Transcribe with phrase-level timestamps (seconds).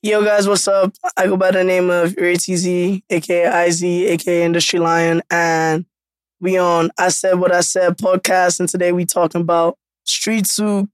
[0.00, 0.94] Yo, guys, what's up?
[1.16, 5.86] I go by the name of RayTZ, aka IZ, aka Industry Lion, and
[6.40, 8.60] we on I Said What I Said podcast.
[8.60, 10.88] And today we talking about Street Souk.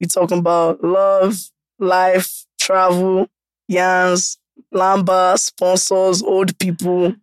[0.00, 1.38] We talking about love,
[1.78, 3.28] life, travel,
[3.70, 4.38] yans,
[4.74, 7.14] lamba, sponsors, old people,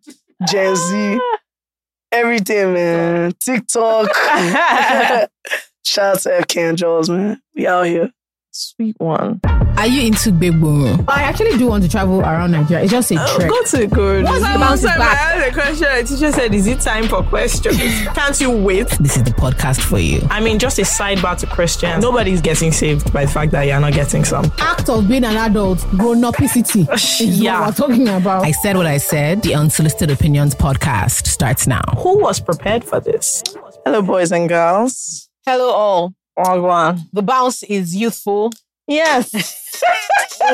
[0.48, 1.20] Gen Z,
[2.12, 3.32] everything, man.
[3.40, 4.14] TikTok.
[5.84, 7.42] Shout out to FK and Jollz, man.
[7.52, 8.12] We out here.
[8.52, 9.40] Sweet one.
[9.78, 11.04] Are you into Bebo?
[11.06, 12.84] I actually do want to travel around Nigeria.
[12.84, 13.50] It's just a oh, trek.
[13.50, 14.24] Go to good.
[14.24, 15.18] What's the that bounce time back?
[15.18, 15.88] I asked a question?
[15.96, 17.76] The teacher said, "Is it time for questions?
[18.14, 20.26] Can't you wait?" This is the podcast for you.
[20.30, 22.02] I mean, just a sidebar to Christians.
[22.02, 24.50] Nobody's getting saved by the fact that you're not getting some.
[24.58, 26.90] Act of being an adult, grown upicity.
[26.94, 27.60] is Yeah.
[27.60, 28.44] what we're talking about.
[28.44, 29.42] I said what I said.
[29.42, 31.82] The Unsolicited Opinions podcast starts now.
[31.98, 33.42] Who was prepared for this?
[33.84, 35.28] Hello, boys and girls.
[35.46, 36.14] Hello, all.
[36.38, 37.00] Wagwan.
[37.12, 38.52] The bounce is youthful.
[38.88, 39.32] Yes.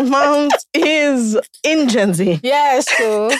[0.05, 2.41] Mount is in Gen Z.
[2.43, 3.31] Yes, so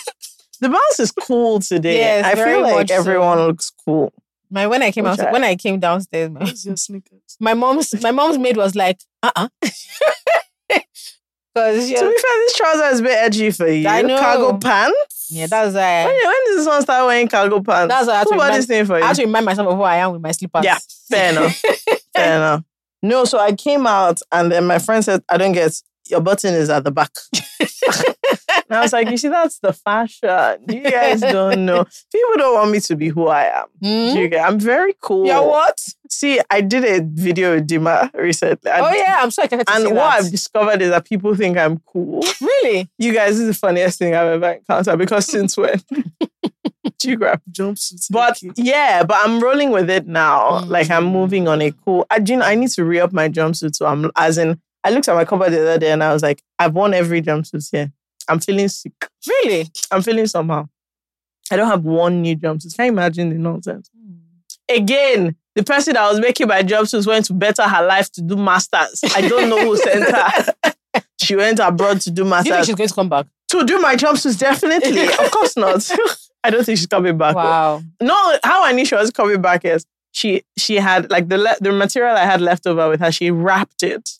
[0.61, 1.97] The bounce is cool today.
[1.99, 2.95] Yes, I very feel like much so.
[2.97, 4.13] everyone looks cool.
[4.51, 5.31] my when I came out, Okay.
[5.33, 7.37] when I came downstairs, my, Where's your sneakers?
[7.41, 9.49] my mom's my mom's maid was like, uh uh
[11.55, 13.87] because To be fair, this trouser is a bit edgy for you.
[13.89, 14.19] I know.
[14.19, 15.27] Cargo pants.
[15.31, 16.05] yeah, that's When, why.
[16.25, 17.93] when does this one start wearing cargo pants?
[17.93, 18.99] That's why I had to Who bought remind- this thing for you?
[18.99, 19.07] I you?
[19.09, 20.65] have to remind myself of who I am with my slippers.
[20.65, 20.79] Yeah,
[21.11, 21.57] fair enough.
[22.17, 22.65] fair enough.
[23.03, 25.73] No, so I came out and then my friend said, I don't get
[26.09, 27.11] your button is at the back.
[28.73, 30.65] and I was like, you see, that's the fashion.
[30.69, 31.85] You guys don't know.
[32.13, 33.67] People don't want me to be who I am.
[33.83, 34.17] Hmm?
[34.17, 35.27] You get, I'm very cool.
[35.27, 35.79] Yeah, what?
[36.11, 38.71] See, I did a video with Dima recently.
[38.71, 40.25] and- Oh yeah, I'm so excited to And what that.
[40.25, 42.23] I've discovered is that people think I'm cool.
[42.41, 42.89] really?
[42.99, 45.81] You guys, this is the funniest thing I've ever encountered because since when?
[46.99, 47.43] Geography.
[47.51, 48.07] Jumpsuits.
[48.11, 50.61] But yeah, but I'm rolling with it now.
[50.61, 50.69] Mm.
[50.69, 52.07] Like I'm moving on a cool.
[52.11, 53.75] I, do you know, I need to re up my jumpsuit.
[53.75, 54.61] So I'm as in.
[54.85, 57.23] I looked at my cover the other day and I was like, I've worn every
[57.23, 57.93] jumpsuit here.
[58.29, 58.93] I'm feeling sick.
[59.27, 59.67] Really?
[59.91, 60.69] I'm feeling somehow.
[61.51, 62.75] I don't have one new jumpsuit.
[62.77, 63.91] Can you imagine the nonsense?
[63.97, 64.75] Hmm.
[64.75, 68.37] Again, the person that was making my jumpsuits went to better her life to do
[68.37, 69.03] masters.
[69.15, 70.55] I don't know who sent her.
[71.23, 72.67] She went abroad to do Do you think masters.
[72.67, 73.27] she's going to come back?
[73.51, 75.05] To do my jumpsuits, definitely.
[75.25, 75.89] of course not.
[76.45, 77.37] I don't think she's coming back.
[77.37, 77.81] Wow.
[78.01, 81.57] No, how I knew she was coming back is she she had like the le-
[81.61, 83.13] the material I had left over with her.
[83.13, 84.11] She wrapped it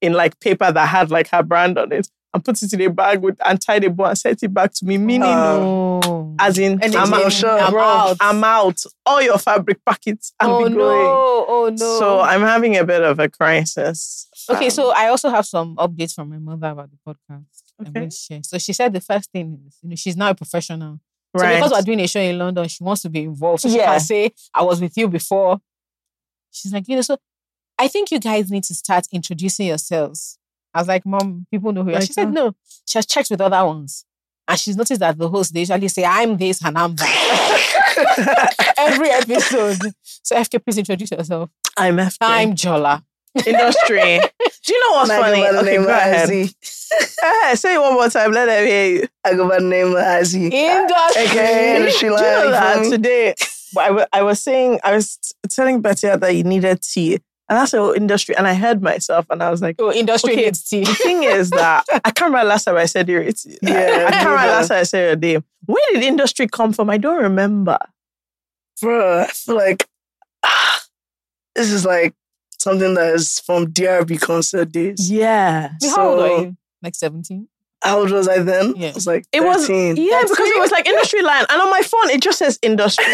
[0.00, 2.90] in like paper that had like her brand on it and put it in a
[2.90, 4.98] bag with and tied a bow and sent it back to me.
[4.98, 6.34] Meaning, Oh.
[6.38, 7.50] as in, And I'm, it's out, sure.
[7.58, 8.10] I'm I'm out.
[8.10, 8.16] out.
[8.20, 8.82] I'm out.
[9.06, 10.32] All your fabric packets.
[10.38, 11.46] I'm oh be no!
[11.48, 11.98] Oh no!
[11.98, 14.28] So I'm having a bit of a crisis.
[14.50, 17.62] Okay, Um, so I also have some updates from my mother about the podcast.
[17.80, 17.90] Okay.
[17.90, 18.40] going to share.
[18.42, 21.00] So she said the first thing is, you know, she's now a professional.
[21.36, 21.56] So right.
[21.56, 23.62] because we're doing a show in London, she wants to be involved.
[23.62, 23.86] So she Yeah.
[23.92, 25.60] can say, I was with you before.
[26.50, 27.18] She's like, you know, so
[27.78, 30.38] I think you guys need to start introducing yourselves.
[30.76, 32.00] I was like, Mom, people know who you are.
[32.02, 32.54] She said, no.
[32.86, 34.04] She has checked with other ones.
[34.48, 38.54] And she's noticed that the host, they usually say, I'm this and I'm that.
[38.78, 39.92] Every episode.
[40.02, 41.50] So FK, please introduce yourself.
[41.76, 42.16] I'm FK.
[42.20, 43.02] I'm Jola.
[43.46, 44.20] industry.
[44.66, 45.40] Do you know what's And I funny?
[45.40, 46.28] go Okay, name go of ahead.
[46.28, 46.54] IZ.
[47.22, 48.32] Eh, say it one more time.
[48.32, 49.08] Let them hear you.
[49.24, 50.34] I go by the name of IZ.
[50.34, 51.22] Industry.
[51.24, 52.22] Okay, Do industry you line.
[52.22, 53.34] know you that today?
[53.78, 55.18] I I was saying, I was
[55.50, 57.18] telling Betty that you needed tea.
[57.48, 58.36] And that's the industry.
[58.36, 60.44] And I heard myself and I was like, Oh, industry Okay.
[60.46, 60.82] needs tea.
[60.84, 63.30] the thing is that I can't remember last time I said your Yeah,
[64.08, 65.44] I can't remember last time I said your name.
[65.66, 66.90] Where did industry come from?
[66.90, 67.78] I don't remember.
[68.82, 69.86] Bro, I feel like
[70.44, 70.82] ah,
[71.54, 72.14] this is like
[72.58, 75.08] something that is from DRB concert days.
[75.10, 75.70] Yeah.
[75.94, 76.56] How old are you?
[76.82, 77.46] Like 17?
[77.82, 78.74] How old was I then?
[78.74, 78.88] Yeah.
[78.88, 79.96] I was like It was 13.
[79.96, 81.44] yeah, because it was like industry line.
[81.48, 83.04] And on my phone it just says industry.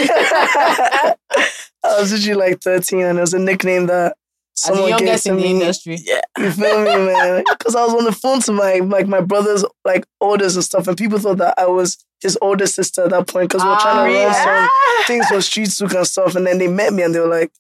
[1.85, 4.17] I was literally like 13 and it was a nickname that
[4.65, 5.51] As the someone gave youngest to in the me.
[5.51, 5.99] industry.
[6.05, 6.21] Yeah.
[6.39, 7.45] You feel me, man?
[7.59, 10.87] Because I was on the phone to my like my brother's like orders and stuff,
[10.89, 13.77] and people thought that I was his older sister at that point because we were
[13.77, 15.05] trying to Ah, run some Ah!
[15.07, 16.37] things for street souk and stuff.
[16.37, 17.51] And then they met me and they were like,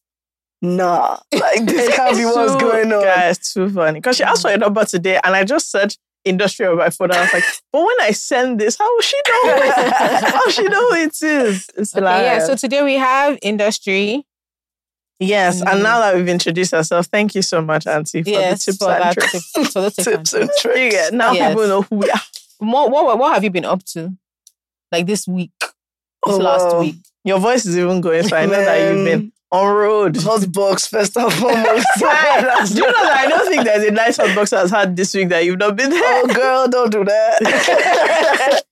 [0.60, 3.98] "Nah, like this can't be what's going on." Yeah, it's too funny.
[4.00, 7.10] Because she asked for a number today, and I just searched industry on my phone.
[7.10, 7.42] I was like,
[7.72, 9.71] but when I send this, how will she know?
[10.21, 11.68] how will she know who it is?
[11.77, 12.38] It's Okay, yeah.
[12.47, 14.24] So today we have industry.
[15.20, 15.72] Yes, Mm.
[15.72, 18.78] and now that we've introduced ourselves, thank you so much, Auntie, for yes, the tips
[18.84, 19.53] for and that tricks.
[19.53, 20.94] tip, for the tips and Tips and tricks.
[20.94, 21.50] Yeah, now Yes.
[21.50, 22.20] people know who we are.
[22.59, 24.12] What, what, what have you been up to?
[24.91, 25.70] Like this week, this
[26.24, 26.80] Oh, last wow.
[26.80, 26.97] week.
[27.24, 30.16] Your voice is even going, so I know that you've been on road.
[30.16, 31.86] hot box first and foremost.
[31.98, 35.15] Do you know that I don't think there's a nice hot box that's had this
[35.15, 36.00] week that you've not been there?
[36.04, 38.62] Oh, girl, don't do that.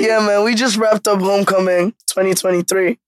[0.00, 2.98] yeah, man, we just wrapped up Homecoming 2023.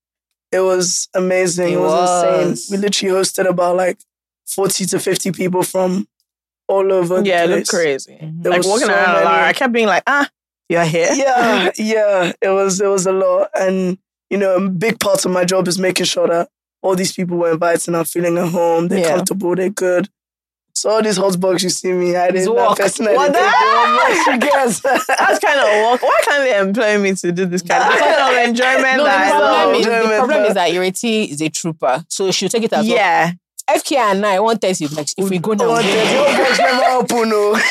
[0.51, 1.69] It was amazing.
[1.69, 2.45] It, It was, was.
[2.47, 2.77] insane.
[2.77, 3.97] We literally hosted about like
[4.47, 6.07] 40 to 50 people from
[6.67, 8.17] all over the Yeah, it looked crazy.
[8.21, 10.29] There like walking so around many- Lara, I kept being like, ah,
[10.69, 11.09] you're here.
[11.13, 12.31] Yeah, yeah.
[12.41, 13.49] It was it was a lot.
[13.55, 13.97] And
[14.29, 16.49] you know, a big part of my job is making sure that
[16.81, 19.15] all these people were invited and are feeling at home, they're Yeah.
[19.15, 20.09] comfortable, they're good.
[20.81, 22.75] So all these hot bugs you see me, I didn't work.
[22.77, 23.15] personally.
[23.15, 24.81] What think the- they were much you guys.
[25.07, 26.01] That's kind of work.
[26.01, 28.97] Why can't they employ me to do this kind of, this kind of enjoyment?
[28.97, 29.79] No, the that I problem, love?
[29.79, 32.95] is, the problem is that Ireti is a trooper, so she'll take it as well.
[32.95, 33.31] Yeah.
[33.69, 36.83] FK and I, one thirty, like if we go now, One we hot bugs never
[36.97, 37.51] open, no.
[37.51, 37.61] one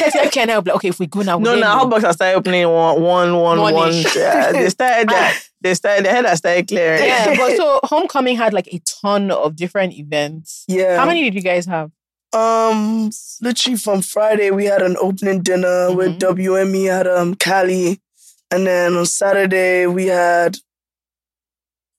[0.00, 1.62] thirty, FK and I will be like, okay, if we go now, No, no, we-
[1.62, 3.74] hot box I started opening one, one, one, one.
[3.74, 4.16] One-ish.
[4.16, 5.40] Yeah, they started that.
[5.60, 6.04] They started.
[6.04, 7.04] The head I started clearing.
[7.04, 10.64] Yeah, but so homecoming had like a ton of different events.
[10.66, 10.98] Yeah.
[10.98, 11.92] How many did you guys have?
[12.32, 18.00] Um, literally from Friday we had an opening dinner with WME at um Cali,
[18.50, 20.58] and then on Saturday we had,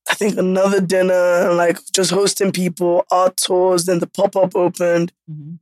[0.09, 1.13] I think another dinner
[1.47, 3.85] and like just hosting people, art tours.
[3.85, 5.11] Then the pop up opened.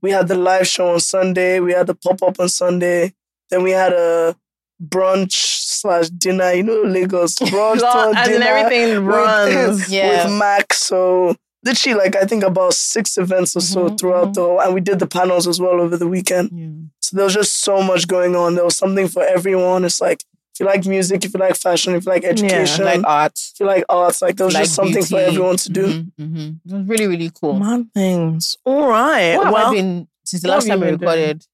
[0.02, 1.60] We had the live show on Sunday.
[1.60, 3.14] We had the pop up on Sunday.
[3.50, 4.36] Then we had a
[4.84, 6.52] brunch slash dinner.
[6.54, 9.90] You know Lagos brunch Lo- to As in dinner everything with- runs.
[9.92, 10.26] Yeah.
[10.28, 10.78] with Max.
[10.80, 11.36] So
[11.66, 14.34] literally, like I think about six events or so Mhm, throughout mhm.
[14.36, 16.90] the whole, and we did the panels as well over the weekend.
[17.02, 18.56] So there was just so much going on.
[18.56, 19.84] There was something for everyone.
[19.86, 20.24] It's like
[20.54, 23.60] if you like music, if you like fashion, if you like education, Like arts, if
[23.60, 25.86] you like arts, like there was like just something for everyone to do.
[25.88, 26.60] Mhm, mhm.
[26.66, 27.60] It was really, really cool.
[27.60, 28.58] Man things.
[28.64, 29.36] All right.
[29.36, 31.00] What have well, I been since the last time we doing?
[31.00, 31.46] recorded?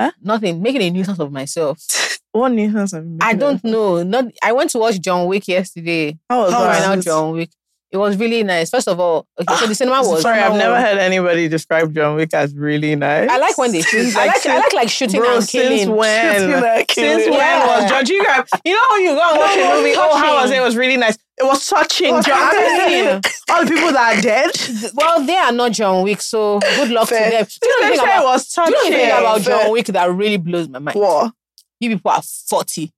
[0.00, 0.10] Huh?
[0.22, 0.60] Nothing.
[0.62, 1.78] Making a nuisance of myself.
[2.32, 4.02] what nuisance have you I don't know.
[4.02, 4.26] Not.
[4.42, 6.18] I went to watch John Wick yesterday.
[6.28, 6.84] How was How that?
[6.84, 7.04] out it?
[7.04, 7.50] John Wick.
[7.92, 8.70] It was really nice.
[8.70, 10.22] First of all, okay, so the cinema ah, was.
[10.22, 13.28] Sorry, I've never heard anybody describe John Wick as really nice.
[13.28, 14.04] I like when they shoot.
[14.04, 14.46] Since, I like.
[14.46, 15.78] I like like shooting Bro, and killing.
[15.78, 16.34] since when?
[16.36, 17.18] Shooting and killing.
[17.18, 17.66] Since when Yeah.
[17.82, 18.06] was John?
[18.06, 19.92] You guys, you know when you go and watch a movie?
[19.96, 20.58] Oh, how was it?
[20.58, 21.18] It was really nice.
[21.36, 22.14] It was touching.
[22.14, 22.76] Was John, I'm touching.
[22.76, 22.92] telling
[23.24, 24.50] you, all the people that are dead.
[24.94, 27.24] Well, they are not John Wick, so good luck Fair.
[27.24, 27.46] to them.
[27.60, 28.90] Do you know the They thing it about, was do you know touching.
[28.92, 29.58] the thing about Fair.
[29.62, 30.96] John Wick that really blows my mind?
[31.00, 31.32] What?
[31.80, 32.92] You people are 40.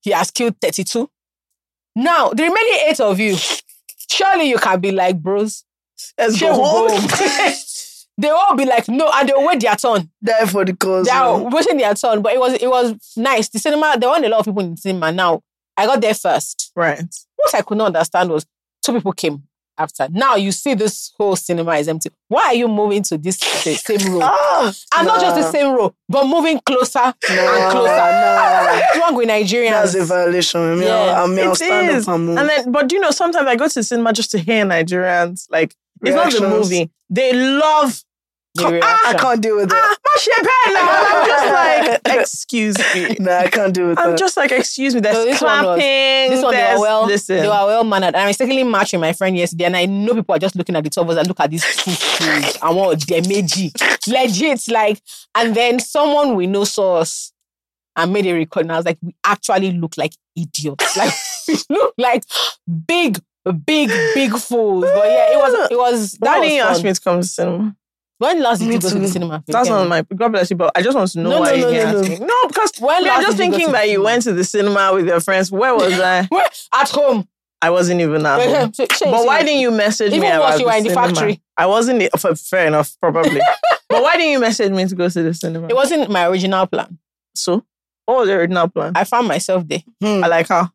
[0.00, 1.10] He has killed 32.
[1.96, 3.36] Now, the remaining eight of you,
[4.18, 5.64] surely you can be like, bros,
[6.16, 7.00] Let's go home.
[8.18, 10.10] they all be like, no, and they'll wait their turn.
[10.22, 11.06] Die for the cause.
[11.06, 11.50] They are man.
[11.50, 12.22] waiting their turn.
[12.22, 13.48] But it was it was nice.
[13.48, 15.12] The cinema, there weren't a lot of people in the cinema.
[15.12, 15.42] Now,
[15.76, 16.72] I got there first.
[16.76, 17.02] Right.
[17.36, 18.46] What I could not understand was
[18.82, 19.42] two people came
[19.78, 20.08] after.
[20.10, 22.10] Now you see this whole cinema is empty.
[22.28, 24.20] Why are you moving to this same row?
[24.22, 26.98] Ah, and not just the same row, but moving closer
[27.28, 27.96] and Nah, closer.
[27.96, 28.74] nah.
[28.78, 29.70] What's wrong with Nigerians?
[29.70, 30.60] That's a violation.
[30.60, 30.94] I mean, Yeah.
[30.96, 32.08] I'll, I mean, I'll It stand is.
[32.08, 32.38] up and move.
[32.38, 35.46] And then, but you know, sometimes I go to the cinema just to hear Nigerians.
[35.50, 36.90] Like, it's not the movie.
[37.10, 38.02] They love.
[38.58, 39.06] The Co- reaction.
[39.06, 39.96] I can't deal with Ah, that.
[40.04, 41.18] my champagne now.
[41.18, 41.26] I'm
[42.04, 43.16] just like, excuse me.
[43.24, 44.02] Nah, I can't deal with it.
[44.02, 44.18] I'm that.
[44.18, 45.00] just like, excuse me.
[45.00, 47.36] There's No, this one was- This one they there's, were well, Listen.
[47.36, 48.08] they were well mannered.
[48.08, 50.76] And I mistakenly matched matching my friend yesterday, and I know people are just looking
[50.76, 53.22] at the two of us and look at these two fools and what they're.
[54.08, 55.00] Legit, like,
[55.34, 57.32] and then someone we know saw us
[57.96, 60.96] and made a record, and I was like, we actually look like idiots.
[60.96, 61.12] Like
[61.48, 62.24] we look like
[62.86, 63.18] big,
[63.66, 64.84] big, big fools.
[64.84, 67.20] But yeah, it was it was that Why was didn't you ask me to come
[67.20, 67.76] to cinema?
[68.18, 69.44] When last did you go to the cinema?
[69.46, 71.62] That's not my God bless you, but I just want to know No, why no,
[71.62, 72.26] no, didn't no, no.
[72.26, 74.42] No, because When we are just did you go thinking that you went to the
[74.44, 75.52] cinema with your friends.
[75.52, 76.24] Where was I?
[76.28, 76.46] Where?
[76.74, 77.28] At home.
[77.62, 78.72] I wasn't even at home.
[78.76, 81.06] But why didn't you message Even me once about you were in the cinema?
[81.08, 81.42] factory.
[81.56, 81.98] I wasn't.
[82.00, 83.40] the- Fair enough, probably.
[83.88, 85.68] but why didn't you message me to go to the cinema?
[85.68, 86.98] It wasn't my original plan.
[87.34, 87.64] so,
[88.06, 88.92] what was the original plan?
[88.96, 89.82] I found myself there.
[90.02, 90.24] Hmm.
[90.24, 90.72] I like how.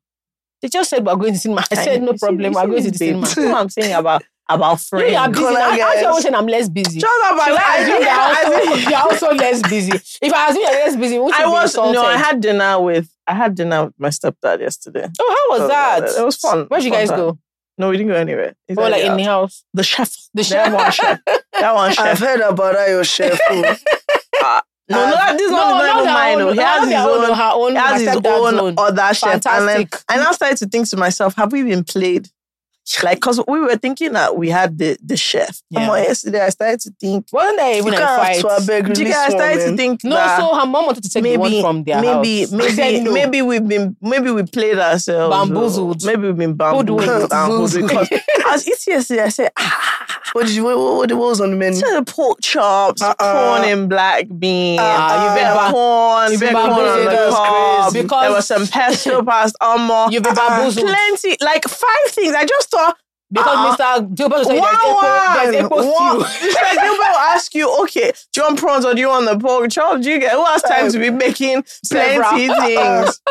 [0.62, 1.65] They just said we're going to cinema.
[1.71, 2.53] I said no problem.
[2.53, 3.27] We're going to the cinema.
[3.27, 5.15] What I'm saying about about You friends.
[5.15, 5.43] are busy.
[5.43, 6.03] Call Now, her I guys.
[6.05, 7.00] always saying I'm less busy.
[7.00, 7.43] Shut up!
[7.45, 9.91] Should I I, assume I, you're also, you're also less busy?
[10.21, 12.03] If I assume you're less busy, would I was no.
[12.03, 15.07] I had dinner with I had dinner with my stepdad yesterday.
[15.19, 16.19] Oh, how was So, uh, that?
[16.21, 16.65] It was fun.
[16.67, 17.17] Where'd you Fun guys time.
[17.19, 17.39] go?
[17.77, 18.53] No, we didn't go anywhere.
[18.67, 19.12] He Oh, like yeah.
[19.12, 19.63] in the house.
[19.73, 20.12] the chef.
[20.33, 20.73] The That chef.
[20.73, 21.19] one chef.
[21.53, 22.05] That one chef.
[22.05, 23.39] I've heard about that, your chef.
[23.50, 23.75] oh.
[24.45, 26.41] Ah, no, um, no, that- this No, one is not not even mine.
[26.41, 26.51] own- oh.
[26.53, 27.38] He has his own, own.
[27.38, 28.75] her own, He has his own own.
[28.77, 29.33] other chef.
[29.33, 29.41] And then
[29.88, 30.03] Fantastic.
[30.09, 32.27] I now started to think to myself, have we been played?
[33.03, 35.61] Like, because we were thinking that we had the, the chef.
[35.69, 35.95] Yeah.
[35.97, 37.27] Yesterday, I started to think.
[37.29, 38.39] There You even a fight?
[38.41, 41.09] to, beg, Do you guys one, started to think No, so her mom wanted to
[41.09, 42.51] take the one maybe, from their maybe, house.
[42.51, 43.11] maybe, said no.
[43.13, 45.35] maybe we've been, maybe we played ourselves.
[45.35, 46.05] Bamboozled.
[46.05, 47.31] Maybe we've been bamboozled.
[47.31, 48.13] Hoodwinked.
[48.45, 50.63] I was eating yesterday, I said, ah, What did you?
[50.63, 51.81] What, what, what was on the menu?
[51.97, 53.15] Of pork chops, Uh-uh.
[53.17, 55.25] corn and black beans, Uh-uh.
[55.25, 57.91] you've been ba- corn, you've been corn on the cob.
[57.93, 58.07] Crazy.
[58.07, 60.85] there was some pesto pasta, um, You've been uh, bamboozled.
[60.88, 62.33] plenty, like five things.
[62.35, 62.97] I just thought
[63.33, 63.99] Because uh-uh.
[64.01, 64.15] Mr.
[64.15, 66.25] Gilbert said one there's one, there's one.
[66.29, 66.47] stew.
[66.47, 66.73] Mr.
[66.73, 69.71] Gilbert will ask you, okay, do you want prawns or do you want the pork
[69.71, 70.01] chop?
[70.01, 73.21] Do you get who has time to be making plenty things?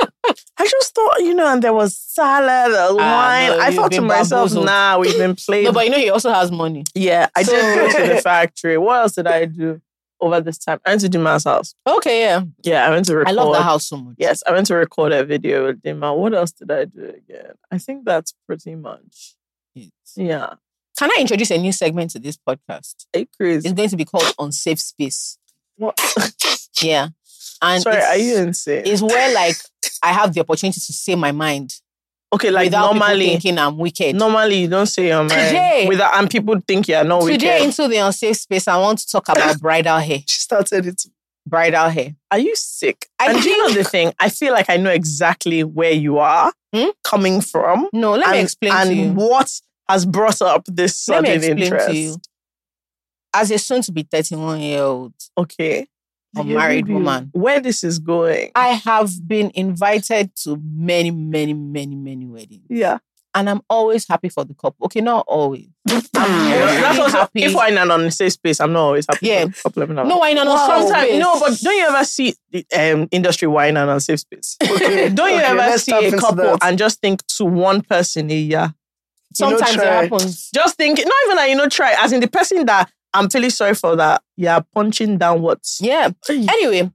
[0.59, 3.51] I just thought, you know, and there was salad, uh, wine.
[3.51, 4.67] no, I thought to myself, bamboozled.
[4.67, 5.65] nah, we've been played.
[5.65, 6.85] No, but you know he also has money.
[6.95, 8.79] Yeah, I did go to the factory.
[8.79, 9.81] What else did I do?
[10.23, 10.79] over this time.
[10.87, 11.75] I went to Dima's house.
[11.85, 12.45] Okay, yeah.
[12.63, 13.29] Yeah, I went to record.
[13.29, 14.15] I love the house so much.
[14.19, 16.17] Yes, I went to record a video with Dima.
[16.17, 17.55] What else did I do again?
[17.73, 19.35] I think that's pretty much.
[20.17, 20.55] Yeah.
[20.99, 23.07] Can I introduce a new segment to this podcast?
[23.13, 23.65] Hey, Chris.
[23.65, 25.39] It's going to be called Unsafe Space.
[25.77, 25.99] What?
[26.83, 27.09] Yeah.
[27.61, 28.83] And Sorry, are you insane?
[28.87, 29.55] it's where like
[30.03, 31.73] I have the opportunity to say my mind
[32.35, 34.17] Okay, like without normally, thinking I'm wicked.
[34.17, 35.31] normally you don't say your mind.
[35.31, 37.65] Today- without, and people think you're not Today wicked.
[37.67, 40.21] into the unsafe space, I want to talk about bridal hair.
[40.27, 41.03] She started it.
[41.53, 42.17] Bridal hair.
[42.31, 43.07] Are you sick?
[43.21, 44.13] I and do you know the thing?
[44.19, 46.89] I feel like I know exactly where you are Hmm?
[47.05, 47.89] coming from.
[47.93, 49.13] No, let me explain and to you.
[49.13, 49.53] what
[49.89, 51.89] has brought up this Let sudden me explain interest.
[51.89, 52.17] to you.
[53.35, 55.87] As a soon to be 31 year old Okay.
[56.35, 58.51] unmarried Review woman, Where this is going.
[58.55, 62.65] I have been invited to many, many, many, many weddings.
[62.71, 62.99] yeah.
[63.35, 64.85] And I'm always happy for the couple.
[64.87, 65.67] Okay, not always.
[65.89, 67.45] I'm That's also, happy.
[67.45, 69.27] if we're in an unsafe space, I'm not always happy.
[69.27, 69.47] Yeah.
[69.47, 70.45] for the couple of no, I know.
[70.45, 70.57] Wow.
[70.67, 74.57] Sometimes, Sometimes, no, but don't you ever see the um, industry wine and unsafe space?
[74.63, 76.59] Okay, don't you okay, ever see a couple that.
[76.63, 78.75] and just think to one person a year?
[79.41, 80.51] You know, sometimes it happens.
[80.55, 83.51] Just think, not even that you know, try as in the person that I'm feeling
[83.51, 85.79] sorry for that you're punching downwards.
[85.83, 86.11] Yeah.
[86.29, 86.91] Anyway,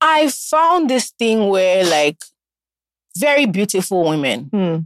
[0.00, 2.22] I found this thing where like
[3.18, 4.76] very beautiful women Hmm.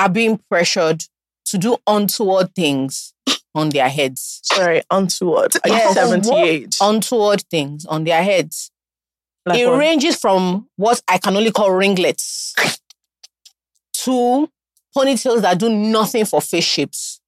[0.00, 1.04] Are being pressured
[1.46, 3.12] to do untoward things
[3.54, 4.40] on their heads.
[4.44, 5.54] Sorry, untoward.
[5.64, 5.88] Are Yes.
[5.88, 6.76] you 78?
[6.80, 8.70] Untoward things on their heads.
[9.46, 9.78] Like it what?
[9.78, 12.54] ranges from what I can only call ringlets
[14.04, 14.48] to
[14.96, 17.20] ponytails that do nothing for face shapes.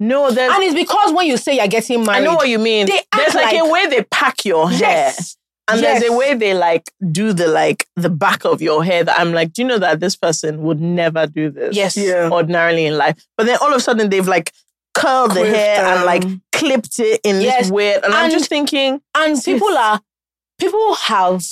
[0.00, 0.52] no, there's.
[0.52, 2.86] And it's because when you say you're getting married, I know what you mean.
[2.86, 4.78] They There's act like, a way they pack your hair.
[4.80, 5.36] yes,
[5.70, 6.00] And Yes.
[6.00, 9.32] there's a way they like do the like the back of your hair that I'm
[9.32, 11.76] like, do you know that this person would never do this?
[11.76, 12.30] yes, Yeah.
[12.32, 13.16] Ordinarily in life.
[13.36, 14.52] But then all of a sudden they've like
[14.94, 17.64] curled the Quiff hair and like clipped it in Yes.
[17.64, 18.02] this weird.
[18.04, 20.00] And, I'm just thinking, And people are
[20.58, 21.44] people have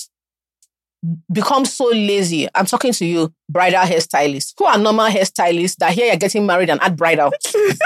[1.32, 2.49] become so lazy.
[2.54, 6.70] I'm talking to you, bridal hairstylists, who are normal hairstylists that here you're getting married
[6.70, 7.30] and add bridal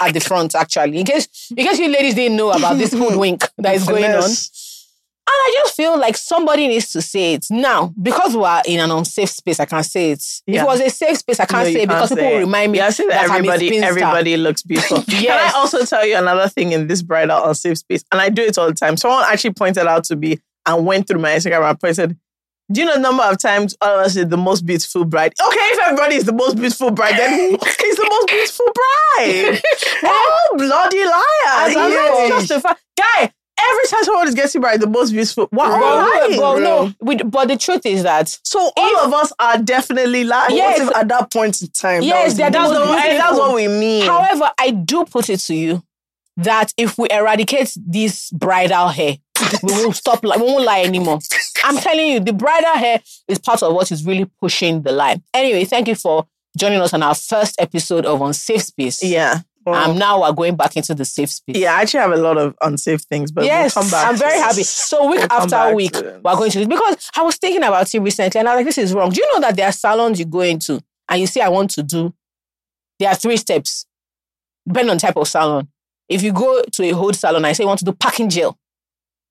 [0.03, 1.01] at the front, actually.
[1.01, 4.31] In case in case you ladies didn't know about this hoodwink that is going on.
[5.33, 7.47] I just feel like somebody needs to say it.
[7.51, 10.25] Now, because we're in an unsafe space, I can't say it.
[10.47, 12.41] If it was a safe space, I can't No, say it because people say will
[12.41, 15.03] remind me yeah, I see that that everybody, everybody looks beautiful.
[15.09, 18.05] Can I also tell you another thing in this bridal unsafe space?
[18.13, 18.97] And I do it all the time.
[18.97, 22.17] Someone actually pointed out to me and went through my Instagram and pointed,
[22.73, 25.33] do you know the number of times all of us is the most beautiful bride?
[25.45, 29.61] Okay, if everybody is the most beautiful bride, then who is the most beautiful bride?
[30.05, 31.69] oh, bloody liar.
[31.69, 32.81] As I'm Yes, just a fact.
[32.97, 33.33] Guy,
[33.71, 35.47] every time someone is getting married, the most beautiful.
[35.51, 35.67] What?
[35.69, 36.41] Bro, all But, lying.
[36.41, 40.57] but no, we, but the truth is that So all of us are definitely lying.
[40.57, 40.79] Yes.
[40.81, 42.03] What if at that point in time?
[42.03, 44.07] Yes, that they're the That's, most what, that's what we mean.
[44.07, 45.83] However, I do put it to you
[46.37, 49.17] that if we eradicate this bridal hair,
[49.63, 50.25] we will stop.
[50.25, 51.19] Like, we won't lie anymore.
[51.65, 55.23] I'm telling you, the bridal hair is part of what is really pushing the line.
[55.35, 56.27] Anyway, thank you for
[56.57, 59.03] joining us on our first episode of Unsafe Space.
[59.05, 59.41] yeah.
[59.67, 61.57] Um, now we're going back into the safe space.
[61.57, 64.09] Yeah, I actually have a lot of unsafe things, but yes, we'll come back.
[64.09, 64.63] I'm very happy.
[64.63, 68.01] So week We'll after week, we're going to this because I was thinking about it
[68.01, 70.19] recently, and I was like, "This is wrong." Do you know that there are salons
[70.19, 72.15] you go into and you say, "I want to do"?
[72.99, 73.85] There are three steps,
[74.67, 75.69] depending on type of salon.
[76.09, 78.59] If you go to a hold salon, I say you want to do packing gel.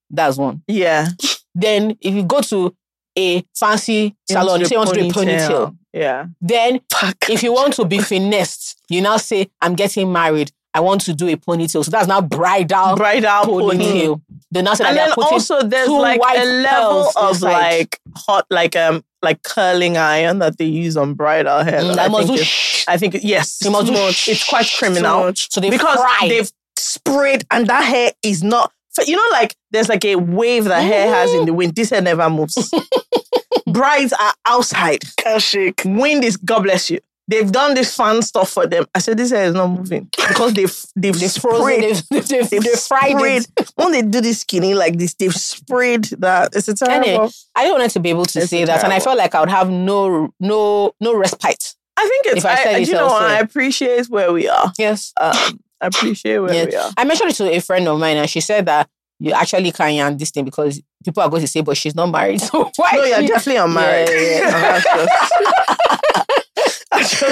[0.09, 0.63] That's one.
[0.67, 1.09] Yeah.
[1.53, 2.75] Then if you go to
[3.17, 5.77] a fancy salon, you say you want to do a ponytail.
[5.93, 6.27] Yeah.
[6.41, 6.81] Then
[7.29, 10.51] if you want to be finessed, you now say, "I'm getting married.
[10.73, 13.77] I want to do a ponytail." So that's now bridal Bridal pony.
[13.77, 14.21] ponytail.
[14.51, 17.11] They now say that And they then are putting also there's like white a level
[17.15, 17.51] of inside.
[17.51, 21.81] like hot like um like curling iron that they use on bridal hair.
[21.81, 22.45] Mm, that that I, must think do.
[22.87, 24.13] I think yes, You must too much.
[24.15, 24.29] shh.
[24.29, 25.51] it's quite criminal much.
[25.51, 26.27] So they because fry.
[26.29, 28.71] they've sprayed and that hair is not.
[28.91, 31.75] So you know, like there's like a wave that hair has in the wind.
[31.75, 32.55] This hair never moves.
[33.71, 34.99] Brides are outside.
[35.17, 35.81] Can't shake.
[35.85, 36.99] Wind is God bless you.
[37.27, 38.85] They've done this fun stuff for them.
[38.95, 42.03] I said this hair is not moving because they've they've, They've frozen, sprayed.
[42.09, 43.45] they've, they've, They've, fried sprayed.
[43.59, 43.71] it.
[43.75, 46.55] When they do this skinny like this, they've sprayed that.
[46.55, 47.07] It's a terrible.
[47.07, 49.35] Anyway, I don't wanted to be able to It's say that, and I felt like
[49.35, 51.75] I would have no no no respite.
[51.97, 52.37] I think it's.
[52.37, 53.21] If I I, I, you know what?
[53.23, 54.73] I appreciate where we are.
[54.79, 55.13] Yes.
[55.21, 56.71] Um, I appreciate where Yes.
[56.71, 56.91] we are.
[56.97, 59.93] I mentioned it to a friend of mine, and she said that you actually can't
[59.95, 62.41] yarn this thing because people are going to say, but she's not married.
[62.49, 62.91] So why?
[62.93, 64.09] No, you're she- definitely unmarried.
[64.09, 64.85] Yeah, yeah, that's
[67.19, 67.23] just-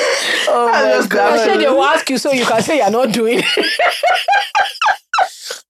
[0.49, 1.33] Oh that's my just God.
[1.33, 3.41] I said they will ask you so you can say you're not doing.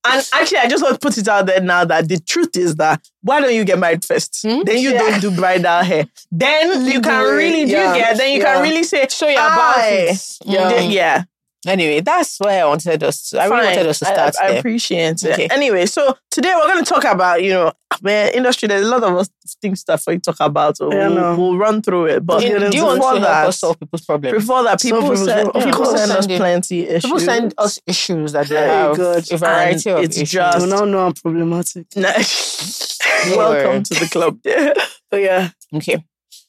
[0.10, 2.76] And actually, I just want to put it out there now that the truth is
[2.76, 4.40] that why don't you get married first?
[4.42, 4.62] Hmm?
[4.64, 5.00] Then you Yeah.
[5.00, 6.06] don't do bridal hair.
[6.32, 7.94] Then you can really do Yeah.
[7.98, 8.18] get.
[8.18, 8.54] Then you Yeah.
[8.54, 10.18] can really say, Show your about it.
[10.46, 10.92] Yeah, Mm.
[10.94, 11.24] yeah.
[11.68, 13.42] Anyway, that's where I wanted us to.
[13.42, 14.60] I really wanted us to I- start I, there.
[14.60, 15.34] appreciate it.
[15.34, 15.48] Okay.
[15.52, 18.68] Anyway, so today we're going to talk about, you know, man, industry.
[18.70, 19.30] There's a lot of us
[19.62, 20.78] things stuff we talk about.
[20.78, 21.36] So Yeah, we'll, no.
[21.38, 22.26] we'll run through it.
[22.26, 24.38] But get do you want before to help that, us solve people's problems?
[24.38, 26.00] before that, people people send, do, of people course.
[26.00, 26.38] send us Send it.
[26.38, 27.02] plenty issues.
[27.04, 29.32] People send us issues that they Very have good.
[29.32, 30.32] a variety And of it's issues.
[30.32, 31.88] just- Do now know I'm problematic.
[31.96, 34.40] Welcome to the club.
[34.44, 34.78] But
[35.12, 36.04] oh, yeah, okay.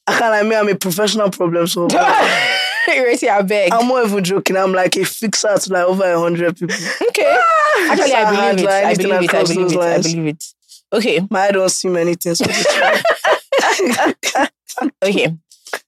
[0.07, 0.55] I can't like me.
[0.55, 1.97] I'm a professional problem solver.
[2.87, 3.73] Erase I beg.
[3.73, 4.57] I'm not even joking.
[4.57, 6.75] I'm like a fixer to like over a hundred people.
[7.09, 7.37] okay.
[7.39, 8.69] Ah, Actually, I believe it.
[8.69, 9.33] I believe it.
[9.33, 9.77] I believe it.
[9.79, 10.45] I believe it.
[10.91, 11.27] Okay.
[11.29, 12.39] My eye don't see many things.
[12.39, 14.49] So just try.
[15.03, 15.35] Okay.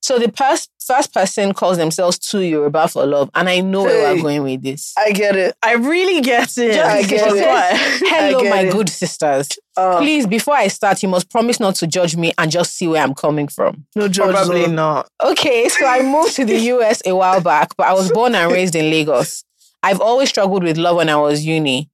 [0.02, 4.14] So the pers- first person calls themselves Two Yoruba for Love, and I know where
[4.14, 4.94] we're going with this.
[4.98, 5.56] I get it.
[5.64, 6.74] I really get it.
[6.74, 7.48] Just I get it.
[7.48, 7.78] what?
[8.10, 8.72] Hello, I get my it.
[8.74, 9.48] good sisters.
[9.78, 12.90] Uh, Please, before I start, you must promise not to judge me and just see
[12.90, 13.86] where I'm coming from.
[13.96, 14.76] no judge Probably zone.
[14.76, 15.08] not.
[15.24, 18.52] Okay, so I moved to the US a while back, but I was born and
[18.52, 19.46] raised in Lagos.
[19.82, 21.90] I've always struggled with love when I was uni.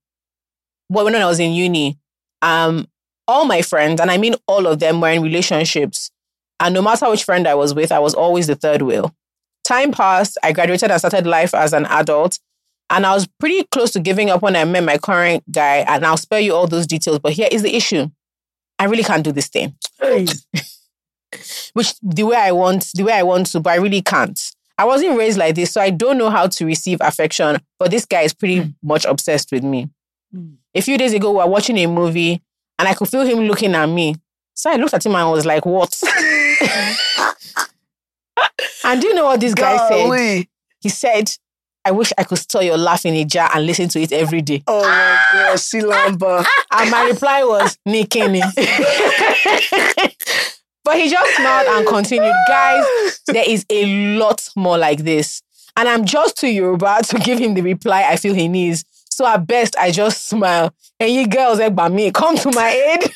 [0.90, 2.00] Well, when I was in uni,
[2.42, 2.88] um,
[3.28, 6.10] all my friends, and I mean all of them, were in relationships.
[6.60, 9.16] And no matter which friend I was with, I was always the third wheel.
[9.64, 12.40] Time passed, I graduated and started life as an adult.
[12.90, 15.78] And I was pretty close to giving up when I met my current guy.
[15.88, 17.20] And I'll spare you all those details.
[17.20, 18.10] But here is the issue
[18.80, 19.76] I really can't do this thing
[21.74, 24.40] which the way I want, the way I want to, but I really can't.
[24.78, 27.60] I wasn't raised like this, so I don't know how to receive affection.
[27.80, 29.90] But this guy is pretty much obsessed with me.
[30.34, 30.58] Mm.
[30.76, 32.42] A few days ago, we were watching a movie,
[32.78, 34.16] and I could feel him looking at me.
[34.58, 36.02] So I looked at him and I was like, "What?"
[38.84, 40.48] and do you know what this guy said?
[40.82, 41.32] He said,
[41.86, 44.42] "I wish I could store your laugh in a jar and listen to it every
[44.42, 46.44] day." Oh my god, see Lamba.
[46.72, 48.42] And my reply was, Nikini.
[50.84, 55.44] but he just smiled and continued, guys, there is a lot more like this.
[55.76, 58.84] And I'm just too Yoruba to give him the reply I feel he needs.
[59.18, 60.72] So at best, I just smile.
[61.00, 63.12] And you girls, like, by me, come to my aid.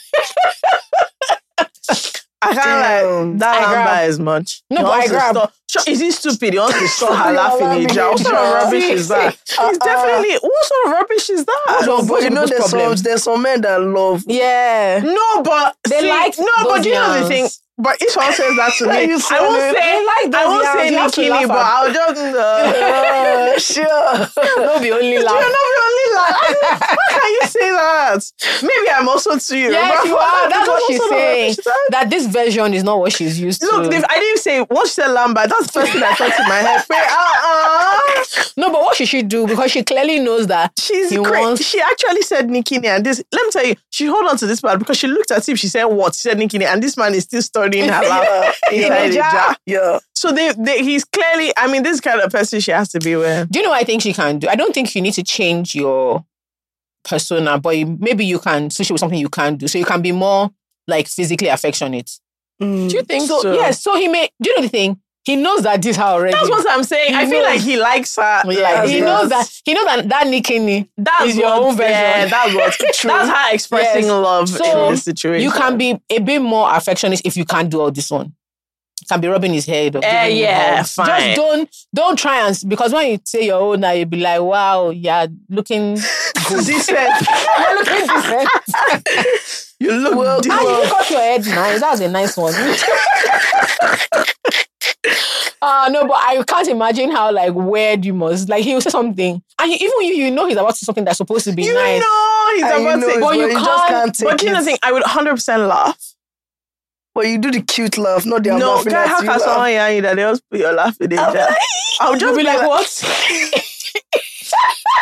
[2.43, 3.29] I can't Damn.
[3.31, 3.85] like that I grab.
[3.85, 4.63] number as much.
[4.71, 5.35] No, He but I to grab.
[5.35, 5.53] store- Sure,
[5.87, 6.53] is he stupid?
[6.53, 8.11] He wants to store her laughing in a laughing jar.
[8.11, 9.37] What sort of rubbish is that?
[9.57, 9.69] Uh-uh.
[9.69, 11.83] It's definitely what sort of rubbish is that?
[11.87, 12.07] What's?
[12.07, 12.97] But you know, there's problem?
[12.97, 14.23] some there's some men that love.
[14.27, 15.01] yeah.
[15.03, 17.27] No, but They see, like no, but those you know the yams.
[17.29, 17.47] thing.
[17.77, 20.51] But if someone says that to me, you I won't say They like I those
[20.51, 21.13] won't yams.
[21.15, 22.21] say You have Nikini, but I'll just.
[22.35, 24.65] Uh, Uh, sure.
[24.65, 25.33] No, be only You're laugh.
[25.33, 26.97] not the only laugh.
[26.97, 28.31] Why can you say that?
[28.61, 29.71] Maybe I'm also too you.
[29.71, 30.49] Yes, you are.
[30.49, 31.55] That's what she's saying.
[31.63, 33.97] That, That this version is not what she's used Look, to.
[33.97, 35.49] if I didn't say what she said Lambert.
[35.49, 36.83] That's thing I thought in my head.
[36.89, 38.43] Uh-uh.
[38.57, 39.47] No, but what should she do?
[39.47, 41.41] Because she clearly knows that She's he great.
[41.41, 41.63] wants.
[41.65, 43.23] She actually said Nikini, and this.
[43.31, 45.55] Let me tell you, she hold on to this part because she looked at him.
[45.55, 46.15] She said what?
[46.15, 49.31] She said Nikini, and this man is still studying her Yeah, inside the yeah.
[49.31, 49.55] jar.
[49.65, 49.99] Yeah.
[50.13, 51.51] So they, they, he's clearly.
[51.57, 53.49] I mean, this kind of person she has to be with.
[53.51, 54.47] Do you know what I think she can do?
[54.47, 56.23] I don't think you need to change your
[57.03, 59.67] persona, but maybe you can switch it with something you can do.
[59.67, 60.51] So you can be more
[60.87, 62.11] like physically affectionate.
[62.61, 62.89] Mm.
[62.89, 63.53] Do you think So, so?
[63.53, 64.29] yes, so he may.
[64.41, 64.99] Do you know the thing?
[65.23, 66.33] He knows that this her already.
[66.33, 67.13] That's what I'm saying.
[67.13, 67.45] He I feel knows.
[67.45, 68.41] like he likes her.
[68.51, 69.47] Yeah, like he knows that.
[69.63, 71.91] He knows that that Nikini That's is your own version.
[71.91, 72.75] Yeah, that's what.
[73.03, 74.11] that's her expressing Yes.
[74.11, 75.43] love So, in this situation.
[75.43, 78.33] You can be a bit more affectionate if you can't do all this one.
[79.09, 79.95] Can be rubbing his head.
[79.95, 81.07] Or him yeah, fine.
[81.07, 84.41] Just don't don't try and because when you say your own now, you'll be like,
[84.41, 85.95] wow, yeah, looking
[86.47, 86.65] good.
[86.65, 86.97] Decent.
[87.59, 88.49] You're looking decent.
[89.79, 90.61] you look Well, Ah, decent.
[90.61, 91.79] you got your head nice.
[91.81, 92.53] That was a nice one.
[95.61, 98.89] Uh, no, but I can't imagine how like weird you must like he will say
[98.89, 101.51] something and you, even you you know he's about to say something that's supposed to
[101.53, 102.01] be You nice.
[102.01, 103.11] know he's And you about know to.
[103.13, 104.65] it's but what you can't- can't take But you know the it.
[104.65, 106.13] thing, I would 100% laugh.
[107.13, 109.23] But you do the cute laugh, not the I'm no, laughing guy, at how you
[109.29, 109.41] can laugh.
[109.41, 111.45] someone hear you that they just put your laugh in I'm there?
[111.47, 111.57] like,
[111.99, 112.87] I'll just You'll be like, what?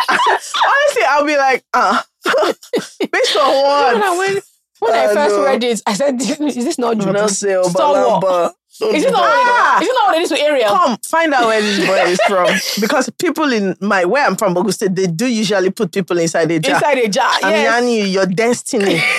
[0.09, 2.01] Honestly, I'll be like, uh,
[3.11, 4.17] based on When I what?
[4.17, 4.43] went
[4.79, 5.43] when I first no.
[5.43, 7.13] read it, I said, "Is this not No, Juju?
[7.17, 8.23] don't say Stalwart.
[8.23, 8.53] Obalamba.
[8.79, 9.21] Don't Is it not?
[9.23, 9.79] Ah!
[9.81, 9.87] Is?
[9.87, 10.69] It not what it is to Ariel?
[10.69, 12.47] Come, find out where this boy is from.
[12.81, 16.59] Because people in my, where I'm from, State, they do usually put people inside a
[16.59, 16.75] jar.
[16.75, 17.31] Inside a jar.
[17.43, 17.83] I'm yes.
[17.83, 19.01] you, your destiny.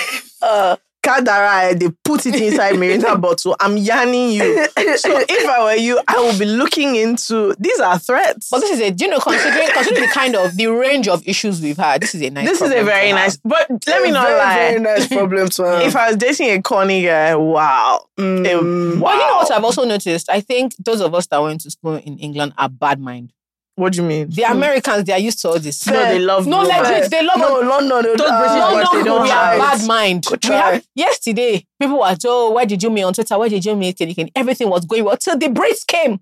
[0.43, 3.55] Uh, Kadara, they put it inside Mirinda bottle.
[3.59, 4.67] I'm yarning you.
[4.97, 8.49] So if I were you, I would be looking into these are threats.
[8.51, 11.59] But this is a, you know, considering considering the kind of the range of issues
[11.61, 12.45] we've had, this is a nice.
[12.47, 13.37] this is a very nice.
[13.37, 14.55] But let me not very, lie.
[14.55, 15.81] Very nice problem to have.
[15.81, 18.45] If I was dating a corny guy, wow, Mm.
[18.45, 18.61] Eh, wow.
[19.01, 20.29] But you know what I've also noticed?
[20.29, 23.33] I think those of us that went to school in England are bad mind.
[23.75, 24.29] What do you mean?
[24.29, 25.87] The Americans, they are used to all this.
[25.87, 26.89] No, they love No, global.
[26.89, 28.03] legit, they love no, London.
[28.03, 30.25] They, Those ah, British No, boys, they don't we try are bad mind.
[30.25, 33.37] Could We have, yesterday, people were told, where did you meet on Twitter?
[33.39, 34.31] Where did you meet Kenny Kenny?
[34.35, 36.19] Everything was going well till the Brits came.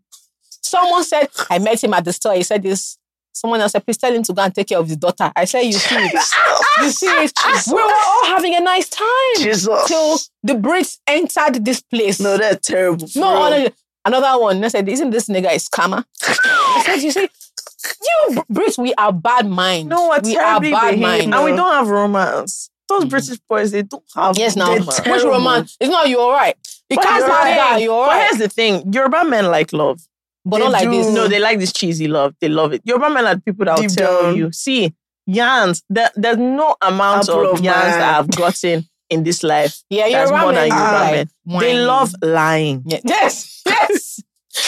[0.62, 2.36] Someone said, I met him at the store.
[2.36, 2.98] He said this.
[3.32, 5.32] Someone else said, please tell him to go and take care of his daughter.
[5.36, 6.14] I said, you see it.
[6.82, 7.32] you see it.
[7.68, 9.08] We were all having a nice time.
[9.38, 9.88] Jesus.
[9.88, 12.20] Till the Brits entered this place.
[12.20, 13.08] No, that's terrible.
[13.16, 13.74] No, honestly,
[14.06, 14.64] another one.
[14.64, 16.06] I said, isn't this nigga a scammer?
[16.24, 17.30] I said, you see,
[18.02, 19.90] you Brits, we are bad minds.
[19.90, 21.26] No, we are bad minds.
[21.36, 22.70] and we don't have romance.
[22.88, 23.10] Those mm.
[23.10, 24.74] British boys, they don't have Yes, now.
[24.76, 25.78] Which romance?
[25.80, 26.56] It's not you all right.
[26.90, 27.56] You But can't have thing.
[27.56, 27.82] that.
[27.82, 30.02] You're all But here's the thing: Yoruba men like love.
[30.44, 30.92] But They not like do.
[30.92, 31.08] this.
[31.14, 32.34] No, they like this cheesy love.
[32.42, 32.82] They love it.
[32.84, 34.36] Yoruba men are people that will Deep tell down.
[34.38, 34.92] you, see,
[35.28, 35.84] yarns.
[35.88, 38.20] There, there's no amount Apple of of yarns my that.
[38.20, 39.84] I've gotten in this life.
[39.92, 41.60] Yeah, you're more than Yoruba men.
[41.60, 42.82] They love lying.
[42.88, 43.00] Yeah.
[43.04, 43.59] Yes.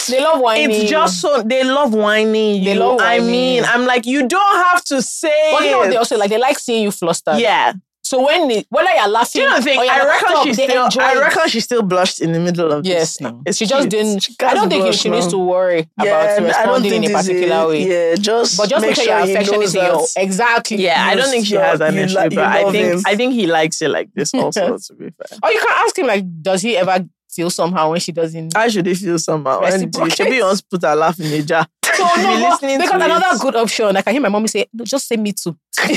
[0.09, 0.71] They love whining.
[0.71, 2.63] It's just so they love whining.
[2.63, 2.79] They You.
[2.79, 5.51] love I mean, I'm like, you don't have to say.
[5.53, 6.29] But you know what they also like?
[6.29, 7.39] They like seeing you flustered.
[7.39, 7.73] yeah.
[8.03, 9.79] So when they, whether you're Do laughing, you know the thing?
[9.79, 10.89] I reckon she still.
[10.99, 13.21] I reckon she still blushed in the middle of Yes, this.
[13.21, 13.41] no.
[13.53, 14.19] She just didn't.
[14.23, 16.91] She I don't think blush she needs to worry Yeah, about and I don't responding
[16.91, 17.87] think in a is- particular way.
[17.87, 20.77] Yeah, just But just make sure you're he affectionate knows your exactly.
[20.83, 23.01] Yeah, I don't think she has an issue, lo- but I think him.
[23.05, 24.77] I think he likes it like this also.
[24.77, 27.99] to be fair, Or you can ask him like, does he ever feel somehow when
[27.99, 28.53] she doesn't?
[28.55, 29.59] how should feel somehow?
[29.61, 29.73] And
[30.13, 31.67] should be to put her laugh in a jar.
[31.85, 33.41] So She'll be no, but- listening to because another it.
[33.41, 35.55] good option, I can hear my mommy say, no, just say me too.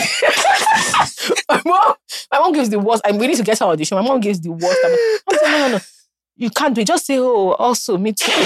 [1.49, 1.95] my mom,
[2.33, 3.03] my mom gives the worst.
[3.05, 3.97] I'm willing to get her audition.
[3.97, 4.79] My mom gives the worst.
[4.85, 5.81] I'm like, no, no, no.
[6.37, 6.87] You can't do it.
[6.89, 8.31] Just say, oh, also me too.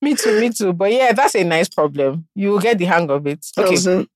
[0.00, 0.72] me too, me too.
[0.72, 2.26] But yeah, that's a nice problem.
[2.34, 3.44] You will get the hang of it.
[3.58, 3.70] Okay.
[3.70, 4.08] Thousand.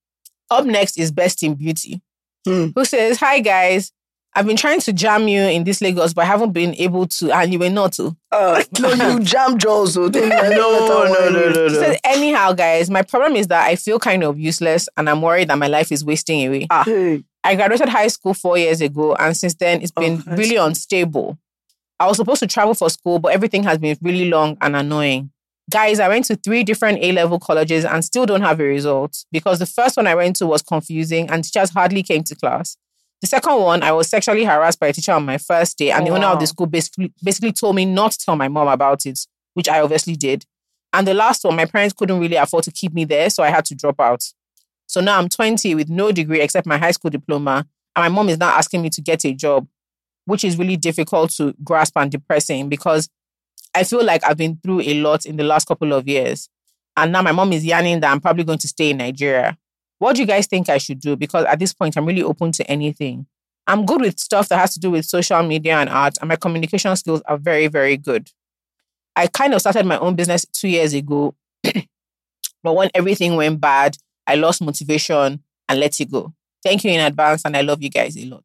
[0.51, 2.01] Up next is Best in Beauty,
[2.47, 2.69] Hmm.
[2.75, 3.91] who says, Hi guys.
[4.35, 7.31] I've been trying to jam you in this Lagos, but I haven't been able to,
[7.33, 8.17] and you were not to.
[8.31, 9.95] Uh, no, you jam Jollz.
[9.95, 10.09] though.
[10.09, 11.75] No, don't let her no, no, no, no.
[11.75, 15.49] said, anyhow, guys, my problem is that I feel kind of useless and I'm worried
[15.49, 16.67] that my life is wasting away.
[16.85, 20.57] Hey, I graduated high school four years ago, and since then, it's been high really
[20.57, 21.39] unstable.
[22.01, 25.31] I was supposed to travel for school, but everything has been really long and annoying.
[25.71, 29.25] Guys, I went to three different A level colleges and still don't have a result
[29.31, 32.77] because the first one I went to was confusing and teachers hardly came to class.
[33.23, 36.03] The second one, I was sexually harassed by a teacher on my first day, and
[36.03, 38.67] Oh, the owner of the school basically, basically told me not to tell my mom
[38.67, 39.21] about it,
[39.55, 40.45] which I obviously did.
[40.93, 43.51] And the last one, my parents couldn't really afford to keep me there, so I
[43.51, 44.25] had to drop out.
[44.89, 48.29] So now I'm 20 with no degree except my high school diploma, and my mom
[48.29, 49.69] is now asking me to get a job,
[50.25, 53.09] which is really difficult to grasp and depressing because
[53.73, 56.49] I feel like I've been through a lot in the last couple of years.
[56.97, 59.57] And now my mom is yarning that I'm probably going to stay in Nigeria.
[60.03, 61.15] What do you guys think I should do?
[61.15, 63.25] Because at this point, I'm really open to anything.
[63.69, 66.35] I'm good with stuff that has to do with social media and art, and my
[66.35, 68.29] communication skills are very, very good.
[69.15, 71.37] I kind of started my own business two years ago,
[72.65, 76.35] but when everything went bad, I lost motivation and let it go.
[76.65, 78.43] Thank you in advance, and I love you guys a lot.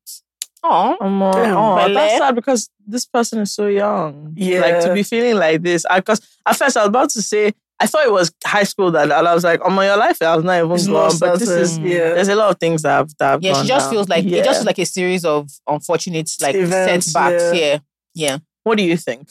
[0.63, 1.93] Oh, Damn.
[1.95, 4.33] that's sad because this person is so young.
[4.35, 5.87] Yeah, like to be feeling like this.
[5.91, 9.11] Because at first I was about to say I thought it was high school that,
[9.11, 11.11] I was like, oh my, your life was not even It's gone.
[11.19, 12.13] But this is yeah.
[12.15, 13.53] there's a lot of things that have, that have yeah.
[13.53, 13.93] gone She just down.
[13.93, 17.43] feels like it just feels like a series of unfortunate like Events, setbacks.
[17.53, 17.59] yeah.
[17.59, 17.77] Yeah,
[18.15, 18.37] yeah.
[18.63, 19.29] What do you think?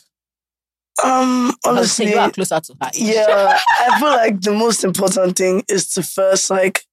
[1.02, 2.90] Um, Honestly, honestly, you are closer to her.
[2.94, 6.84] yeah, I feel like the most important thing is to first like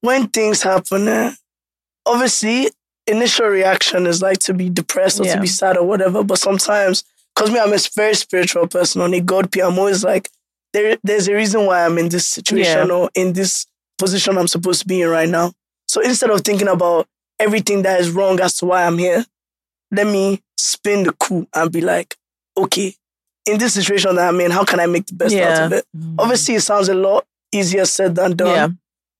[0.00, 1.08] when things happen.
[1.08, 1.32] Eh,
[2.06, 2.70] obviously,
[3.06, 5.34] initial reaction is like to be depressed or Yeah.
[5.34, 6.22] to be sad or whatever.
[6.22, 7.04] But sometimes,
[7.36, 9.02] because me, I'm a very spiritual person.
[9.02, 10.30] On a God P, I'm always like,
[10.72, 12.94] there, there's a reason why I'm in this situation Yeah.
[12.94, 13.66] or in this
[13.98, 15.52] position I'm supposed to be in right now.
[15.86, 17.06] So instead of thinking about
[17.38, 19.24] everything that is wrong as to why I'm here,
[19.90, 22.16] let me spin the coup and be like,
[22.56, 22.94] okay,
[23.44, 25.84] in this situation that I'm in, how can I make the best out of it?
[25.96, 26.16] Mm.
[26.18, 28.48] Obviously, it sounds a lot easier said than done.
[28.48, 28.68] Yeah.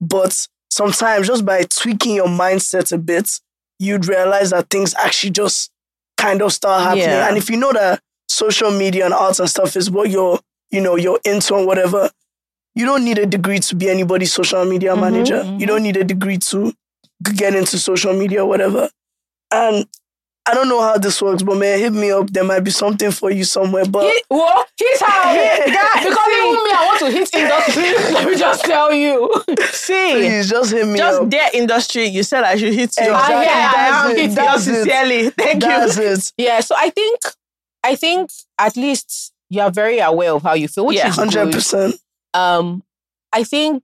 [0.01, 3.41] But sometimes, just by tweaking your mindset a bit,
[3.79, 5.71] you'd realize that things actually just
[6.17, 7.05] kind of start happening.
[7.05, 7.29] Yeah.
[7.29, 8.01] And if you know that
[8.37, 10.39] social media and arts and stuff is what you're,
[10.71, 12.11] you know, you're into and whatever,
[12.75, 15.41] you don't need a degree to be anybody's social media Mhm, manager.
[15.45, 15.61] mhm.
[15.61, 16.75] You don't need a degree to
[17.35, 18.91] get into social media or whatever.
[19.51, 19.87] And
[20.49, 22.31] I don't know how this works, but man, hit me up.
[22.31, 23.85] There might be something for you somewhere.
[23.87, 24.69] But Hit, what?
[24.79, 25.33] Hit her.
[25.33, 26.03] Hit that.
[26.07, 28.13] Because even me, I want to hit industry.
[28.15, 29.33] Let me just tell you.
[29.73, 31.31] See, please just hit me just up.
[31.31, 33.11] their industry, you said I should hit you.
[33.11, 33.35] Exactly.
[33.35, 34.21] Ah, yeah, I am That's it.
[34.21, 35.31] hitting That's sincerely.
[35.31, 36.05] Thank you.
[36.13, 36.33] It.
[36.37, 37.19] Yeah, so I think,
[37.87, 41.17] I think at least you are very aware of how you feel, which Yeah, is
[41.17, 41.53] Hundred good.
[41.55, 41.95] percent.
[42.35, 42.83] um,
[43.33, 43.83] I think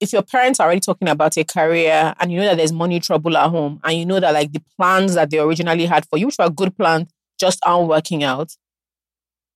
[0.00, 3.00] if your parents are already talking about a career and you know that there's money
[3.00, 6.18] trouble at home and you know that like the plans that they originally had for
[6.18, 7.08] you, which were good plans,
[7.40, 8.52] just aren't working out,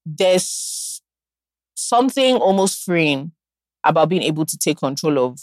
[0.04, 1.00] there's
[1.74, 3.32] something almost freeing
[3.84, 5.40] about being able to take control of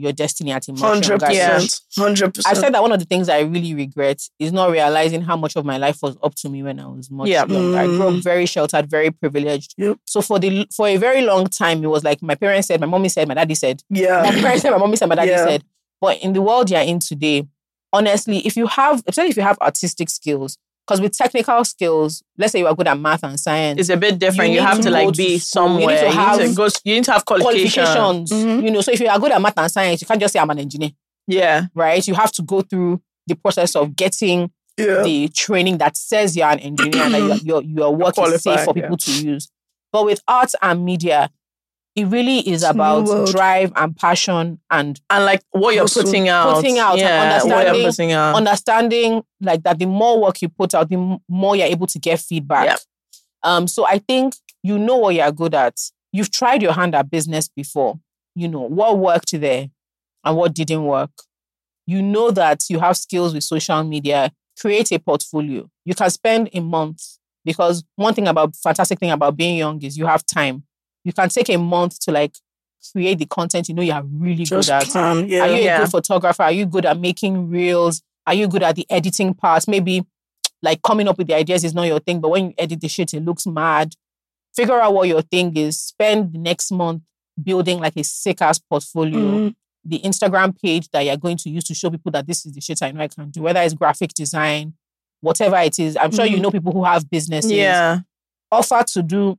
[0.00, 1.70] your destiny at a much Hundred younger age.
[1.94, 2.46] percent.
[2.46, 5.56] I've said that one of the things I really regret is not realizing how much
[5.56, 7.44] of my life was up to me when I was much Yeah.
[7.46, 7.78] younger.
[7.78, 8.22] I grew up Mm.
[8.22, 9.74] very sheltered, very privileged.
[9.78, 9.98] Yep.
[10.06, 12.86] So for the for a very long time, it was like my parents said, my
[12.86, 14.22] mommy said, my daddy said, Yeah.
[14.22, 15.44] my parents said, my mommy said, my daddy Yeah.
[15.46, 15.64] said.
[16.00, 17.46] But in the world you're in today,
[17.92, 22.52] honestly, if you have, especially if you have artistic skills, because with technical skills, let's
[22.52, 24.50] say you are good at math and science, It's a bit different.
[24.50, 25.78] You You, have to to like be school.
[25.80, 25.86] You need somewhere.
[25.86, 26.68] to You need to, have go.
[26.84, 27.74] You need to have qualifications.
[27.88, 28.32] qualifications.
[28.32, 28.64] Mhm.
[28.64, 30.40] You know, so if you are good at math and science, you can't just say
[30.40, 30.90] I'm an engineer,
[31.28, 31.66] Yeah.
[31.74, 32.06] right?
[32.06, 35.02] You have to go through the process of getting Yeah.
[35.02, 38.64] the training that says you're an engineer and that your, your, your work is safe
[38.64, 38.82] for yeah.
[38.82, 39.48] people to use.
[39.92, 41.30] But with arts and media,
[41.96, 46.54] it really is It's about drive and passion and And like what you're putting out.
[46.54, 47.22] Putting out and Yeah.
[47.32, 48.34] Understanding- putting out.
[48.36, 52.20] understanding like that the more work you put out, the more you're able to get
[52.20, 52.66] feedback.
[52.66, 52.76] Yeah.
[53.42, 55.78] Um, so I think you know what you're good at.
[56.12, 57.98] You've tried your hand at business before.
[58.34, 59.68] You know what worked there
[60.24, 61.10] and what didn't work.
[61.86, 64.30] You know that you have skills with social media.
[64.60, 65.68] Create a portfolio.
[65.84, 67.02] You can spend a month
[67.44, 70.64] because one thing about fantastic thing about being young is you have time.
[71.04, 72.34] You can take a month to like
[72.92, 74.84] create the content you know you are really Just good at.
[74.86, 75.28] plan.
[75.28, 75.42] Yeah.
[75.42, 75.76] Are you Yeah.
[75.76, 76.42] a good photographer?
[76.44, 78.02] Are you good at making reels?
[78.26, 79.66] Are you good at the editing part?
[79.68, 80.04] Maybe
[80.62, 82.88] like coming up with the ideas is not your thing, but when you edit the
[82.88, 83.94] shit, it looks mad.
[84.54, 85.80] Figure out what your thing is.
[85.80, 87.02] Spend the next month
[87.42, 89.18] building like a sick ass portfolio.
[89.20, 89.54] Mhm.
[89.84, 92.60] The Instagram page that you're going to use to show people that this is the
[92.60, 94.74] shit I know I can do, whether it's graphic design,
[95.22, 95.96] whatever it is.
[95.96, 96.40] I'm sure you Mhm.
[96.42, 97.50] know people who have businesses.
[97.52, 98.00] yeah.
[98.52, 99.38] Offer to do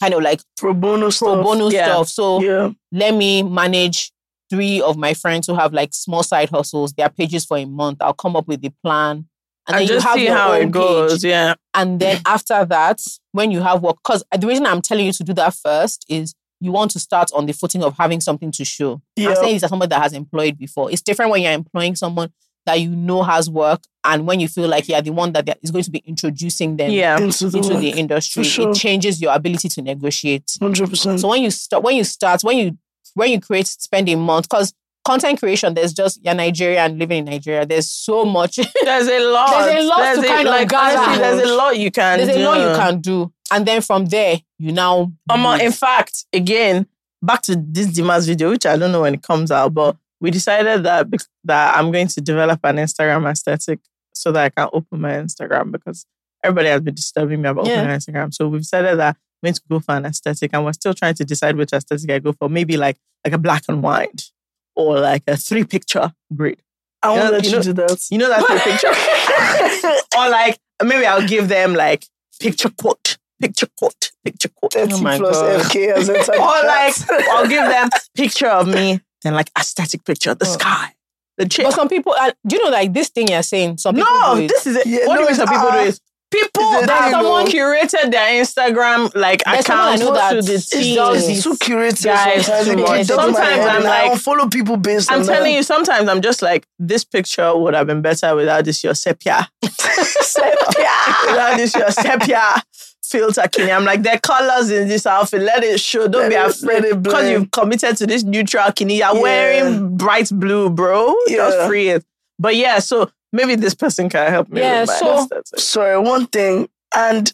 [0.00, 1.44] kind of like Pro bono pro stuff.
[1.44, 1.86] bono Yeah.
[1.86, 2.08] stuff.
[2.08, 2.70] So Yeah.
[2.92, 4.12] let me manage
[4.50, 7.98] three of my friends who have like small side hustles, their pages for a month.
[8.00, 9.26] I'll come up with the plan.
[9.68, 11.14] And, And, then you have see how it goes.
[11.14, 11.24] page.
[11.30, 11.54] Yeah.
[11.74, 13.00] And then after that,
[13.32, 16.34] when you have work, because the reason I'm telling you to do that first is
[16.60, 19.02] you want to start on the footing of having something to show.
[19.16, 19.30] Yeah.
[19.30, 20.90] I'm saying this as someone that has employed before.
[20.92, 22.32] It's different when you're employing someone
[22.66, 25.70] that you know has work and when you feel like you're the one that is
[25.70, 27.18] going to be introducing them Yeah.
[27.18, 28.44] Into the into the industry.
[28.44, 28.70] sure.
[28.70, 30.56] It changes your ability to negotiate.
[30.60, 31.20] Hundred percent.
[31.20, 32.78] So when you start, when you start, when you
[33.14, 34.74] when you create, spend a month, because
[35.04, 37.64] content creation, there's just you're Nigerian living in Nigeria.
[37.64, 38.56] There's so much.
[38.84, 39.64] There's a lot.
[39.64, 40.98] There's a lot to kind like, gather.
[40.98, 42.42] honestly, there's a lot you can there's do.
[42.42, 45.12] a lot you can do, and then from there you now.
[45.30, 45.60] Um, move.
[45.60, 46.86] in fact, again,
[47.22, 50.30] back to this Dimas video, which I don't know when it comes out, but we
[50.30, 51.08] decided that
[51.44, 53.80] that I'm going to develop an Instagram aesthetic
[54.14, 56.06] so that I can open my Instagram because
[56.42, 57.80] everybody has been disturbing me about Yeah.
[57.80, 58.32] opening Instagram.
[58.34, 61.14] So we've decided that I'm going to go for an aesthetic, and we're still trying
[61.14, 62.48] to decide which aesthetic I go for.
[62.48, 64.30] Maybe like like a black and white
[64.74, 66.62] or like a three picture grid.
[67.02, 68.06] I won't you know- let you you, know- do that.
[68.10, 72.06] You know that three picture, or like maybe I'll give them like
[72.40, 74.72] picture quote, picture quote, picture quote.
[74.72, 75.60] 30 Oh my plus God.
[75.62, 76.94] FK as entered or like.
[77.30, 80.52] I'll give them picture of me, then like aesthetic picture, of the Oh.
[80.52, 80.94] sky,
[81.38, 81.64] the chick.
[81.66, 83.78] But some people, uh, do you know like this thing you're saying?
[83.78, 84.48] Some people No, do it.
[84.48, 84.86] this is it.
[84.86, 87.10] Yeah, what no, do you mean some people uh, do is People Is that that
[87.12, 91.42] someone curated their Instagram like There's someone I accounts know that to the is It's
[91.44, 92.66] too curated Guys, sometimes.
[92.66, 92.88] too It much.
[92.88, 95.52] gets into my Sometimes I'm and I like- don't follow people based I'm on telling
[95.52, 95.56] that.
[95.58, 99.48] you, sometimes I'm just like, this picture would have been better without this your sepia.
[99.62, 102.62] without this your sepia
[103.10, 103.70] filter, Kenny.
[103.72, 105.42] I'm like, there are colors in this outfit.
[105.42, 106.08] Let it show.
[106.08, 106.84] Don't Let be afraid.
[106.84, 108.98] it Because you've committed to this neutral, Kenny.
[108.98, 109.20] You're Yeah.
[109.22, 111.14] wearing bright blue, bro.
[111.28, 111.66] Just Yeah.
[111.66, 112.04] free it.
[112.38, 114.60] But yeah, so maybe this person can help me.
[114.60, 116.68] Yeah, so- Sorry, one thing.
[116.94, 117.32] And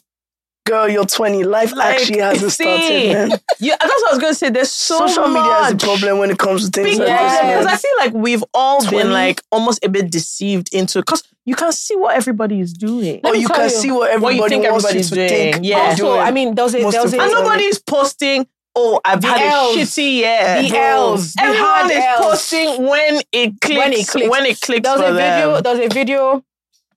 [0.65, 1.43] girl, you're 20.
[1.43, 2.63] Life Like, actually hasn't see,
[3.11, 3.39] started, man.
[3.59, 4.49] Yeah, that's what I was going to say.
[4.49, 5.43] There's so Social much.
[5.43, 7.57] media is a problem when it comes to things Big like problem this.
[7.59, 7.65] because.
[7.73, 8.97] I feel like we've all 20.
[8.97, 13.19] been like almost a bit deceived into because you can see what everybody is doing.
[13.23, 13.69] Let Or you can you.
[13.69, 15.53] see what What everybody you think wants everybody's you to doing.
[15.53, 15.65] think.
[15.65, 15.77] Yeah.
[15.79, 16.19] Also, doing.
[16.19, 17.47] I mean, there was a Most there was a And important.
[17.49, 19.75] nobody is posting, oh, I've The had L's.
[19.75, 20.61] a shitty year.
[20.61, 20.79] The Bro.
[20.79, 21.33] L's.
[21.33, 22.25] The Everyone is L's.
[22.25, 23.77] posting when it clicks.
[23.79, 24.29] When it clicks.
[24.29, 25.53] When it clicks there was for a video.
[25.53, 25.63] them.
[25.63, 26.43] There was a video.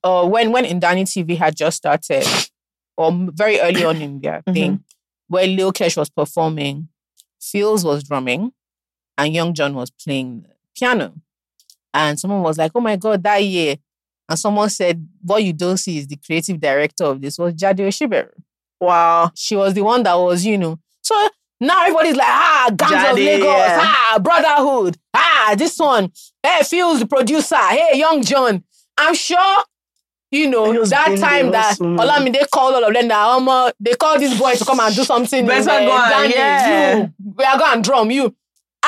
[0.05, 2.25] Uh, when when Ndani TV had just started,
[2.97, 4.53] or m- very early on in their Mm-hmm.
[4.53, 4.85] thing,
[5.27, 6.89] where Lil Kesh was performing,
[7.41, 8.53] Pheelz was drumming,
[9.19, 11.15] and Young John was playing piano.
[11.93, 13.77] And someone was like, "Oh my god, that year!"
[14.29, 17.79] And someone said, "What you don't see is the creative director of this was Jade
[17.79, 18.31] Osiberu.
[18.81, 19.31] Wow.
[19.35, 21.15] She was the one that was, you know." So
[21.61, 23.79] now everybody's like, "Ah, Gangs of Lagos, yeah.
[23.83, 26.11] ah, Brotherhood, ah, this one,
[26.43, 28.65] hey, Pheelz the producer, hey, Young John."
[28.99, 29.63] I'm sure.
[30.33, 31.97] You know, that time that man.
[31.99, 35.05] Olamide called all of them that um, they called this boy to come and do
[35.05, 35.47] something.
[35.47, 36.97] Better uh, go and- yeah.
[36.99, 38.35] You, we are going and drum you.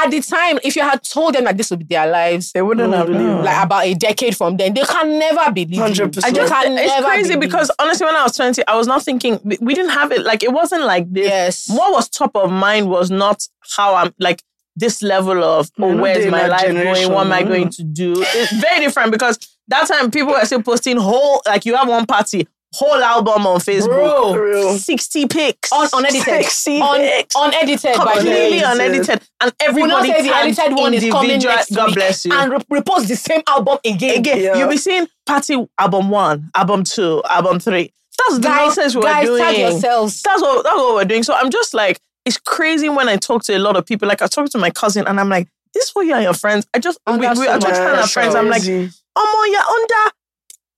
[0.05, 2.63] At the time, if you had told them that this would be their lives, They
[2.63, 3.45] wouldn't have Believe known.
[3.45, 5.81] like about a decade from then, they can never believe.
[5.81, 5.83] 100%.
[5.83, 7.41] I just, They can it's crazy believe.
[7.41, 10.25] because honestly, when I was 20, I was not thinking, we, we didn't have it.
[10.25, 11.27] Like, it wasn't like this.
[11.29, 14.43] yes, What was top of mind was not how I'm like
[14.77, 17.13] this level of oh, No, no where's my life going?
[17.13, 18.15] What am I going to do?
[18.19, 22.07] It's very different because that time people were still posting whole like you have one
[22.07, 24.35] party, whole album on Facebook.
[24.35, 24.77] Bro.
[24.77, 25.73] 60 pics.
[25.73, 26.23] Un- unedited.
[26.25, 27.35] Sexy Un- pics.
[27.37, 29.21] unedited, by completely unedited.
[29.41, 32.25] And We will everybody say the edited one is coming individual- next God week bless
[32.27, 32.33] you.
[32.33, 34.19] and re- repost the same album again.
[34.19, 34.57] Again, Yeah.
[34.57, 37.93] you'll be seeing party album one, album two, album three.
[38.19, 39.43] That's the Guys, nonsense we're guys, doing.
[39.43, 40.21] tag yourselves.
[40.23, 41.23] That's what that's what we're doing.
[41.23, 44.09] So I'm just like, it's crazy when I talk to a lot of people.
[44.09, 46.35] Like I talk to my cousin, and I'm like, this is what you and your
[46.35, 46.67] friends.
[46.75, 48.35] I just Oh, we, we so are just much telling our That's friends.
[48.35, 48.91] I'm like, crazy.
[49.17, 50.13] oh my, you're under,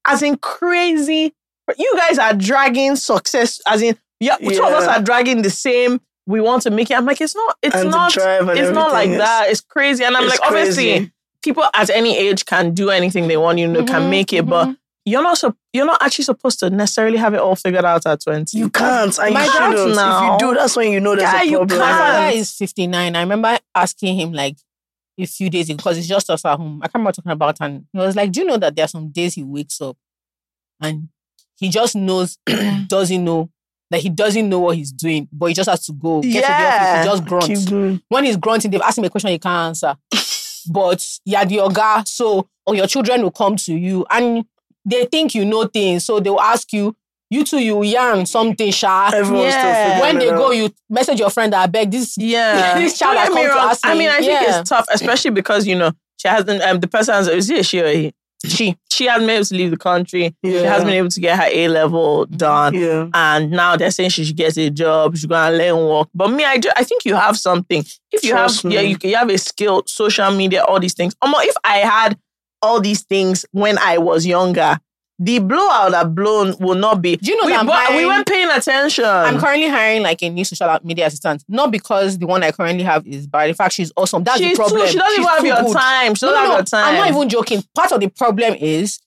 [0.07, 1.33] as in crazy.
[1.79, 6.01] You guys are dragging success, as in yeah, two of us are dragging the same.
[6.27, 6.95] We want to make it.
[6.97, 7.57] I'm like, it's not.
[7.63, 8.13] It's And not.
[8.13, 9.47] drive and It's not like is- that.
[9.51, 10.05] It's crazy.
[10.05, 11.11] And I'm It's like, obviously,
[11.43, 13.59] people at any age can do anything they want.
[13.59, 15.39] You know, can Mhm, make it, but you're not.
[15.39, 18.59] sup- You're not actually supposed to necessarily have it all figured out at 20.
[18.59, 19.17] You can't.
[19.19, 19.97] And My you shouldn't.
[19.97, 21.79] now- If you do, that's when you know there's Yeah, a problem.
[21.79, 23.17] My father is 59.
[23.17, 24.57] I remember asking him like
[25.19, 26.81] a few days ago because it's just us at home.
[26.83, 28.89] I can't remember talking about and he was like, Do you know that there are
[28.89, 29.97] some days he wakes up
[30.81, 31.09] and
[31.61, 32.39] he just knows
[32.89, 33.51] doesn't know
[33.91, 36.41] that he doesn't know what he's doing, but he just has to go get to
[36.41, 37.03] the Yeah.
[37.03, 37.25] office, he just
[37.71, 38.03] grunts.
[38.09, 39.97] When he's grunting, they've asked him a question he can't answer.
[40.71, 44.45] but you're the yoga, so or your children will come to you and
[44.85, 46.95] they think you know things, so they'll ask you,
[47.31, 49.11] you two, you yarn something, sha.
[49.15, 50.01] Everyone's Yeah.
[50.01, 52.17] When they go, you message your friend that I beg this.
[52.19, 52.79] Yeah.
[52.79, 55.77] This child that come to ask I mean, I think it's tough, especially because, you
[55.77, 58.15] know, she hasn't, um, the person has, is it a she or he?
[58.47, 58.77] She.
[58.91, 60.35] She hasn't been able to leave the country.
[60.45, 62.75] She hasn't been able to get her A level done.
[62.75, 63.09] Yeah.
[63.15, 66.09] And now they're saying she should get a job, she's going to learn work.
[66.15, 67.83] But me, I, ju- I think you have something.
[68.13, 71.15] If you Trust have, yeah, you, you have a skill, social media, all these things.
[71.23, 72.19] Um, if I had
[72.61, 74.79] all these things when I was younger,
[75.23, 77.17] the blowout that blown will not be.
[77.17, 79.05] Do you know we, that I'm but we weren't paying attention.
[79.05, 81.45] I'm currently hiring like a new social media assistant.
[81.47, 83.51] Not because the one I currently have is bad.
[83.51, 84.25] In fact, she's awesome.
[84.25, 84.81] That's She's the problem.
[84.87, 85.77] Too, she doesn't She's even have your good.
[85.77, 86.15] time.
[86.15, 86.85] She No, doesn't no, have your time.
[86.87, 87.63] I'm not even joking.
[87.75, 88.99] Part of the problem is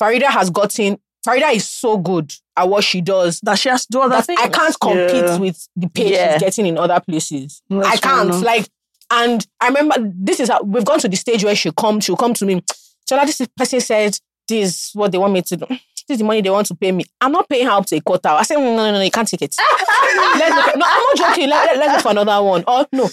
[0.00, 3.88] Farida has gotten Farida is so good at what she does that she has to
[3.90, 4.38] do other things.
[4.40, 5.38] I can't compete Yeah.
[5.38, 6.32] with the pay Yeah.
[6.34, 7.60] she's getting in other places.
[7.68, 8.40] That's I can't.
[8.42, 8.68] Like,
[9.10, 12.16] and I remember this is how we've gone to the stage where she'll come, she'll
[12.16, 12.62] come to me.
[13.08, 14.16] So this person said,
[14.48, 15.66] This is what they want me to do.
[15.68, 17.04] This is the money they want to pay me.
[17.20, 18.28] I'm not paying her up to a quarter.
[18.28, 19.54] I said, No, no, no, no, you can't take it.
[20.38, 21.48] let's look, no, I'm not joking.
[21.50, 22.64] Let, let, let's look for another one.
[22.66, 23.08] Oh no.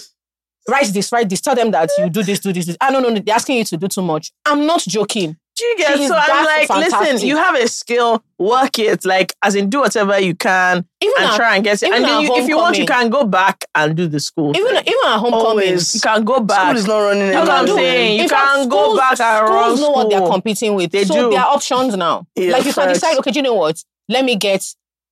[0.68, 1.40] Write this, write this.
[1.40, 2.76] Tell them that you do this, do this, this.
[2.80, 3.20] Ah, no, no, no.
[3.20, 4.32] They're asking you to do too much.
[4.44, 5.36] I'm not joking.
[5.56, 5.96] Do you get?
[5.96, 9.06] She is So I'm that like, listen, you have a skill, work it.
[9.06, 11.90] Like, as in, do whatever you can Even and at, try and get it.
[11.90, 14.54] And then, you, if you want, you can go back and do the school.
[14.54, 14.84] even, thing.
[14.86, 15.46] even at homecoming.
[15.46, 15.94] Always.
[15.94, 16.66] you can go back.
[16.68, 18.16] School is not running That's what I'm saying.
[18.16, 20.92] You In fact, can go back and run schools know what they're competing with.
[20.92, 21.30] They so do.
[21.30, 22.26] there are options now.
[22.36, 23.82] Yeah, like you can decide, okay, do you know what?
[24.10, 24.62] Let me get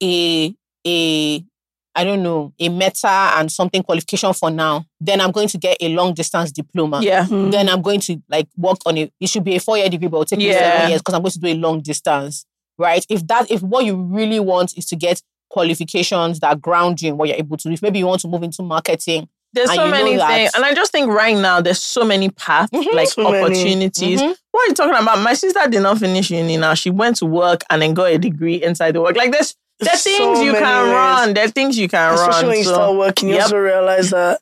[0.03, 0.55] a
[0.87, 1.45] a
[1.97, 4.85] I don't know, a meta and something qualification for now.
[5.01, 7.01] Then I'm going to get a long distance diploma.
[7.03, 7.25] Yeah.
[7.27, 7.53] Mhm.
[7.53, 9.13] Then I'm going to like work on it.
[9.21, 11.23] It should be a four year degree, but it'll take me seven years because I'm
[11.23, 12.45] going to do a long distance.
[12.77, 13.07] Right?
[13.09, 17.17] If that if what you really want is to get qualifications that ground you in
[17.17, 19.77] what you're able to do, if maybe you want to move into marketing, There's And
[19.77, 20.51] so you know many that- things.
[20.57, 22.93] And I just think right now, there's so many paths, Mhm.
[22.93, 23.45] like So many.
[23.45, 24.21] opportunities.
[24.21, 24.35] Mhm.
[24.51, 25.21] What are you talking about?
[25.21, 26.75] My sister did not finish uni now.
[26.75, 29.15] She went to work and then got a degree inside the work.
[29.17, 30.93] Like, there's, there's So things you can ways.
[30.95, 31.35] run.
[31.35, 32.47] There are things you can Especially run.
[32.49, 33.43] when you so- start working, you Yep.
[33.45, 34.41] also realize that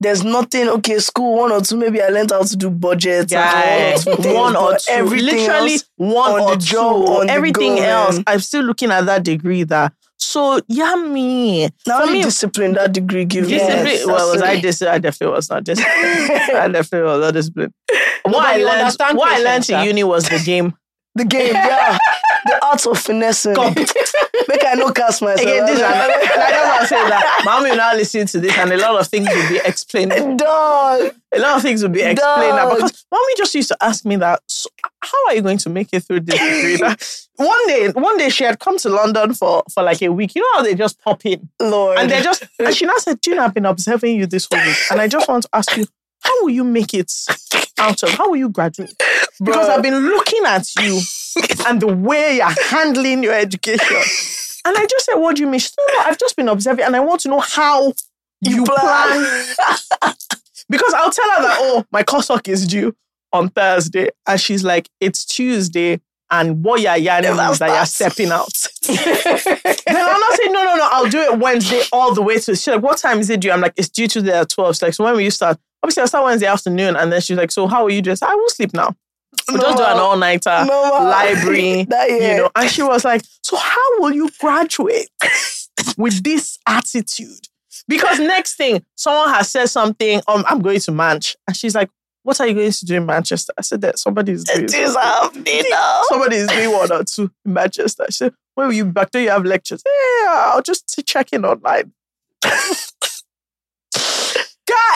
[0.00, 0.68] there's nothing.
[0.68, 1.76] Okay, school one or two.
[1.76, 3.32] Maybe I learned how to do budgets.
[3.32, 6.56] and Guys, one or two, things, one or two, Everything literally one on or the
[6.56, 6.72] two.
[6.72, 8.24] job, on everything go, else, man.
[8.26, 9.62] I'm still looking at that degree.
[9.64, 11.70] That so yummy.
[11.86, 13.50] Now only me, discipline that degree gives.
[13.50, 13.58] you.
[13.58, 13.86] discipline.
[13.86, 14.94] Yes, well, was I disciplined?
[14.94, 15.96] I definitely was not disciplined.
[16.54, 17.72] I definitely was not disciplined.
[18.24, 20.74] What I but you learned, what I learned patience, in uni was the game.
[21.14, 21.96] The game, yeah.
[22.44, 23.54] the art of finessing.
[23.54, 23.74] Come.
[24.48, 25.40] Make I no cast myself.
[25.40, 28.56] Again, this and I just want to say that mommy will now listen to this,
[28.58, 30.10] and a lot of things will be explained.
[30.38, 31.14] Dog.
[31.34, 34.16] A lot of things will be explained now because mommy just used to ask me
[34.16, 34.40] that.
[34.48, 34.68] So
[35.00, 36.94] how are you going to make it through this degree?
[37.36, 40.36] One day, one day she had come to London for for like a week.
[40.36, 41.98] You know how they just pop in Lord.
[41.98, 44.46] and they just and she now said, "Do you know I've been observing you this
[44.48, 45.86] whole week, and I just want to ask you."
[46.20, 47.12] How will you make it
[47.78, 48.10] out of?
[48.10, 48.94] How will you graduate?
[49.42, 49.68] Because.
[49.68, 51.00] I've been looking at you
[51.66, 53.96] and the way you're handling your education.
[54.64, 55.60] And I just said, What do you mean?
[55.60, 57.92] She said, No, no, I've just been observing and I want to know how
[58.40, 59.44] you, plan.
[60.68, 62.94] because I'll tell her that, oh, my coursework is due
[63.32, 64.10] on Thursday.
[64.26, 66.00] And she's like, It's Tuesday.
[66.30, 68.50] And what you're yarning is that you're stepping out.
[68.88, 68.96] then
[69.88, 72.56] I'm not saying, no, no, no, I'll do it Wednesday all the way to.
[72.56, 73.52] She's like, what time is it due?
[73.52, 74.74] I'm like, it's due to the 12.
[74.74, 75.58] She's like, so when will you start?
[75.84, 76.96] Obviously, I start Wednesday afternoon.
[76.96, 78.22] And then she's like, so how will you this?
[78.22, 78.96] I will sleep now.
[79.50, 81.04] We'll just do an all nighter Normal.
[81.10, 82.50] library, That you know.
[82.56, 85.10] And she was like, so how will you graduate
[85.98, 87.48] with this attitude?
[87.86, 91.36] Because next thing, someone has said something, um, I'm going to Manch.
[91.46, 91.90] And she's like,
[92.22, 93.52] What are you going to do in Manchester?
[93.58, 95.44] I said that somebody is doing It is something.
[95.44, 96.00] happening now.
[96.08, 98.06] somebody is doing one or two in Manchester.
[98.06, 99.10] She said, When will you be back?
[99.10, 99.82] Do you have lectures?
[99.84, 101.92] Yeah, I'll just check in online.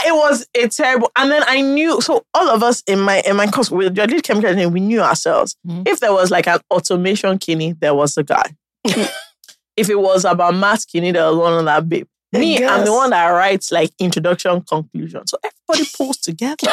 [0.06, 1.10] It was a terrible.
[1.16, 4.10] And then I knew, so all of us in my in my course, we did
[4.22, 5.56] chemical engineering, we knew ourselves.
[5.66, 5.86] Mhm.
[5.86, 8.54] If there was like an automation kidney, there was a guy.
[8.84, 12.06] if it was about math kidney, there was one on that babe.
[12.32, 15.26] Me, I'm the one that writes like introduction, conclusion.
[15.26, 16.68] So everybody pulls together.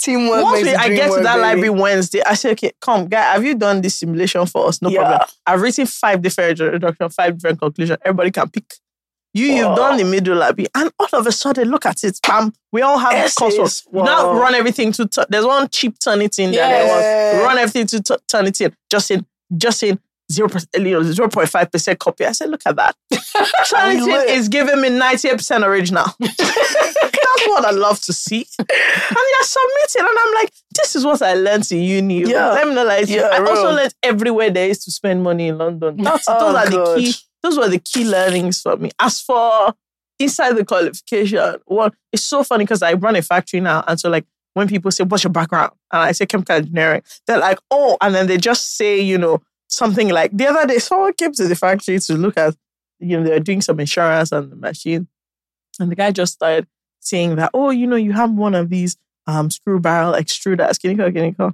[0.00, 1.42] Teamwork Once makes we, I get to that baby.
[1.42, 4.80] library Wednesday, I say, okay, come, guy, have you done this simulation for us?
[4.80, 5.00] No Yeah.
[5.00, 5.20] problem.
[5.46, 7.98] I've written five different introduction, five different conclusions.
[8.02, 8.64] Everybody can pick.
[9.32, 12.52] You, you've done the middle lab, and all of a sudden, look at it, bam,
[12.72, 13.34] we all have Essays.
[13.34, 13.86] consoles.
[13.92, 16.68] You Now run everything to, tu- there's one cheap Turnitin there.
[16.68, 17.34] There Yeah.
[17.36, 19.24] was, run everything to tu- Turnitin, just in,
[19.56, 20.00] just in
[20.32, 22.24] 0%, eh, you know, 0.5% copy.
[22.26, 22.96] I said, look at that.
[23.12, 26.04] Turnitin is giving me 98% original.
[26.20, 28.46] That's what I love to see.
[28.58, 32.22] And you're submitting, and I'm like, this is what I learned in uni.
[32.24, 32.50] Yeah.
[32.50, 35.58] Let me know, like, Yeah, I also learned everywhere there is to spend money in
[35.58, 35.96] London.
[36.02, 36.98] That's, Oh, those are the God.
[36.98, 37.14] key.
[37.42, 38.90] Those were the key learnings for me.
[38.98, 39.74] As for
[40.18, 44.10] inside the qualification, well, it's so funny because I run a factory now, and so
[44.10, 47.96] like when people say, "What's your background?" and I say chemical engineering, they're like, "Oh,"
[48.00, 51.48] and then they just say, you know, something like the other day, someone came to
[51.48, 52.54] the factory to look at,
[52.98, 55.08] you know, they're doing some insurance on the machine,
[55.78, 56.66] and the guy just started
[57.00, 60.80] saying that, "Oh, you know, you have one of these um screw barrel extruders.
[60.80, 61.12] Can you call?
[61.12, 61.52] Can you call?"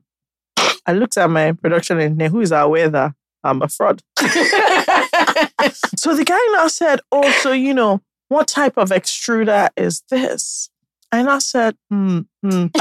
[0.87, 3.13] I looked at my production engineer, who is aware that
[3.43, 4.03] I'm a fraud.
[5.97, 10.69] So the guy now said, Oh, so you know, what type of extruder is this?
[11.13, 12.67] And I said, hmm, hmm.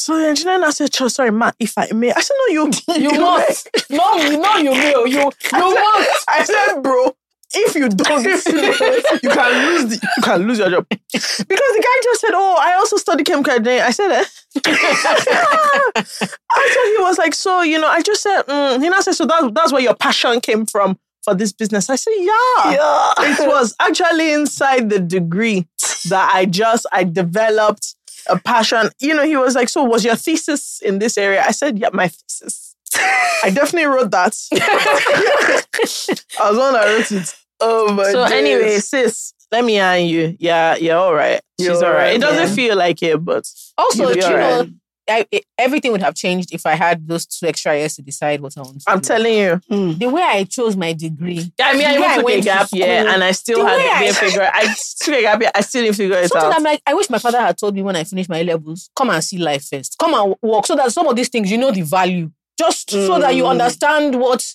[0.00, 2.12] So the engineer now said, "Cho- sorry, Matt, if I may.
[2.12, 2.70] I said, no, you
[3.12, 3.68] You must.
[3.90, 5.06] No, you know you will.
[5.06, 6.24] You you must.
[6.28, 7.14] I said, bro,
[7.54, 8.24] if you don't,
[9.22, 10.86] you can lose the, you can lose your job.
[10.88, 13.82] Because the guy just said, Oh, I also study chemical engineering.
[13.82, 14.24] I said, eh?
[14.66, 18.82] I thought he was like, so you know, I just said, mm.
[18.82, 21.90] he now said, so that, that's where your passion came from for this business.
[21.90, 22.72] I said, yeah.
[22.72, 23.12] Yeah.
[23.18, 25.66] It was actually inside the degree
[26.08, 27.94] that I just I developed
[28.28, 28.90] a passion.
[29.00, 31.42] You know, he was like, so was your thesis in this area?
[31.44, 32.76] I said, yeah, my thesis.
[33.44, 34.36] I definitely wrote that.
[34.52, 37.34] I was the one that wrote it.
[37.60, 38.32] Oh my So days.
[38.32, 40.36] anyway, sis, let me iron you.
[40.38, 41.40] Yeah, you're all right.
[41.58, 41.96] You're She's all right.
[41.98, 42.54] right, It doesn't man.
[42.56, 44.66] feel like it, but Also, You'll you be all know.
[45.10, 48.40] I, it- everything would have changed if I had those two extra years to decide
[48.42, 49.08] what I want to I'm do.
[49.08, 49.60] telling you.
[49.70, 49.98] Mm.
[49.98, 51.50] the way I chose my degree.
[51.60, 53.24] I mean, I The way even I took a went to gap year school, and
[53.24, 55.50] I still the had way I- didn't figure I took a gap year.
[55.54, 56.56] I still didn't figure it Sometimes out.
[56.58, 59.08] I'm like, I wish my father had told me when I finished my levels, come
[59.10, 59.96] and see life first.
[59.98, 62.30] Come and walk so that some of these things you know the value.
[62.58, 63.50] Just so that you Mm.
[63.50, 64.54] understand what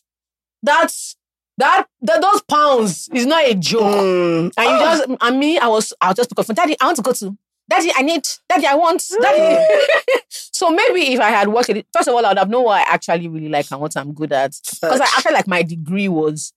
[0.61, 1.15] that's
[1.57, 3.83] that, that those pounds is not a joke.
[3.83, 4.51] Mm.
[4.57, 7.03] And you just and me, I was I was just because Daddy, I want to
[7.03, 7.37] go to
[7.69, 9.63] Daddy, I need Daddy, I want Daddy.
[10.29, 12.65] so maybe if I had worked at it, first of all, I would have known
[12.65, 14.53] what I actually really like and what I'm good at.
[14.81, 16.53] Because I acted like my degree was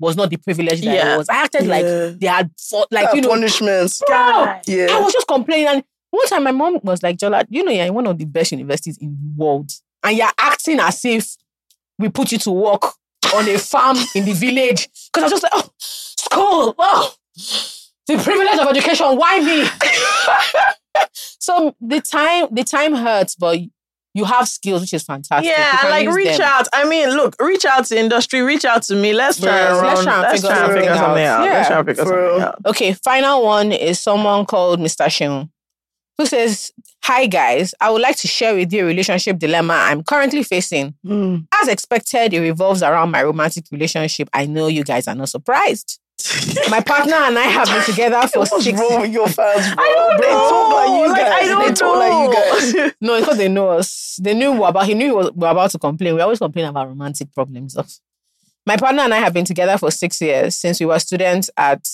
[0.00, 1.14] was not the privilege that Yeah.
[1.14, 1.28] it was.
[1.28, 1.84] I acted like
[2.18, 4.02] they had fought, like you know, punishments.
[4.06, 4.16] bro.
[4.16, 4.60] I
[5.00, 5.66] was just complaining.
[5.68, 8.24] And one time my mom was like, Jola, you know, you're in one of the
[8.24, 9.70] best universities in the world.
[10.04, 11.36] And you're acting as if
[11.98, 12.82] we put you to work
[13.34, 14.88] on a farm in the village.
[15.12, 17.14] Because I was just like, oh, school, oh,
[18.06, 19.66] the privilege of education, why me?
[21.12, 23.58] so the time, the time hurts, but
[24.16, 25.50] you have skills, which is fantastic.
[25.50, 26.42] Yeah, like reach them.
[26.42, 26.68] out.
[26.72, 29.12] I mean, look, reach out to industry, reach out to me.
[29.12, 31.40] Let's try Yes, and let's try and let's figure try and figure something out.
[31.40, 31.52] out.
[31.52, 32.58] Let's try and figure something out.
[32.66, 35.06] Okay, final one is someone called Mr.
[35.06, 35.50] Sheung,
[36.18, 36.72] who says,
[37.04, 40.94] Hi guys, I would like to share with you a relationship dilemma I'm currently facing.
[41.04, 41.46] Mm.
[41.60, 44.28] As expected, it revolves around my romantic relationship.
[44.32, 46.00] I know you guys are not surprised.
[46.70, 49.84] My partner and I have been together for What's six wrong with your fans, bro?
[49.84, 50.48] I don't They know.
[50.48, 51.32] talk like you Like, guys.
[51.32, 52.74] I they don't talk like you guys.
[52.74, 52.90] know.
[53.00, 54.18] No, because they know us.
[54.22, 54.86] They knew were about.
[54.86, 56.14] He knew we were about to complain.
[56.14, 57.76] We always complain about romantic problems.
[58.64, 61.86] My partner and I have been together for six years since we were students at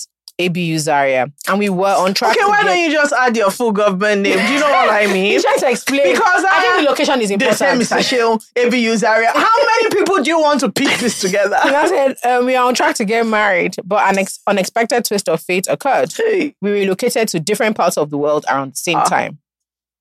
[0.45, 2.35] ABU Zaria, and we were on track.
[2.35, 4.37] Okay, why get- don't you just add your full government name?
[4.37, 5.25] Do you know what I mean?
[5.31, 7.81] He's trying to explain Because I I- think the location is important.
[7.81, 8.01] Mr.
[8.01, 9.31] Sheil, ABU Zaria.
[9.33, 11.57] How many people do you want to piece this together?
[11.63, 15.05] And I said, um, we are on track to get married, but an ex- unexpected
[15.05, 16.11] twist of fate occurred.
[16.13, 16.55] Hey.
[16.61, 19.03] We relocated to different parts of the world around the same Ah.
[19.05, 19.37] time.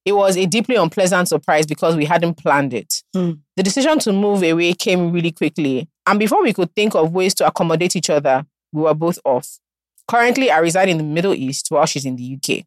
[0.07, 3.03] It was a deeply unpleasant surprise because we hadn't planned it.
[3.14, 3.32] Hmm.
[3.57, 5.88] The decision to move away came really quickly.
[6.07, 9.59] And before we could think of ways to accommodate each other, we were both off.
[10.11, 12.64] Currently, I reside in the Middle East while she's in the UK.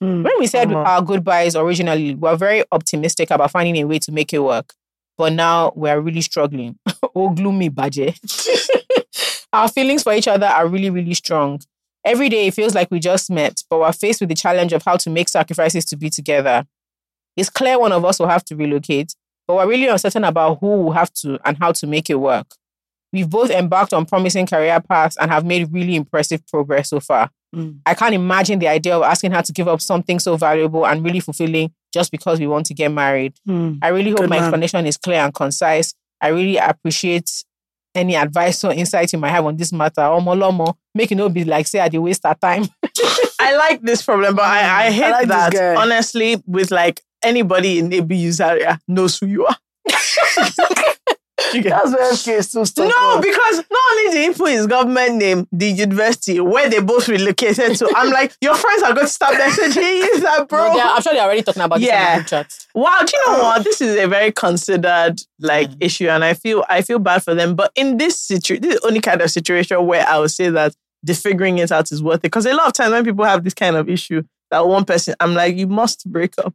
[0.00, 0.22] Mm.
[0.22, 0.78] When we said Uh-huh.
[0.78, 4.74] our goodbyes originally, we were very optimistic about finding a way to make it work.
[5.16, 6.78] But now we're really struggling.
[7.16, 8.16] oh, gloomy budget.
[9.52, 11.60] Our feelings for each other are really, really strong.
[12.04, 14.84] Every day it feels like we just met, but we're faced with the challenge of
[14.84, 16.64] how to make sacrifices to be together.
[17.36, 19.16] It's clear one of us will have to relocate,
[19.48, 22.46] but we're really uncertain about who will have to and how to make it work.
[23.12, 27.30] We've both embarked on promising career paths and have made really impressive progress so far.
[27.54, 27.80] Mm.
[27.86, 31.02] I can't imagine the idea of asking her to give up something so valuable and
[31.02, 33.34] really fulfilling just because we want to get married.
[33.48, 33.78] Mm.
[33.80, 34.44] I really hope Good my man.
[34.44, 35.94] explanation is clear and concise.
[36.20, 37.30] I really appreciate
[37.94, 40.02] any advice or insight you might have on this matter.
[40.02, 42.64] Omo lomo, make it not be like say I did waste our time.
[43.40, 45.76] I like this problem, but I, I hate like that.
[45.78, 49.56] Honestly, with like anybody in ABU Zaria knows who you are.
[51.54, 52.88] You get- That's where FK is still stuck.
[52.88, 53.20] no, on.
[53.20, 57.76] because not only did he put his government name, the university where they both relocated
[57.76, 60.66] to, I'm like, your friends are going to start messaging you that, bro.
[60.68, 62.66] No, they are- I'm sure they're already talking about this in the group chat.
[62.74, 63.64] Wow, do you know what?
[63.64, 65.76] This is a very considered like Mm.
[65.80, 67.54] issue, and I feel I feel bad for them.
[67.54, 70.50] But in this situation, this is the only kind of situation where I would say
[70.50, 70.74] that
[71.04, 72.22] the figuring it out is worth it.
[72.22, 75.14] Because a lot of times when people have this kind of issue, that one person,
[75.20, 76.52] I'm like, you must break up.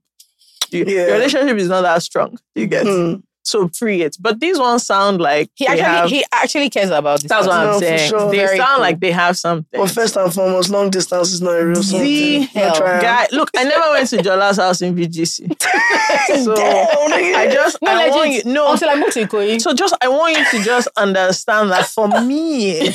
[0.71, 1.05] You- Yeah.
[1.07, 2.37] Your relationship is not that strong.
[2.55, 3.23] You get Mm.
[3.53, 4.17] So free it.
[4.19, 7.29] But these ones sound like He they actually have- he actually cares about this.
[7.29, 7.55] that's what.
[7.55, 8.09] I'm No, saying.
[8.09, 8.31] sure.
[8.31, 8.81] They Very sound cool.
[8.87, 9.79] like they have something.
[9.81, 12.41] But first and foremost, long distance is not a real The something.
[12.43, 12.73] Hell.
[13.07, 15.47] Guy, look, I never went to Jola's house in VGC.
[16.43, 17.35] so Damn.
[17.35, 19.61] I just No, I want you no Until I moved to Ikoyi.
[19.61, 22.89] So just I want you to just understand that for me,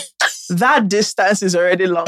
[0.50, 2.06] that distance is already long.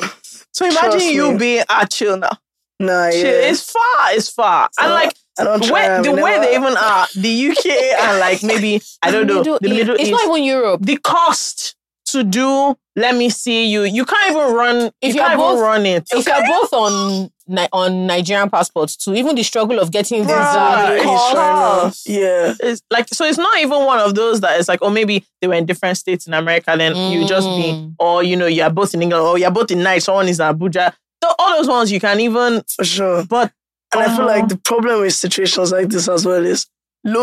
[0.53, 1.38] So imagine Trust you me.
[1.38, 2.36] being at chill now.
[2.80, 3.51] Nah, yeah.
[3.51, 4.68] It's far, it's far.
[4.80, 5.72] and Uh, like I don't try.
[5.88, 7.66] where, the will way they even are, the UK
[8.01, 10.80] and like maybe I don't know, the East- Middle It's East, not even Europe.
[10.84, 11.76] the cost
[12.07, 13.84] to do let me see you.
[13.84, 16.09] You can't even run If you you're can't both- run it.
[16.12, 17.30] If you're both on
[17.72, 22.05] on Nigerian passports too, even the struggle of getting visa, the cost, trying cost.
[22.07, 22.55] to- Yeah.
[22.61, 25.47] It's like so it's not even one of those that it's like, oh maybe they
[25.47, 27.95] were in different states in America, then you just be Mm.
[27.99, 30.47] or you know, you're both in England, or you're both in Nice, someone is in
[30.47, 30.93] Abuja.
[31.22, 33.24] So all those ones you can even For sure.
[33.24, 33.53] but
[33.93, 34.38] And I feel Uh-huh.
[34.38, 36.66] like the problem with situations like this as well is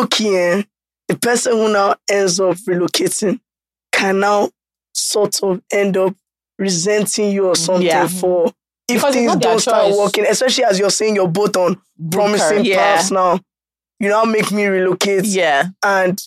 [0.09, 0.63] key, eh,
[1.07, 3.39] the person who now ends up relocating
[3.91, 4.49] can now
[4.93, 6.13] sort of end up
[6.59, 8.07] resenting you or something Yeah.
[8.07, 8.47] for
[8.89, 9.97] if Because things don't start choice.
[9.97, 11.79] working, especially as you're saying you're both on
[12.11, 12.77] promising Yeah.
[12.95, 13.39] paths now.
[13.99, 15.25] You now make me relocate.
[15.25, 15.69] yeah.
[15.83, 16.21] And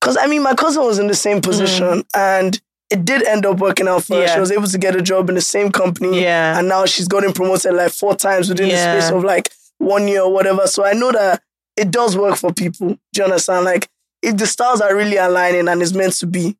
[0.00, 2.60] because I mean, my cousin was in the same position and
[2.90, 4.26] it did end up working out for her.
[4.26, 4.34] Mm.
[4.34, 6.58] She was able to get a job in the same company Yeah.
[6.58, 8.94] and now she's gotten promoted like four times within Yeah.
[8.94, 10.66] the space of like one year or whatever.
[10.66, 11.42] So I know that
[11.76, 12.88] it does work for people.
[13.12, 13.64] Do you understand?
[13.66, 13.88] Like
[14.22, 16.56] if the stars are really aligning and it's meant to be,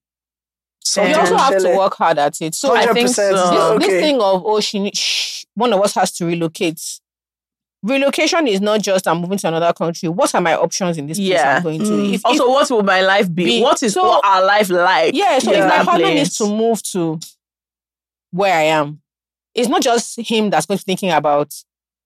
[0.85, 2.55] So you also have to work hard at it.
[2.55, 3.22] So I think so.
[3.33, 6.81] This, not this thing of oh she need, shh, one of us has to relocate.
[7.83, 10.09] Relocation is not just I'm moving to another country.
[10.09, 11.57] What are my options in this place Yeah.
[11.59, 11.85] I'm going to?
[11.85, 12.14] Mm.
[12.14, 13.45] If, Also, if, what will my life be?
[13.45, 15.14] Be- what is so- what our life like?
[15.14, 17.20] yeah, so if my partner needs to move to
[18.33, 19.01] where I am,
[19.55, 21.55] it's not just him that's going to be thinking about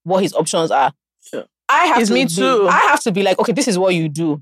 [0.03, 0.93] what his options are.
[1.33, 1.43] Yeah.
[1.69, 2.67] I have It's to me be- too.
[2.69, 4.41] I have to be like, okay, this is what you do.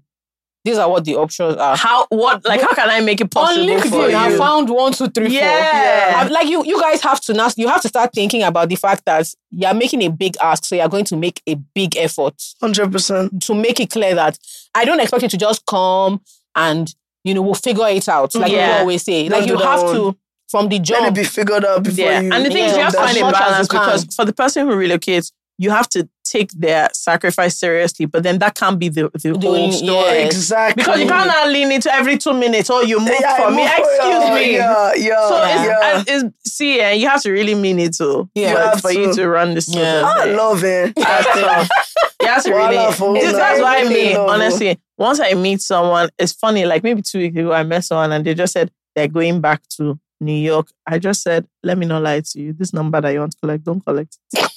[0.63, 1.75] These are what the options are.
[1.75, 4.37] how what like how can I make it On possible for LinkedIn, I you?
[4.37, 5.33] found one, two, three, four.
[5.39, 6.13] Yeah.
[6.17, 7.49] I'm- like you, you guys have to now.
[7.57, 10.75] You have to start thinking about the fact that you're making a big ask, so
[10.75, 13.41] you're going to make a big effort Hundred percent.
[13.43, 14.37] to make it clear that
[14.75, 16.21] I don't expect you to just come
[16.55, 16.93] and
[17.23, 18.35] you know we'll figure it out.
[18.35, 18.75] Like Yeah.
[18.75, 19.95] you always say, Don't like you have one.
[19.95, 20.17] to
[20.49, 21.15] from the Let it jump.
[21.15, 22.19] be figured out before yeah.
[22.19, 22.31] you.
[22.33, 24.67] and the thing is, yeah, you have to find a balance because for the person
[24.67, 29.09] who relocates, you have to take their sacrifice seriously, but then that can't be the,
[29.13, 29.89] the whole story.
[30.21, 30.33] yes.
[30.35, 33.51] exactly Because you can't lean into every two minutes, oh, you moved Yeah, I for
[33.51, 33.63] me.
[33.63, 34.53] move Excuse me.
[34.55, 35.99] Yeah, yeah, So yeah.
[35.99, 38.29] it's, uh, it's, see, eh, you have to really mean it too.
[38.35, 38.71] Yeah.
[38.75, 39.13] for- for you to.
[39.13, 39.67] to run this.
[39.75, 40.03] Yeah.
[40.05, 40.93] I love it.
[40.95, 43.19] That's have really.
[43.19, 46.65] This- that's why I mean, honestly, once I meet someone, it's funny.
[46.65, 49.67] Like maybe two weeks ago, I met someone and they just said they're going back
[49.77, 50.67] to New York.
[50.85, 52.53] I just said, let me not lie to you.
[52.53, 54.17] This number that you want to collect, don't collect.
[54.33, 54.50] it."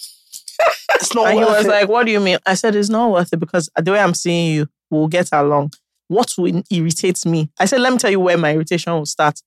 [0.95, 1.69] It's not and he was it.
[1.69, 2.39] like, what do you mean?
[2.47, 5.73] I said, it's not worth it because the way I'm seeing you, we'll get along.
[6.09, 7.51] What will irritate me?
[7.59, 9.41] I said, let me tell you where my irritation will start.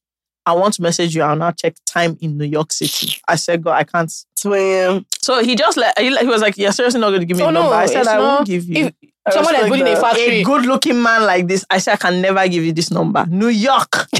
[0.45, 1.21] I want to message you.
[1.23, 3.17] I'll now check time in New York City.
[3.27, 4.11] I said, God, I can't.
[4.37, 5.05] 2 a.m.
[5.21, 7.49] So he just like, he was like, you're seriously not going to give me So
[7.49, 7.75] a no, number.
[7.75, 8.85] I said, I not- won't give you.
[8.85, 8.93] if
[9.27, 10.01] I someone that's respect building a that.
[10.01, 12.91] factory, a good looking man like this, I said, I can never give you this
[12.91, 13.25] number.
[13.27, 14.07] New York.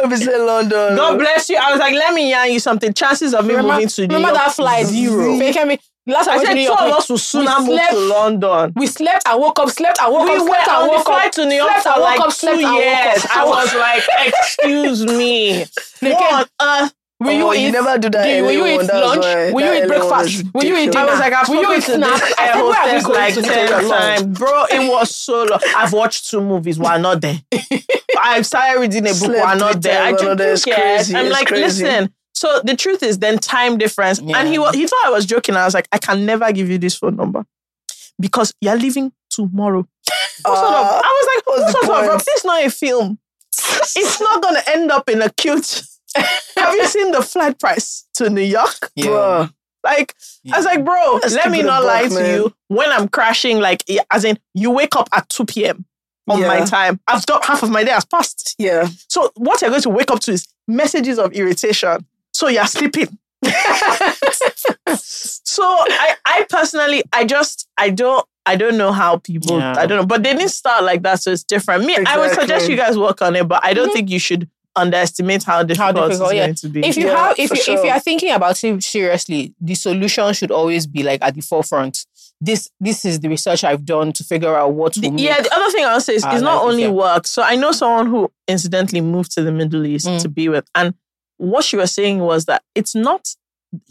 [0.00, 0.96] If it's London.
[0.96, 1.56] God bless you.
[1.56, 2.92] I was like, let me yarn you something.
[2.94, 4.44] Chances of me remember, moving to New remember York.
[4.46, 4.86] that flight?
[4.86, 5.36] Zero.
[5.38, 5.78] Fake me.
[6.06, 7.98] Last I I said New two York, of we- us will sooner move slept- to
[7.98, 8.72] London.
[8.76, 11.26] we slept and woke up, slept and woke we up, slept and on woke flight
[11.26, 13.24] up, to New York slept for and woke like up, slept two and woke years.
[13.24, 13.30] up.
[13.36, 15.64] I was like, excuse me.
[16.00, 16.94] What on earth?
[17.20, 17.72] Will Oh, you you eat?
[17.72, 19.24] never do that Do you, will you eat lunch?
[19.24, 20.44] why Will you eat breakfast?
[20.54, 20.98] Will you eat dinner?
[21.00, 22.20] I was like, I've will you eat to snacks?
[22.20, 24.38] this I air said, where are we going like to 10 take times.
[24.38, 25.58] Bro, it was so long.
[25.76, 27.40] I've watched two movies while not there.
[28.20, 30.00] I started reading a book Slept while not there.
[30.02, 31.84] I just another don't crazy, I'm it's like, crazy.
[31.84, 32.14] listen.
[32.34, 34.20] So the truth is, then time difference.
[34.20, 34.38] Yeah.
[34.38, 35.56] And he wa- he thought I was joking.
[35.56, 37.44] I was like, I can never give you this phone number
[38.20, 39.86] because you're leaving tomorrow.
[40.44, 43.18] What sort of- Uh, I was like, what sort of This is not a film.
[43.96, 45.82] It's not gonna end up in a cute.
[46.56, 48.90] Have you seen the flight price to New York?
[48.98, 49.52] Bruh.
[49.84, 50.14] Like,
[50.52, 52.54] I was like, bro, Let's let me not buck, lie to you.
[52.66, 55.84] When I'm crashing, like, as in, you wake up at 2 p.m.
[56.28, 57.00] on my time.
[57.06, 58.56] I've done half of my day has passed.
[58.58, 58.88] Yeah.
[59.08, 62.04] So what you're going to wake up to is messages of irritation.
[62.32, 63.18] So you're sleeping.
[64.94, 69.74] so I, I personally, I just, I don't, I don't know how people, Yeah.
[69.76, 71.84] I don't know, but they didn't start like that, so it's different.
[71.84, 74.48] Me, I would suggest you guys work on it, but I don't think you should
[74.78, 76.44] underestimate how difficult, difficult, it's yeah.
[76.46, 76.80] going to be.
[76.86, 79.74] if you Yeah, have if for you if you are thinking about it seriously, the
[79.74, 82.06] solution should always be like at the forefront.
[82.40, 85.52] This this is the research I've done to figure out what The- will yeah, the
[85.54, 86.92] other thing I'll say is our it's not only easier.
[86.92, 87.26] work.
[87.26, 90.22] So I know someone who incidentally moved to the Middle East Mm.
[90.22, 90.94] to be with, and
[91.38, 93.34] what she was saying was that it's not.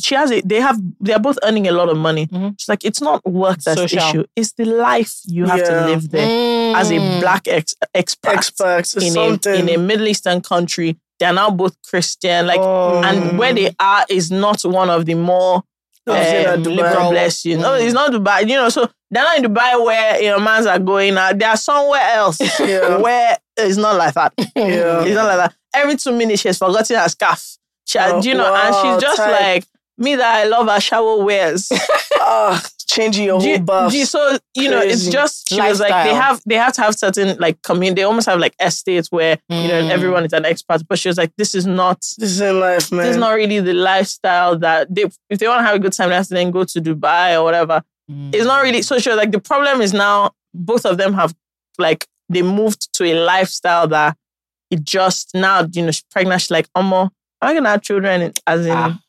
[0.02, 0.48] She has it.
[0.50, 0.80] They have.
[1.00, 2.26] They are both earning a lot of money.
[2.28, 2.56] Mhm.
[2.60, 4.24] She's like, it's not work that's the issue.
[4.36, 5.70] It's the life you have Yeah.
[5.70, 7.20] to live there as a Mm.
[7.22, 8.96] black ex- expat Experts.
[8.96, 9.54] In something.
[9.54, 10.98] a in a Middle Eastern country.
[11.20, 12.48] They are now both Christian.
[12.48, 13.02] Like, Oh.
[13.04, 15.64] and where they are is not one of the more
[16.10, 17.58] Obviously um, liberal bless you.
[17.58, 17.82] No, Mm.
[17.86, 18.42] it's not Dubai.
[18.48, 21.18] You know, so they're not in Dubai where your know mans are going.
[21.18, 22.98] Uh, they are somewhere else Yeah.
[22.98, 24.32] where it's not like that.
[24.56, 25.04] Yeah.
[25.04, 25.54] It's not like that.
[25.74, 27.58] Every two minutes she's forgotten her scarf.
[27.88, 29.32] She, Oh, you know, and she's just tight.
[29.56, 29.66] like
[29.98, 31.72] me that I love her shower wears.
[32.30, 33.94] Ah, changing your whole buff.
[33.94, 36.94] you- so you know, it's just she was like they have they have to have
[36.96, 38.02] certain like community.
[38.02, 39.90] They almost have like estates where you know Mm.
[39.92, 40.82] everyone is an expert.
[40.90, 43.06] But she was like, this is not This is life, man.
[43.06, 45.94] this is not really the lifestyle that they if they want to have a good
[45.94, 47.82] time, they have to then go to Dubai or whatever.
[48.12, 48.36] Mm.
[48.36, 49.00] It's not really so.
[49.00, 51.34] She was like, the problem is now both of them have
[51.78, 54.18] like they moved to a lifestyle that
[54.70, 56.42] it just now you know she's pregnant.
[56.42, 57.10] She's like, Omo,
[57.42, 58.34] I gonna have children?
[58.46, 59.00] As in, Ah.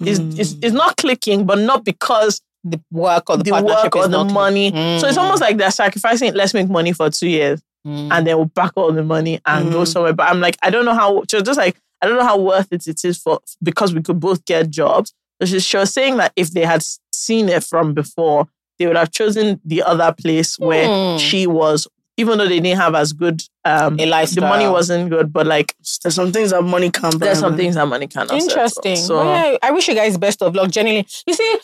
[0.00, 4.00] it's, it's it's not clicking, but not because the work or the, the, partnership or
[4.02, 4.70] is the not money.
[5.00, 5.22] So it's Mm.
[5.22, 6.34] almost like they're sacrificing.
[6.34, 8.08] Let's make money for two years, Mm.
[8.12, 9.86] and then we'll back all the money and go Mm.
[9.88, 10.12] somewhere.
[10.12, 11.14] But I'm like, I don't know how.
[11.14, 14.20] Was just like, I don't know how worth it it is for because we could
[14.20, 15.12] both get jobs.
[15.40, 16.82] So she, she was saying that if they had
[17.12, 21.18] seen it from before, they would have chosen the other place where Mm.
[21.20, 21.86] she was,
[22.18, 23.42] even though they didn't have as good.
[23.64, 24.30] Um, a life.
[24.30, 27.26] the money wasn't good, but like There's some things that money can't buy.
[27.26, 28.28] there's some things that money cannot.
[28.30, 28.48] settle.
[28.48, 28.96] Interesting.
[28.96, 30.70] So Well, yeah, I wish you guys best of luck.
[30.70, 31.56] Genuinely, you see,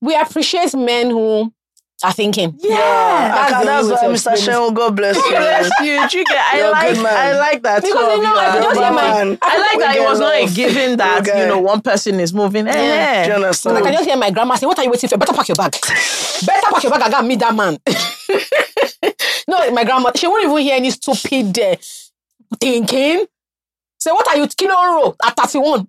[0.00, 1.52] we appreciate men who
[2.04, 2.54] are thinking.
[2.60, 4.12] yeah, Ah, That's the that's why Mr.
[4.12, 4.40] explain it.
[4.40, 5.30] Shen, God bless you.
[5.30, 6.08] bless you.
[6.08, 6.46] Do you get?
[6.52, 6.96] I You're like.
[6.98, 7.82] I like that.
[7.82, 10.34] Because too, you know, I could just hear my- I like that it was not
[10.34, 12.66] a given that you know one person is moving.
[12.66, 13.22] Do you Eh.
[13.24, 13.26] I
[13.82, 15.18] can just hear my grandma saying, What are you waiting for?
[15.18, 15.72] Better pack your bag.
[15.72, 17.78] Better pack your bag and go and meet that man.
[19.48, 21.76] no, my grandma, she won't even hear any stupid uh,
[22.60, 23.26] thinking.
[24.00, 25.88] Say, what are you kilo row at 31?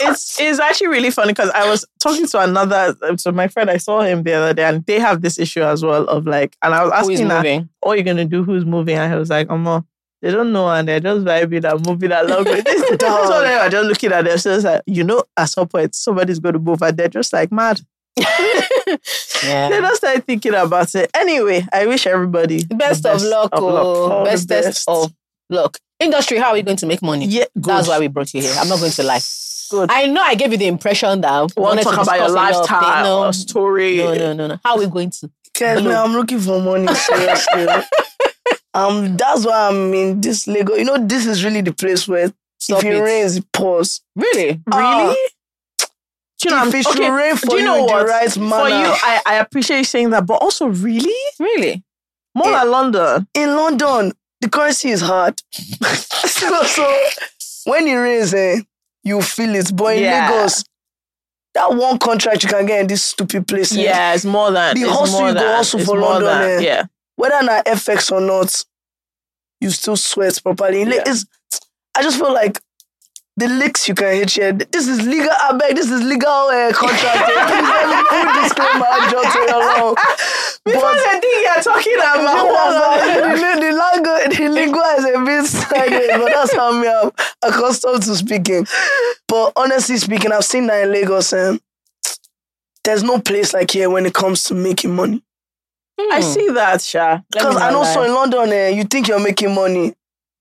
[0.00, 3.76] it's it's actually really funny because I was talking to another so my friend I
[3.76, 6.74] saw him the other day and they have this issue as well of like and
[6.74, 9.48] I was asking her what are you gonna do who's moving and he was like
[9.48, 9.84] Omo
[10.20, 13.44] they don't know and they're just vibing and moving along with this so Dog.
[13.44, 16.58] they were just looking at themselves like you know at some point somebody's going to
[16.58, 17.80] move and they're just like mad
[18.16, 19.68] Yeah.
[19.68, 23.50] just started thinking about it anyway I wish everybody the Best, of luck.
[23.52, 24.88] of oh, All bestest best.
[24.88, 25.12] of
[25.50, 25.78] luck.
[26.00, 27.26] Industry, how are we going to make money?
[27.26, 27.64] yeah good.
[27.64, 28.54] That's why we brought you here.
[28.58, 29.20] I'm not going to lie.
[29.70, 29.90] Good.
[29.90, 32.30] I know I gave you the impression that I want wanted to talk about your
[32.30, 34.60] lifestyle or story No, no, no, no.
[34.64, 35.30] How are we going to?
[35.58, 37.66] Guys, man, I'm looking for money, seriously.
[38.74, 40.78] um, that's why I'm in this Lagos.
[40.78, 43.00] You know, this is really the place where Stop if it, it.
[43.00, 44.00] rains, it pours.
[44.16, 44.60] Really?
[44.66, 45.16] Really
[46.44, 48.06] do you know, if it should okay, rain for do you know in the what?
[48.08, 51.82] right For you, I, I appreciate you saying that, but also really Really?
[52.34, 52.62] more Yeah.
[52.62, 53.26] like London.
[53.34, 55.40] in London, the currency is hard.
[55.52, 56.96] so, so
[57.66, 58.60] when it rains, eh,
[59.02, 59.74] you feel it.
[59.74, 60.30] But in Yeah.
[60.30, 60.64] Lagos,
[61.54, 64.74] that one contract you can get in this stupid place, eh, Yeah, it's more than
[64.78, 66.60] The hustle you go hustle for London, than- eh.
[66.60, 66.84] yeah.
[67.16, 68.64] whether not FX or not,
[69.60, 70.82] you still sweat properly.
[70.82, 71.02] Yeah.
[71.06, 71.24] It's,
[71.96, 72.60] I just feel like
[73.36, 74.52] the licks you can hit here.
[74.52, 75.30] This is legal.
[75.30, 75.74] I beg.
[75.74, 77.30] This is legal uh, contract.
[77.30, 77.46] eh.
[77.50, 79.10] Please let me put disclaimer.
[79.10, 79.94] Just so you know.
[80.64, 85.44] Before the thing you're talking about, the, the, the, language, the lingua is a bit
[85.46, 87.10] sideways, but that's how me I'm
[87.42, 88.66] accustomed to speaking.
[89.28, 91.60] But honestly speaking, I've seen that in Lagos, and
[92.84, 95.22] there's no place like here when it comes to making money.
[95.98, 97.20] I see that, Sha.
[97.30, 99.94] Because I not know so in London, eh, you think you're making money.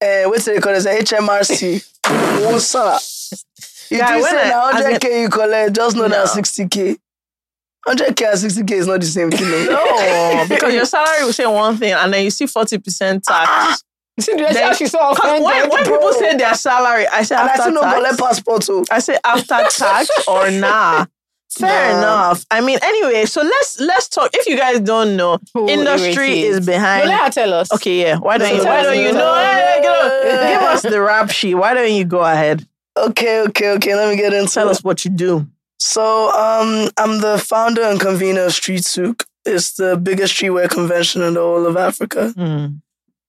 [0.04, 0.76] Uh, what's it called?
[0.76, 1.84] It's a HMRC.
[2.52, 3.02] What's up?
[3.90, 6.10] You Guy, think say I- na as in- 100k you collect, just know No.
[6.10, 6.98] that 60k.
[7.88, 8.18] 100k and
[8.68, 9.68] 60k is not the same thing.
[9.70, 13.84] No, because your salary will say one thing and then you see 40% tax.
[14.20, 15.12] See, the Then- how she's so When,
[15.44, 15.72] offended.
[15.72, 15.98] when bro.
[15.98, 17.96] people say their salary, I say And I after still not tax.
[17.96, 18.86] collect passport too.
[18.92, 19.48] I say after
[19.78, 21.06] tax or nah.
[21.60, 22.46] Fair enough.
[22.52, 24.32] I mean, anyway, so let's let's talk.
[24.34, 26.66] If you guys don't know, industry is is.
[26.66, 27.06] behind.
[27.06, 27.72] No, let her tell us.
[27.74, 28.18] Okay, yeah.
[28.18, 28.66] Why don't No, you?
[28.66, 29.34] Why don't you know?
[29.36, 31.56] Hey, go- Give us the rap sheet.
[31.56, 32.66] Why don't you go ahead?
[32.98, 33.96] Okay, okay, okay.
[33.96, 34.72] Let me get into Tell it.
[34.72, 35.48] us what you do.
[35.80, 39.26] So, um, I'm the founder and convener of Street Souk.
[39.46, 42.34] It's the biggest streetwear convention in the whole of Africa.
[42.38, 42.82] Mm.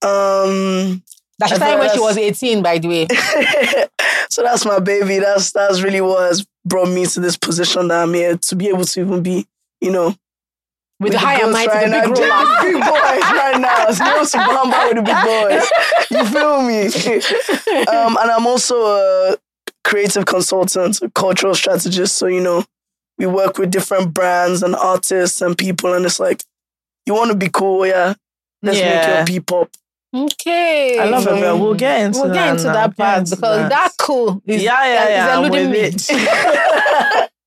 [0.02, 1.02] Um,
[1.39, 3.07] That she started when she was 18, by the way.
[4.30, 5.18] so that's my baby.
[5.18, 8.68] That's that's really what has brought me to this position that I'm here to be
[8.68, 9.47] able to even be,
[9.80, 10.14] you know,
[11.01, 12.01] With the high and girls mighty, right the now.
[12.03, 12.62] big roller.
[12.62, 13.91] big boys right now.
[13.91, 15.70] So you to bamba with the big boys.
[16.11, 17.87] You feel me?
[17.89, 19.37] um, and I'm also a
[19.82, 22.16] creative consultant, a cultural strategist.
[22.16, 22.64] So you know,
[23.18, 26.43] we work with different brands and artists and people, and it's like,
[27.07, 28.14] you want to be cool, yeah.
[28.62, 28.97] Let's Yeah.
[28.97, 29.70] make your P-pop.
[30.14, 30.98] Okay.
[30.98, 32.34] I love it, but we'll get into We'll that.
[32.34, 32.72] get into now.
[32.74, 35.38] that Get part into because that, cool is yeah, yeah, yeah.
[35.38, 36.14] I'm eluding with me.
[36.16, 37.30] it.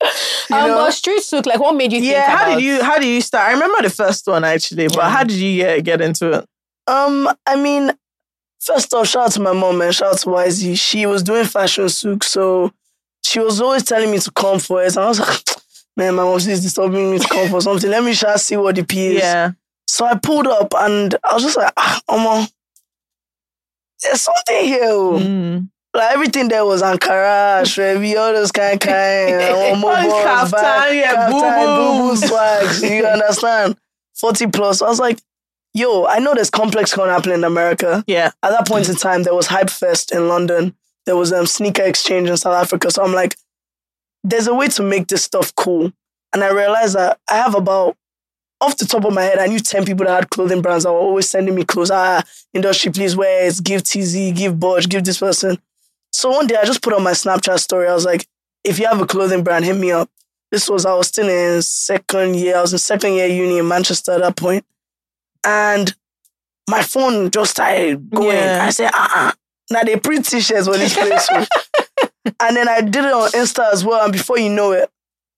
[0.49, 0.75] You um, know?
[0.75, 2.29] but Street Souk, like what made you think yeah.
[2.37, 2.83] How about did you?
[2.83, 3.49] How did you start?
[3.49, 5.09] I remember the first one actually, but Yeah.
[5.09, 6.45] how did you get, get into it?
[6.87, 7.91] Um, I mean,
[8.61, 10.79] first off, shout out to my mom and shout out to YZ.
[10.79, 12.71] She was doing fashion souk, so
[13.25, 14.95] she was always telling me to come for it.
[14.95, 15.39] And I was like,
[15.97, 17.89] man, my mom is disturbing me to come for something.
[17.89, 19.21] Let me just see what the P is.
[19.23, 19.51] Yeah.
[19.87, 22.47] So I pulled up and I was just like, ah, Mama,
[24.03, 24.81] there's something here.
[24.83, 25.69] oh." Mm.
[25.93, 29.33] Like everything there was Ankara, Shrevi, all those kind kind.
[29.83, 32.09] Kaftan, yeah, boo-boo.
[32.09, 32.83] boo swags.
[32.83, 33.77] You understand?
[34.15, 34.81] 40 plus.
[34.81, 35.19] I was like,
[35.73, 38.03] yo, I know there's ComplexCon happening in America.
[38.05, 38.31] Yeah.
[38.43, 40.75] At that point in time, there was Hype Fest in London.
[41.05, 42.91] There was um, Sneaker Exchange in South Africa.
[42.91, 43.35] So I'm like,
[44.23, 45.91] there's a way to make this stuff cool.
[46.33, 47.95] And I realized that I have about,
[48.59, 50.91] off the top of my head, I knew 10 people that had clothing brands that
[50.91, 51.91] were always sending me clothes.
[51.91, 53.63] Ah, industry, please wear it.
[53.63, 55.59] Give TZ, give Budge, give this person.
[56.11, 57.87] So one day I just put on my Snapchat story.
[57.87, 58.27] I was like,
[58.63, 60.09] if you have a clothing brand, hit me up.
[60.51, 62.57] This was, I was still in second year.
[62.57, 64.65] I was in second year uni in Manchester at that point.
[65.45, 65.93] And
[66.69, 68.35] my phone just started going.
[68.37, 68.65] Yeah.
[68.65, 69.31] I said, uh-uh.
[69.69, 71.27] Now they print t-shirts when this place.
[71.31, 71.45] oh."
[72.39, 74.03] and then I did it on Insta as well.
[74.03, 74.89] And before you know it,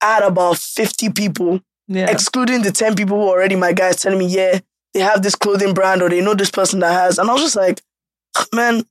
[0.01, 2.09] I had about 50 people, Yeah.
[2.09, 4.59] excluding the 10 people who already my guys telling me, yeah,
[4.93, 7.17] they have this clothing brand or they know this person that has.
[7.17, 7.81] And I was just like,
[8.53, 8.85] man,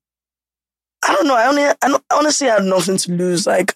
[1.06, 1.36] I don't know.
[1.36, 3.46] I only, I honestly had nothing to lose.
[3.46, 3.72] Like,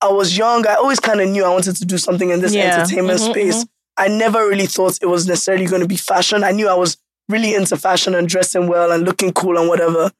[0.00, 0.66] I was young.
[0.66, 2.64] I always kind of knew I wanted to do something in this Yeah.
[2.80, 3.64] entertainment Mhm, space.
[3.96, 6.42] I never really thought it was necessarily going to be fashion.
[6.42, 6.96] I knew I was
[7.28, 10.10] really into fashion and dressing well and looking cool and whatever.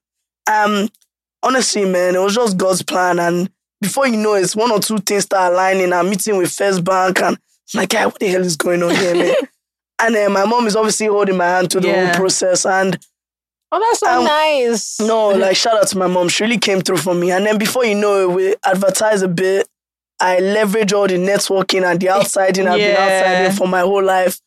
[0.46, 0.88] Um,
[1.42, 3.18] honestly, man, it was just God's plan.
[3.18, 3.50] And
[3.80, 5.92] before you know it, one or two things start aligning.
[5.92, 7.36] I'm meeting with First Bank and
[7.72, 9.34] I'm like, "Guy, what the hell is going on here, man?
[10.02, 12.06] and then my mom is obviously holding my hand through the Yeah.
[12.06, 12.66] whole process.
[12.66, 12.98] And
[13.72, 15.00] Oh, that's so Um, nice.
[15.00, 16.28] no, like shout out to my mom.
[16.28, 17.30] She really came through for me.
[17.32, 19.66] And then before you know it, we advertise a bit.
[20.20, 23.00] I leverage all the networking and the outsiding I've been Yeah.
[23.00, 24.40] outsiding for my whole life.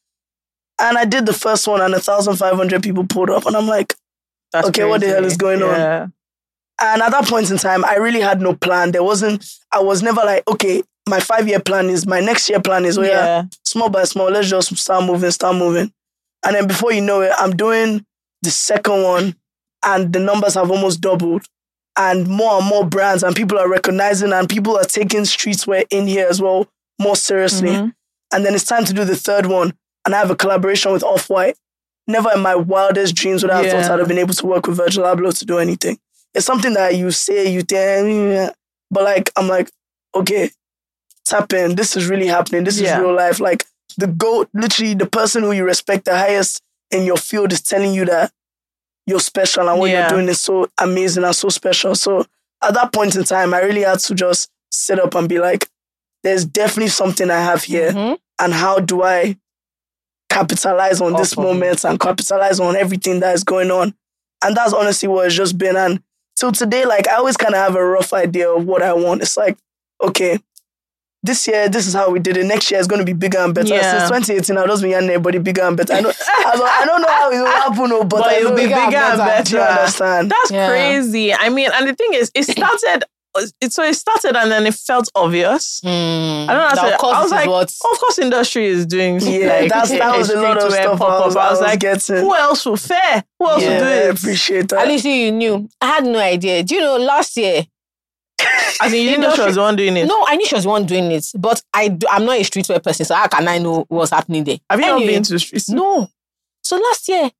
[0.79, 3.45] And I did the first one and 1,500 people pulled up.
[3.47, 3.95] And I'm like,
[4.53, 5.77] That's okay, what the hell is going on?
[5.79, 6.07] Yeah.
[6.79, 8.91] and at that point in time, I really had no plan.
[8.91, 12.61] There wasn't, I was never like, okay, my five year plan is, my next year
[12.61, 13.43] plan is, oh yeah, yeah.
[13.63, 15.91] small by small, let's just start moving, start moving.
[16.45, 18.05] And then before you know it, I'm doing
[18.41, 19.35] the second one,
[19.83, 21.43] and the numbers have almost doubled.
[21.99, 26.05] And more and more brands, and people are recognizing, and people are taking streetwear in
[26.05, 26.67] here as well
[26.99, 27.69] more seriously.
[27.69, 27.93] Mhm.
[28.31, 29.73] And then it's time to do the third one,
[30.05, 31.57] and I have a collaboration with Off White.
[32.05, 34.67] Never in my wildest dreams would I have thought I'd have been able to work
[34.67, 35.97] with Virgil Abloh to do anything.
[36.35, 38.53] It's something that you say, you think,
[38.91, 39.71] but like, I'm like,
[40.13, 40.51] okay,
[41.27, 41.75] tap in.
[41.75, 42.63] This is really happening.
[42.63, 42.97] This Yeah.
[42.97, 43.39] is real life.
[43.39, 43.65] Like,
[43.97, 46.61] the GOAT, literally, the person who you respect the highest
[46.91, 48.31] in your field is telling you that
[49.05, 50.01] you're special and what Yeah.
[50.01, 51.95] you're doing is so amazing and so special.
[51.95, 52.25] So,
[52.61, 55.67] at that point in time, I really had to just sit up and be like,
[56.23, 58.17] there's definitely something I have here Mhm.
[58.39, 59.37] and how do I
[60.29, 61.41] capitalize on this of it.
[61.41, 63.93] moment and capitalize on everything that is going on.
[64.43, 65.77] And that's honestly what it's just been.
[65.77, 66.01] And
[66.35, 69.21] till today, like I always kind of have a rough idea of what I want.
[69.21, 69.57] It's like,
[70.01, 70.39] okay,
[71.23, 72.45] this year, this is how we did it.
[72.45, 73.73] Next year is going to be bigger and better.
[73.73, 74.07] Yeah.
[74.07, 75.93] Since 2018, I've just been hearing everybody bigger and better.
[75.93, 78.35] I don't, I don't, I don't know how it will happen, oh, but, But I
[78.37, 79.59] it'll be bigger and Do you better.
[79.79, 80.31] understand?
[80.31, 80.69] That's Yeah.
[80.69, 81.33] crazy.
[81.33, 83.03] I mean, and the thing is, it started.
[83.61, 85.79] It, so it started and then it felt obvious.
[85.85, 86.47] Mm.
[86.49, 86.81] I don't know.
[86.81, 89.19] how to of course, I was like, what of course, industry is doing.
[89.19, 91.25] Yeah, like, that's, that was a lot of streetwear stuff I pop-up.
[91.27, 92.15] was, I was like, getting.
[92.17, 93.23] who else will fair?
[93.37, 94.17] Who else yeah, will do I it?
[94.19, 94.79] appreciate that.
[94.79, 95.69] At least you knew.
[95.79, 96.63] I had no idea.
[96.63, 97.65] Do you know last year?
[98.39, 100.05] As mean, you didn't know she was the one doing it.
[100.05, 102.41] No, I knew she was the one doing it, but I do, I'm not a
[102.41, 104.57] streetwear person, so how can I know what's happening there?
[104.69, 105.69] Have you not been to the streets?
[105.69, 106.09] No.
[106.63, 107.31] So last year,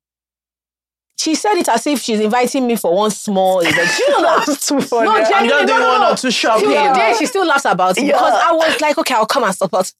[1.18, 3.88] she said it as if she's inviting me for one small event.
[3.90, 4.46] She don't laugh.
[4.46, 5.08] That's too funny.
[5.08, 6.12] No, I'm genuinely, just no, doing no, one no.
[6.12, 6.68] or two shopping.
[6.70, 8.12] Till today, she still laughs about it Yeah.
[8.12, 9.92] because I was like, okay, I'll come and support.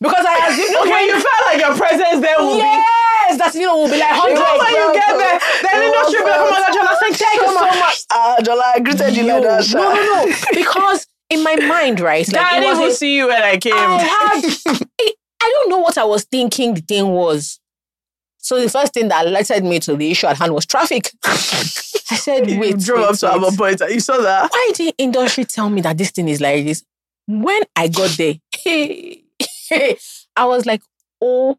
[0.00, 2.58] Because I assume, Okay, you felt like your presence there will be.
[2.62, 5.86] yes, that's you know, will be like You know when you get there, then It
[5.86, 7.98] industry will be like, oh my God, Jonathan, thank you so much.
[8.10, 9.70] Ah, Jola, I greeted you like that.
[9.72, 10.34] No, no, no.
[10.54, 13.72] Because in my mind, right, like I it didn't even see you when I came.
[13.74, 15.12] I had, I,
[15.42, 17.60] I don't know what I was thinking the thing was.
[18.42, 21.10] So the first thing that alerted me to the issue at hand was traffic.
[21.24, 23.44] I said, you wait, drove wait, up to wait.
[23.44, 23.80] our point.
[23.92, 24.50] You saw that?
[24.50, 26.82] Why did industry tell me that this thing is like this?
[27.26, 28.34] When I got there,
[30.36, 30.82] I was like,
[31.20, 31.58] oh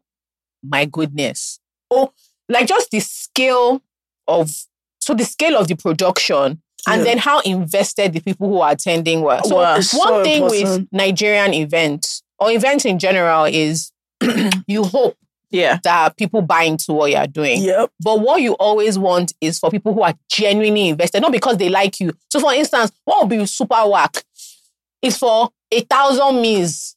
[0.62, 1.60] my goodness.
[1.90, 2.12] Oh,
[2.48, 3.82] like just the scale
[4.28, 4.50] of,
[5.00, 7.04] so the scale of the production and Yeah.
[7.04, 9.40] then how invested the people who are attending were.
[9.44, 9.74] So Wow.
[9.76, 10.88] One so thing with.
[10.92, 13.92] Nigerian events or events in general is
[14.66, 15.16] you hope
[15.52, 15.78] Yeah.
[15.84, 17.62] that people buy into what you're doing.
[17.62, 17.90] Yep.
[18.00, 21.68] But what you always want is for people who are genuinely invested, not because they
[21.68, 22.12] like you.
[22.30, 24.24] So, for instance, what would be super whack
[25.02, 26.96] is for a thousand meals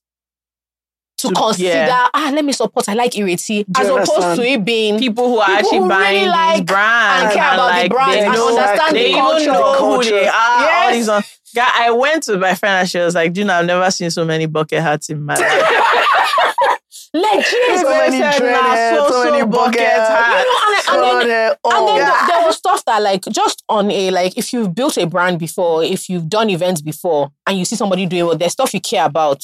[1.17, 2.07] to, To- consider, yeah.
[2.13, 5.45] ah, let me support, I like Ireti, as opposed to it being People who are
[5.45, 8.25] People actually who really buying like these brands and care about the like, brands they
[8.25, 9.45] and know, understand they the even culture.
[9.45, 10.09] know who Culture.
[10.11, 10.33] they are.
[10.35, 10.95] All Yes.
[10.95, 11.23] these on.
[11.55, 14.25] Guy, I went to my friend and she was like, "Gina, I've never seen so
[14.25, 16.79] many bucket hats in my life."
[17.19, 17.79] legit.
[17.79, 20.09] So They many said, dread "Nah, hair, so, so so many bucket bucket hats.
[20.09, 22.25] hats." You know, and, and then And Oh, then yeah.
[22.27, 25.39] there, there was stuff that like just on a like if you've built a brand
[25.39, 28.81] before, if you've done events before, and you see somebody doing well, there's stuff you
[28.81, 29.43] care about.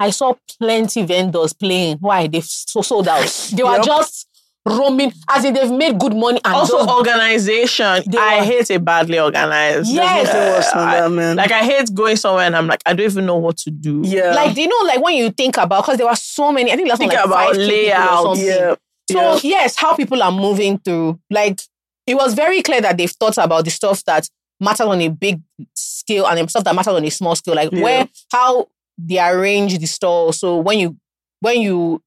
[0.00, 1.98] I saw plenty vendors playing.
[1.98, 3.30] Why they've so sold out.
[3.52, 3.84] They were Yep.
[3.84, 4.26] just
[4.66, 8.02] roaming, as in they've made good money and Also, just- organization.
[8.06, 9.90] They I were- hate a badly organized.
[9.92, 10.26] Yes.
[10.26, 11.36] Nothing worse I- that, man.
[11.36, 14.02] Like I hate going somewhere and I'm like, I don't even know what to do.
[14.04, 14.34] yeah.
[14.34, 16.72] like you know, like when you think about because there were so many.
[16.72, 18.36] I think last Think one like about five K or layout.
[18.38, 18.74] yeah.
[19.10, 19.40] So yeah.
[19.42, 21.18] yes, how people are moving through.
[21.30, 21.60] Like
[22.06, 24.28] it was very clear that they've thought about the stuff that
[24.60, 25.40] matters on a big
[25.74, 27.54] scale and the stuff that matters on a small scale.
[27.54, 27.82] Like Yeah.
[27.82, 30.32] where how they arrange the store.
[30.32, 30.96] So when you
[31.40, 32.00] when you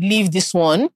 [0.00, 0.88] leave this one,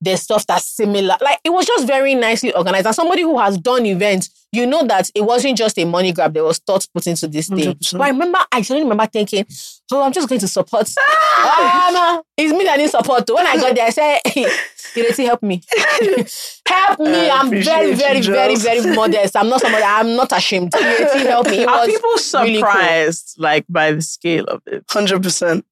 [0.00, 1.16] there's stuff that's similar.
[1.20, 2.86] Like it was just very nicely organized.
[2.86, 6.34] And somebody who has done events, you know that it wasn't just a money grab.
[6.34, 7.74] There was thought put into this thing.
[7.74, 7.92] 100%.
[7.98, 9.46] But I remember, I suddenly remember thinking,
[9.92, 10.88] oh, I'm just going to support.
[11.42, 13.28] Ah, no, it's me that need support.
[13.30, 15.62] When I got there, I said, Ireti, help me.
[16.66, 17.30] help me.
[17.30, 19.36] I I'm very, very, very, very modest.
[19.36, 20.72] I'm not somebody, I'm not ashamed.
[20.72, 21.62] Ireti, help me.
[21.62, 22.70] It Are was people really cool.
[22.70, 24.84] surprised like by the scale of it?
[24.90, 25.64] Hundred percent.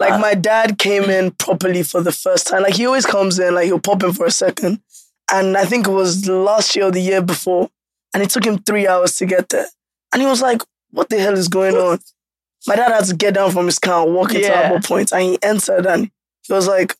[0.00, 2.62] Like Uh, my dad came in properly for the first time.
[2.62, 4.80] Like he always comes in, like he'll pop in for a second.
[5.32, 7.70] And I think it was last year or the year before.
[8.12, 9.66] And it took him three hours to get there.
[10.12, 12.00] And he was like, what the hell is going on?
[12.66, 14.60] My dad had to get down from his car and walk into Yeah.
[14.62, 15.12] Apple Point.
[15.12, 16.10] And he entered and
[16.46, 16.96] he was like,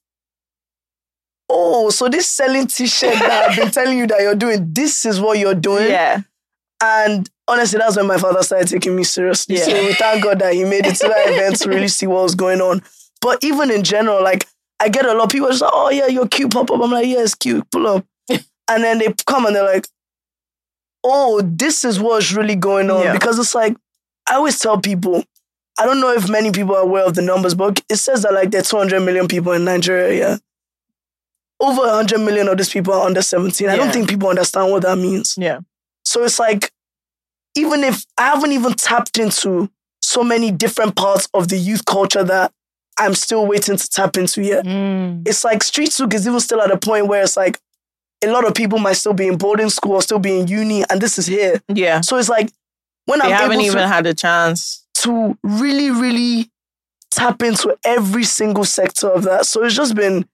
[1.49, 5.21] Oh, so this selling t-shirt that I've been telling you that you're doing, this is
[5.21, 5.89] what you're doing.
[5.89, 6.21] Yeah.
[6.83, 9.57] And honestly, that's when my father started taking me seriously.
[9.57, 9.65] Yeah.
[9.65, 12.23] So we thank God that he made it to that event to really see what
[12.23, 12.83] was going on.
[13.21, 14.47] But even in general, like
[14.79, 16.81] I get a lot of people just like, oh yeah, you're cute, pop up.
[16.81, 18.07] I'm like, yeah, it's cute, pull up.
[18.29, 19.87] and then they come and they're like,
[21.05, 23.05] oh, this is what's really going on.
[23.05, 23.13] Yeah.
[23.13, 23.77] Because it's like,
[24.29, 25.25] I always tell people,
[25.79, 28.33] I don't know if many people are aware of the numbers, but it says that
[28.33, 30.39] like there are 200 million people in Nigeria, yeah.
[31.59, 33.69] Over 100 million of these people are under 17.
[33.69, 35.37] I don't think people understand what that means.
[35.39, 35.61] Yeah.
[36.05, 36.71] So it's like,
[37.61, 39.71] even if I haven't even tapped into
[40.03, 42.53] so many different parts of the youth culture that
[42.99, 44.65] I'm still waiting to tap into yet.
[44.65, 45.27] Mm.
[45.27, 47.59] It's like Street Souk is even still at a point where it's like
[48.23, 50.85] a lot of people might still be in boarding school or still be in uni,
[50.91, 51.63] and this is here.
[51.69, 52.01] Yeah.
[52.03, 52.51] So it's like
[53.07, 54.85] when I'm haven't even to, had a chance.
[54.97, 56.51] to really, really
[57.11, 59.47] tap into every single sector of that.
[59.47, 60.27] So it's just been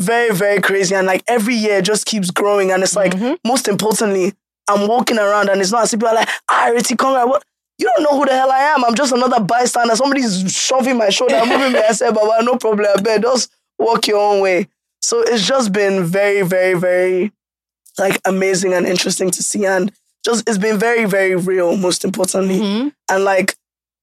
[0.00, 0.94] very, very crazy.
[0.94, 2.72] And like every year just keeps growing.
[2.72, 3.36] And it's like, Mhm.
[3.46, 4.32] most importantly,
[4.68, 7.26] I'm walking around and it's not as if people are like, ah, come here.
[7.26, 7.44] What?
[7.78, 8.84] You don't know who the hell I am.
[8.84, 9.96] I'm just another bystander.
[9.96, 11.78] Somebody's shoving my shoulder, I'm moving me.
[11.80, 12.86] I said, Baba, no problem.
[12.96, 14.68] I bet just walk your own way.
[15.02, 17.32] So it's just been very, very, very
[17.98, 19.66] like amazing and interesting to see.
[19.66, 19.92] And
[20.24, 22.92] just it's been very, very real, most importantly Mhm.
[23.10, 23.56] and like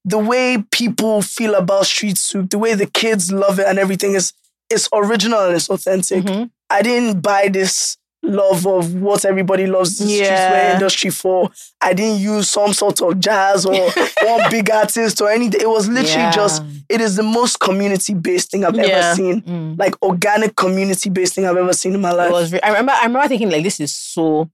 [0.04, 4.14] the way people feel about Street Souk, the way the kids love it and everything
[4.14, 4.32] is
[4.70, 6.24] it's original and it's authentic.
[6.24, 6.50] Mhm.
[6.70, 10.24] I didn't buy this love of what everybody loves the Yeah.
[10.24, 11.50] streetwear industry for.
[11.80, 13.74] I didn't use some sort of jazz or
[14.22, 15.60] one big artist or anything.
[15.60, 16.30] It was literally Yeah.
[16.30, 18.82] just it is the most community based thing I've Yeah.
[18.84, 19.42] ever seen.
[19.42, 19.78] Mm.
[19.78, 22.30] Like organic community based thing I've ever seen in my It life.
[22.32, 22.52] was.
[22.52, 22.92] re- I remember.
[22.92, 24.48] I remember thinking like, this is so,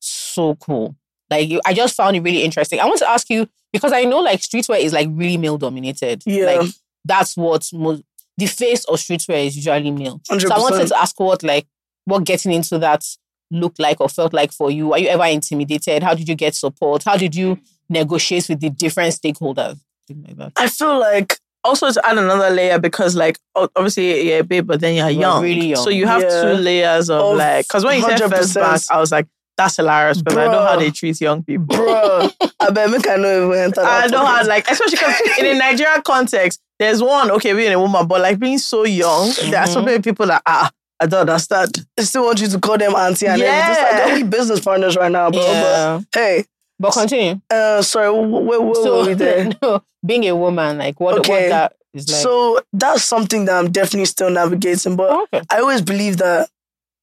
[0.00, 0.94] so cool.
[1.30, 2.78] Like, you, I just found it really interesting.
[2.80, 6.22] I want to ask you because I know like streetwear is like really male dominated.
[6.26, 6.44] Yeah.
[6.58, 6.70] Like
[7.04, 8.02] that's what most
[8.36, 10.20] the face of streetwear is usually male.
[10.30, 10.40] 100%.
[10.42, 11.66] So I wanted to ask what like
[12.04, 13.04] what getting into that
[13.50, 14.92] look like or felt like for you?
[14.92, 16.02] Are you ever intimidated?
[16.02, 17.04] How did you get support?
[17.04, 19.78] How did you negotiate with the different stakeholders?
[20.08, 20.52] Things like that.
[20.56, 24.80] I feel like also to add another layer because like obviously you're a babe, but
[24.80, 25.42] then you're You're young.
[25.42, 25.82] really young.
[25.82, 26.42] So you have Yeah.
[26.42, 28.90] two layers of, Of like because when you said first 100%.
[28.90, 29.26] I was like,
[29.56, 31.66] that's hilarious because I know how they treat young people.
[31.76, 32.28] bro,
[32.60, 34.48] I bet make I know even enter that I know how topic.
[34.48, 38.38] like especially 'cause in a Nigerian context, there's one, okay, being a woman, but like
[38.40, 39.84] being so young, there are so Mhm.
[39.84, 40.70] many people that ah,
[41.00, 41.86] I don't understand.
[41.98, 43.46] I still want you to call them auntie and Yeah.
[43.46, 43.72] everything.
[43.72, 45.40] It's like they're only business partners right now, bro.
[45.42, 46.00] Yeah.
[46.12, 46.44] But hey,
[46.78, 47.40] But continue.
[47.50, 49.50] uh, sorry, where, where so were we there?
[49.62, 51.44] no, being a woman, like what, Okay.
[51.44, 52.20] what that is like.
[52.22, 54.96] so that's something that I'm definitely still navigating.
[54.96, 55.42] But okay.
[55.50, 56.48] I always believe that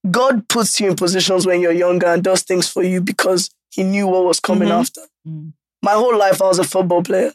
[0.10, 3.84] God puts you in positions when you're younger and does things for you because He
[3.84, 4.80] knew what was coming Mhm.
[4.82, 5.02] after.
[5.28, 5.54] Mm.
[5.84, 7.32] My whole life, I was a football player.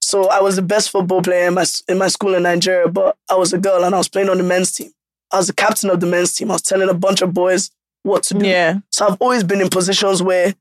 [0.00, 2.88] So I was the best football player in my in my school in Nigeria.
[2.88, 4.92] But I was a girl and I was playing on the men's team.
[5.32, 6.50] Was the captain of the men's team.
[6.50, 7.70] I was telling a bunch of boys
[8.02, 8.46] what to do.
[8.46, 8.78] Yeah.
[8.90, 10.54] So I've always been in positions where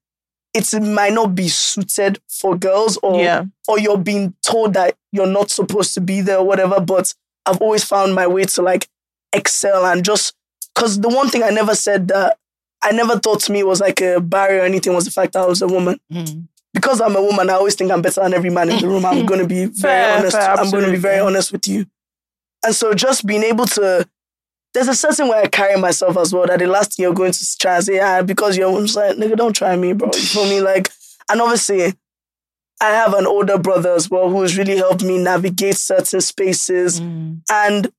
[0.54, 3.46] it might not be suited for girls or Yeah.
[3.68, 6.80] or you're being told that you're not supposed to be there or whatever.
[6.80, 7.14] But
[7.46, 8.88] I've always found my way to like
[9.34, 10.36] excel and just
[10.76, 12.38] because the one thing I never said that
[12.84, 15.44] I never thought to me was like a barrier or anything was the fact that
[15.44, 16.00] I was a woman.
[16.12, 16.48] Mm.
[16.74, 19.06] Because I'm a woman, I always think I'm better than every man in the room.
[19.06, 20.38] I'm going to be very Fair, honest.
[20.38, 21.86] fair, I'm going to be very honest with you.
[22.66, 24.08] And so just being able to,
[24.74, 27.34] there's a certain way I carry myself as well that the last thing you're going
[27.34, 30.10] to try and say, ah, because you're it's like, nigga, don't try me, bro.
[30.14, 30.62] You feel me?
[30.72, 30.90] Like,
[31.30, 31.94] and obviously,
[32.82, 37.02] I have an older brother as well who's really helped me navigate certain spaces.
[37.02, 37.42] Mm.
[37.50, 37.92] And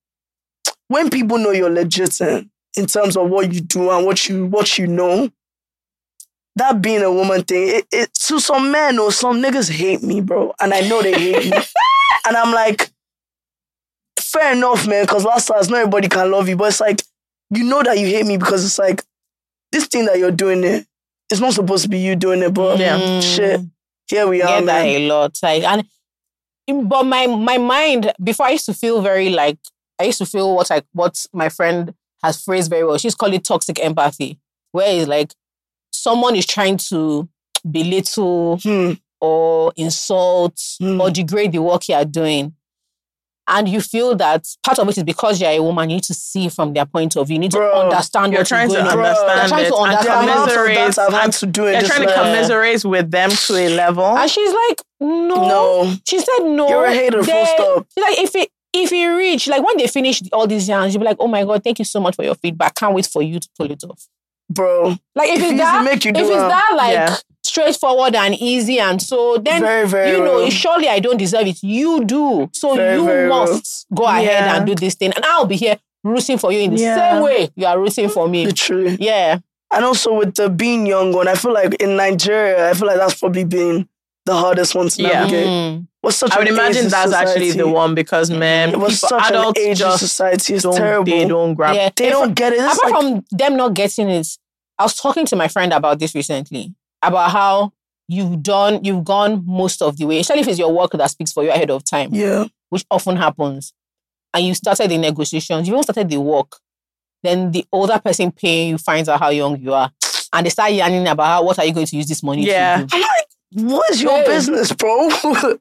[0.88, 4.46] when people know you're legit in, in terms of what you do and what you
[4.46, 5.30] what you know,
[6.56, 10.20] that being a woman thing, it, it to some men or some niggas hate me,
[10.20, 10.54] bro.
[10.60, 11.56] And I know they hate me.
[12.26, 12.90] and I'm like,
[14.32, 16.56] fair enough, man, because last time not everybody can love you.
[16.56, 17.02] But it's like,
[17.50, 19.02] you know that you hate me because it's like
[19.70, 20.86] this thing that you're doing it,
[21.30, 23.20] it's not supposed to be you doing it, but Yeah.
[23.20, 23.60] Shit.
[24.08, 24.86] Here we are, that man.
[24.86, 25.38] a lot.
[25.42, 25.84] Like and
[26.88, 29.58] but my my mind before I used to feel very like
[29.98, 32.98] I used to feel what I what my friend has phrased very well.
[32.98, 34.38] She's called it toxic empathy,
[34.72, 35.32] where it's like
[35.92, 37.28] someone is trying to
[37.70, 38.92] belittle Hmm.
[39.20, 41.00] or insult Hmm.
[41.00, 42.54] or degrade the work you are doing.
[43.48, 46.14] And you feel that part of it is because you're a woman, you need to
[46.14, 47.34] see from their point of view.
[47.34, 48.92] You need Bro, to understand You're trying to going on.
[48.94, 51.72] Bro, understand You're trying to understand The amount of commiserate I've had to do in
[51.72, 52.14] You're this trying to life.
[52.16, 54.04] commiserate with them to a level.
[54.16, 55.34] And she's like, no.
[55.34, 55.94] No.
[56.06, 56.68] She said no.
[56.68, 57.86] You're a hater, full stop.
[57.92, 61.00] She's like, if it if you reach, like when they finish all these yarns, you'll
[61.02, 62.74] be like, oh my God, thank you so much for your feedback.
[62.76, 64.06] Can't wait for you to pull it off.
[64.48, 64.96] Bro.
[65.14, 66.48] Like if If it's easy that make you if it's am.
[66.48, 67.16] that like Yeah.
[67.42, 70.50] Straightforward and easy and so then very, very you know, real.
[70.50, 71.62] surely I don't deserve it.
[71.62, 72.48] You do.
[72.52, 73.36] So Very, you very real.
[73.46, 74.56] must go ahead Yeah.
[74.56, 75.12] and do this thing.
[75.12, 77.12] And I'll be here rooting for you in the Yeah.
[77.14, 78.46] same way you are rooting for me.
[78.46, 78.96] Literally.
[79.00, 79.38] Yeah.
[79.74, 82.98] And also with the being young one, I feel like in Nigeria, I feel like
[82.98, 83.88] that's probably been
[84.26, 85.08] the hardest one to Yeah.
[85.24, 85.46] navigate.
[85.46, 85.86] Mm.
[86.04, 87.58] Was such I would an imagine ageist that's actually society.
[87.58, 90.54] the one because man, It was people, such adults ageist just society.
[90.54, 91.04] It's don't terrible.
[91.04, 91.74] they don't grab.
[91.74, 91.88] Yeah.
[91.96, 92.60] They If- don't get it.
[92.60, 94.26] It's apart like, from them not getting it,
[94.78, 96.72] I was talking to my friend about this recently
[97.02, 97.72] about how
[98.08, 101.32] you've done, you've gone most of the way, especially if it's your work that speaks
[101.32, 103.72] for you ahead of time, yeah, which often happens.
[104.34, 106.56] And you started the negotiations, you even started the work.
[107.22, 109.90] Then the older person paying you finds out how young you are,
[110.32, 112.80] and they start yarning about how what are you going to use this money Yeah.
[112.80, 112.88] to do?
[112.92, 113.26] I'm like,
[113.70, 114.26] what is your Hey.
[114.26, 115.08] business, bro?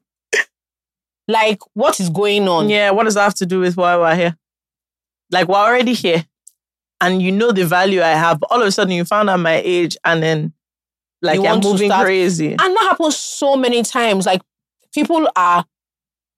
[1.28, 2.68] Like, what is going on?
[2.68, 4.36] Yeah, what does that have to do with why we're here?
[5.30, 6.26] Like we're already here,
[7.00, 8.40] and you know the value I have.
[8.40, 10.52] But all of a sudden, you found out my age, and then
[11.22, 12.48] like You you are to moving start- crazy.
[12.50, 14.26] And that happens so many times.
[14.26, 14.42] Like
[14.94, 15.64] people are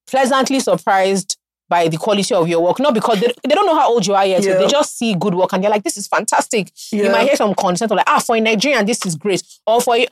[0.06, 1.36] pleasantly surprised
[1.68, 4.14] by the quality of your work, not because they, they don't know how old you
[4.14, 4.42] are yet.
[4.44, 4.58] So Yeah.
[4.58, 6.70] they just see good work and they're like, this is fantastic.
[6.92, 7.04] yeah.
[7.04, 9.42] You might hear some consent of like, ah, for a Nigerian, this is great.
[9.66, 10.06] Or for you.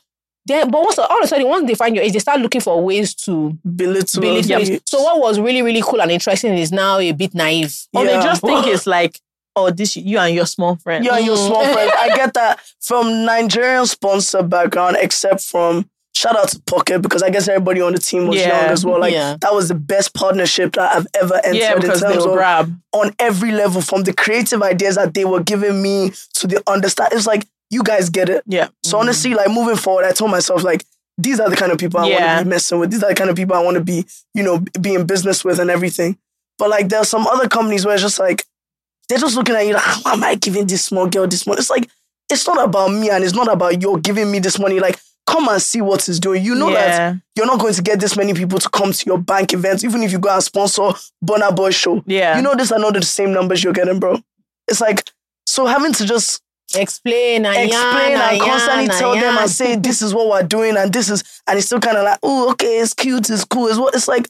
[0.47, 2.61] Then, but once, all of a sudden, once they find your age, they start looking
[2.63, 4.21] for ways to belittle.
[4.23, 4.75] belittle you.
[4.77, 4.89] it.
[4.89, 7.77] So what was really, really cool and interesting is now a bit naive.
[7.95, 8.17] Or Yeah.
[8.17, 9.21] they just think it's like,
[9.57, 11.05] oh, this you and your small friend.
[11.05, 11.47] You and your Mm.
[11.47, 11.93] small friends.
[11.99, 17.31] I get that from Nigerian sponsor background, except from shout out to Pocket because I
[17.31, 18.49] guess everybody on the team was Yeah.
[18.63, 19.01] young as well.
[19.01, 19.37] Like Yeah.
[19.41, 22.73] that was the best partnership that I've ever entered Yeah, in terms of grab.
[22.93, 27.11] on every level, from the creative ideas that they were giving me to the understand.
[27.13, 28.43] It's like you guys get it.
[28.47, 28.69] Yeah.
[28.85, 30.85] So honestly, like moving forward, I told myself like
[31.19, 32.91] these are the kind of people I want to be messing with.
[32.91, 35.45] These are the kind of people I want to be, you know, be in business
[35.45, 36.19] with and everything.
[36.59, 38.45] But like there are some other companies where it's just like
[39.09, 41.59] they're just looking at you like, how am I giving this small girl this money?
[41.59, 41.89] It's like
[42.31, 44.81] it's not about me and it's not about you giving me this money.
[44.81, 46.45] Like come and see what it's doing.
[46.45, 49.19] You know that you're not going to get this many people to come to your
[49.19, 50.91] bank events, even if you go and sponsor
[51.25, 52.03] Burna Boy show.
[52.07, 52.37] Yeah.
[52.37, 54.19] You know, this are not the same numbers you're getting, bro.
[54.69, 55.09] It's like,
[55.47, 56.43] so having to just
[56.75, 59.39] Explain and explain yarn and constantly yarn tell them yarn.
[59.39, 62.05] and say this is what we're doing and this is and it's still kind of
[62.05, 64.27] like oh okay it's cute it's cool it's what it's like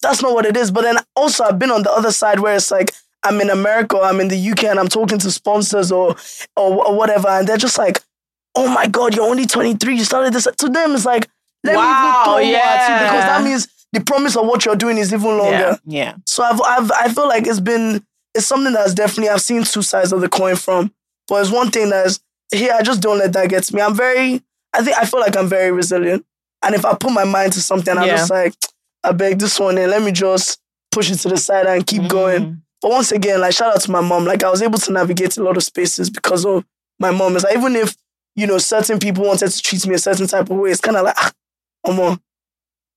[0.00, 2.56] that's not what it is but then also I've been on the other side where
[2.56, 2.92] it's like
[3.26, 6.16] I'm in America or I'm in the UK and I'm talking to sponsors or
[6.56, 8.02] or, or whatever and they're just like
[8.54, 11.28] oh my god you're only 23 you started this to them it's like
[11.64, 14.64] let Wow, me even throw more at you because that means the promise of what
[14.64, 16.14] you're doing is even longer Yeah.
[16.26, 18.04] so I've, I've I feel like it's been
[18.34, 20.92] it's something that's definitely I've seen two sides of the coin from.
[21.28, 22.20] But it's one thing that's
[22.52, 23.80] here, I just don't let that get to me.
[23.80, 24.42] I'm very
[24.74, 26.24] I think I feel like I'm very resilient.
[26.62, 28.16] And if I put my mind to something, I'm Yeah.
[28.16, 28.54] just like,
[29.02, 30.60] I beg this one in, let me just
[30.92, 32.08] push it to the side and keep mm.
[32.08, 32.62] going.
[32.86, 34.26] But once again, like shout out to my mom.
[34.26, 36.64] Like I was able to navigate a lot of spaces because of
[37.00, 37.34] my mom.
[37.34, 37.96] It's like even if,
[38.36, 40.96] you know, certain people wanted to treat me a certain type of way, it's kind
[40.96, 41.32] of like, ah,
[41.84, 42.20] on.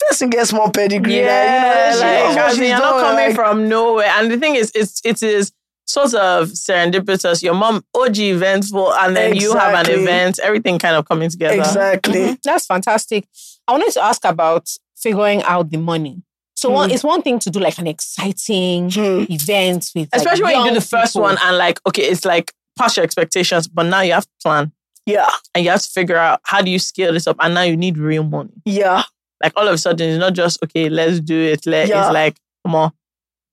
[0.07, 1.15] Person gets more pedigree.
[1.17, 3.35] Yeah, like, you know, she knows like, what I she's mean, you're not coming like-
[3.35, 4.07] from nowhere.
[4.15, 5.51] And the thing is, it's it is
[5.87, 7.41] sort of serendipitous.
[7.41, 10.37] Your mom OG eventful, and then you have an event.
[10.37, 11.55] Everything kind of coming together.
[11.57, 12.13] Exactly.
[12.27, 12.37] Mhm.
[12.43, 13.25] That's fantastic.
[13.67, 16.21] I wanted to ask about figuring out the money.
[16.59, 16.95] So one, Hmm.
[16.95, 19.23] it's one thing to do like an exciting Hmm.
[19.29, 21.21] event with, like, Especially when you do the first people.
[21.23, 24.71] one, and like, okay, it's like past your expectations, but now you have to plan
[25.05, 25.29] Yeah.
[25.55, 27.77] and you have to figure out how do you scale this up, and now you
[27.77, 28.49] need real money.
[28.65, 29.03] Yeah.
[29.41, 31.65] Like all of a sudden, it's not just okay, let's do it.
[31.65, 32.05] Let Yeah.
[32.07, 32.35] it's like,
[32.65, 32.91] come on,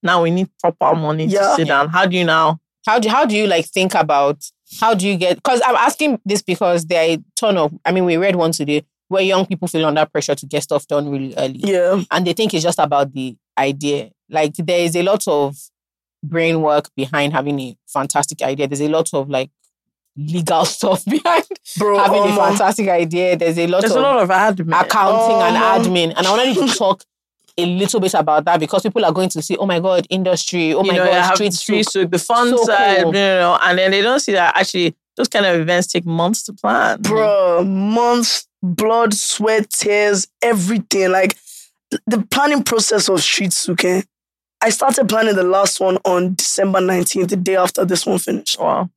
[0.02, 1.42] now we need proper money Yeah.
[1.50, 1.88] to sit down.
[1.90, 2.58] How do you now?
[2.88, 4.38] How do how do you like think about
[4.80, 5.36] how do you get?
[5.36, 7.72] Because I'm asking this because there are a ton of.
[7.84, 10.86] I mean, we read one today where young people feel under pressure to get stuff
[10.86, 12.02] done really early, Yeah.
[12.10, 14.10] and they think it's just about the idea.
[14.28, 15.56] Like there is a lot of
[16.22, 18.66] brain work behind having a fantastic idea.
[18.66, 19.50] There's a lot of like
[20.16, 21.44] legal stuff behind
[21.78, 23.36] Bro, having a um, fantastic idea.
[23.36, 24.80] There's a lot There's of a lot of admin.
[24.80, 26.14] accounting and Oh, admin.
[26.16, 27.04] And I wanted to talk
[27.58, 30.74] a little bit about that because people are going to see, oh my God, industry,
[30.74, 31.92] oh you my know, God, street street souk.
[32.02, 33.06] souk, the fun So side, cool.
[33.14, 36.42] you know, and then they don't see that actually those kind of events take months
[36.44, 37.00] to plan.
[37.00, 41.10] Bro, months, blood, sweat, tears, everything.
[41.10, 41.36] Like
[42.06, 43.84] the planning process of Street Souk.
[44.62, 48.58] I started planning the last one on December 19th, the day after this one finished.
[48.58, 48.90] Wow.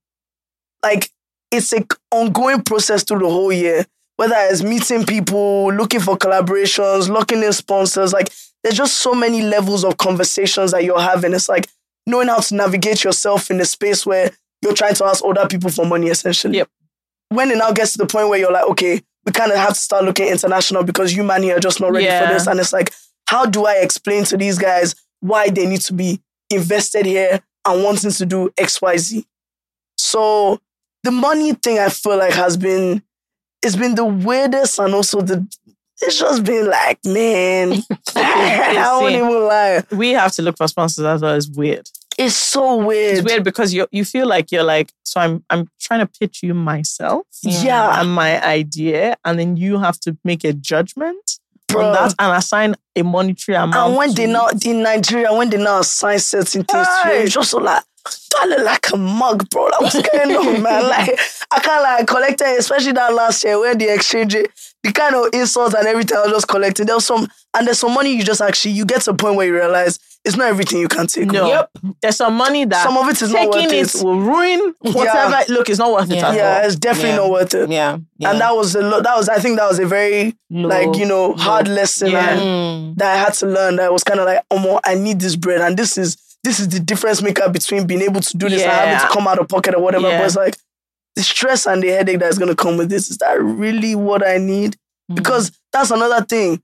[0.81, 1.11] Like
[1.51, 3.85] it's an ongoing process through the whole year.
[4.15, 8.29] Whether it's meeting people, looking for collaborations, locking in sponsors, like
[8.63, 11.33] there's just so many levels of conversations that you're having.
[11.33, 11.69] It's like
[12.05, 15.69] knowing how to navigate yourself in a space where you're trying to ask other people
[15.69, 16.57] for money, essentially.
[16.57, 16.69] Yep.
[17.29, 19.69] When it now gets to the point where you're like, okay, we kind of have
[19.75, 22.27] to start looking international because you man here are just not ready Yeah.
[22.27, 22.47] for this.
[22.47, 22.93] And it's like,
[23.27, 26.19] how do I explain to these guys why they need to be
[26.49, 29.23] invested here and wanting to do XYZ?
[29.97, 30.59] So
[31.03, 33.03] the money thing I feel like has been
[33.61, 35.45] it's been the weirdest and also the
[36.01, 37.83] it's just been like, man,
[38.15, 39.83] I won't even lie.
[39.91, 41.35] We have to look for sponsors as well.
[41.35, 41.87] It's weird.
[42.19, 43.17] It's so weird.
[43.19, 46.43] It's weird because you you feel like you're like, so I'm I'm trying to pitch
[46.43, 51.39] you myself Yeah, and my idea, and then you have to make a judgment
[51.69, 51.85] bro.
[51.87, 53.75] on that and assign a monetary amount.
[53.87, 57.21] and when they now in Nigeria, when they now assign certain things to you, Aye.
[57.23, 57.83] it's just so like,
[58.37, 59.65] I look like a mug, bro?
[59.65, 60.89] Like, what's going on, man?
[60.89, 61.17] Like,
[61.51, 64.51] I can't like collect it, especially that last year when they exchange it,
[64.83, 66.85] the kind of insults and everything I was just collecting.
[66.87, 69.35] There was some, and there's some money you just actually, you get to a point
[69.37, 71.31] where you realize it's not everything you can take.
[71.31, 71.69] no, Yep.
[72.01, 74.03] there's some money that Some of it is not taking worth it it.
[74.03, 75.43] will ruin whatever.
[75.53, 76.29] Look, it's not worth it Yeah.
[76.29, 76.65] at Yeah, all.
[76.65, 77.15] it's definitely Yeah.
[77.17, 77.69] not worth it.
[77.69, 77.97] Yeah.
[78.17, 78.31] yeah.
[78.31, 79.03] And that was a lot.
[79.03, 82.29] That was, I think, that was a very like you know hard lesson Yeah.
[82.31, 82.97] and Mm.
[82.97, 83.77] that I had to learn.
[83.77, 86.59] That I was kind of like, oh, I need this bread, and this is this
[86.59, 89.39] is the difference maker between being able to do this and having to come out
[89.39, 90.07] of pocket or whatever.
[90.09, 90.19] Yeah.
[90.19, 90.57] But it's like
[91.15, 93.09] the stress and the headache that's gonna come with this.
[93.09, 94.75] Is that really what I need?
[95.11, 95.15] Mm.
[95.15, 96.61] Because that's another thing.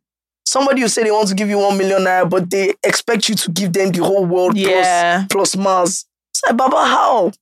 [0.56, 3.36] Somebody will say they want to give you one million naira, but they expect you
[3.36, 5.26] to give them the whole world Yeah.
[5.30, 6.06] plus plus Mars.
[6.34, 7.34] It's like, Baba, how?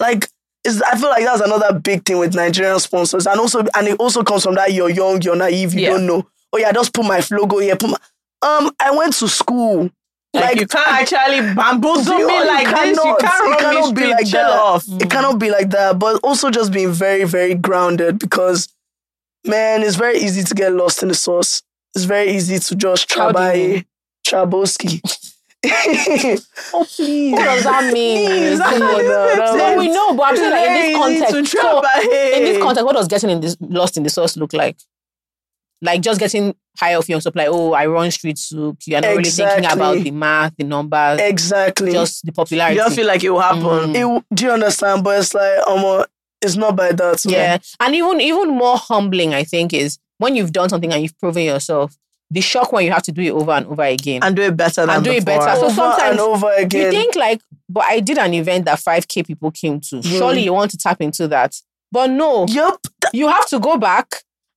[0.00, 0.28] Like,
[0.66, 4.24] I feel like that's another big thing with Nigerian sponsors, and also, and it also
[4.24, 5.90] comes from that you're young, you're naive, you Yeah.
[5.90, 6.26] don't know.
[6.52, 7.76] Oh yeah, just put my logo here.
[7.76, 7.96] Put my
[8.42, 8.72] um.
[8.80, 9.88] I went to school.
[10.34, 12.96] Like, you can't actually bamboozle You- me like this.
[12.98, 14.50] You can't It cannot be like that.
[14.50, 14.84] off.
[15.00, 18.68] It cannot be like that, but also just being very, very grounded because,
[19.46, 21.62] man, it's very easy to get lost in the sauce.
[21.96, 23.86] It's very easy to just How do you trabai,
[24.28, 25.32] traboski.
[26.74, 27.32] Oh, please.
[27.32, 28.28] What does that mean?
[28.28, 31.52] Please, on now, No, we know, but I'm saying like in this context.
[31.52, 34.76] So, in this context, what does getting in this lost in the sauce look like?
[35.80, 37.46] Like just getting high off your supply.
[37.46, 38.76] Oh, I run street souk.
[38.86, 41.92] You're not really thinking about the math, the numbers, exactly.
[41.92, 42.76] just the popularity.
[42.76, 43.94] you don't feel like it will happen.
[43.94, 44.18] Mm.
[44.18, 45.02] it, do you understand?
[45.02, 46.04] But it's like, um,
[46.42, 47.24] it's not by that.
[47.24, 47.34] man.
[47.34, 47.58] yeah.
[47.80, 51.42] And even even more humbling, I think, is when you've done something and you've proven
[51.42, 51.96] yourself,
[52.30, 54.20] the shock when you have to do it over and over again.
[54.22, 55.40] And do it better than And do it before.
[55.40, 55.60] better.
[55.60, 59.50] So over sometimes over you think like, but I did an event that 5K people
[59.50, 59.96] came to.
[59.96, 60.02] Hmm.
[60.02, 61.54] Surely you want to tap into that.
[61.92, 62.80] But no, Yup.
[63.12, 64.10] you have to go back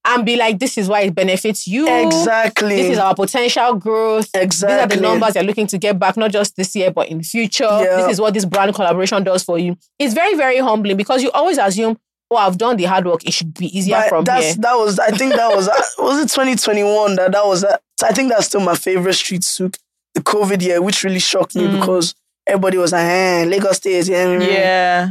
[0.05, 1.87] and be like, this is why it benefits you.
[1.87, 2.75] Exactly.
[2.77, 4.29] This is our potential growth.
[4.33, 4.77] exactly.
[4.77, 7.19] These are the numbers you're looking to get back, not just this year, but in
[7.19, 7.65] the future.
[7.65, 7.97] Yeah.
[7.97, 9.77] This is what this brand collaboration does for you.
[9.99, 11.99] It's very, very humbling because you always assume,
[12.31, 13.25] oh, I've done the hard work.
[13.25, 14.55] It should be easier But from that's here.
[14.59, 18.11] that was I think that was uh, was it 2021 that that was uh, I
[18.13, 19.77] think that's still my favorite street souk
[20.15, 21.79] the COVID year which really shocked me Mm.
[21.79, 22.15] because
[22.47, 24.39] everybody was like eh, Lagos State yeah.
[24.39, 25.09] Yeah.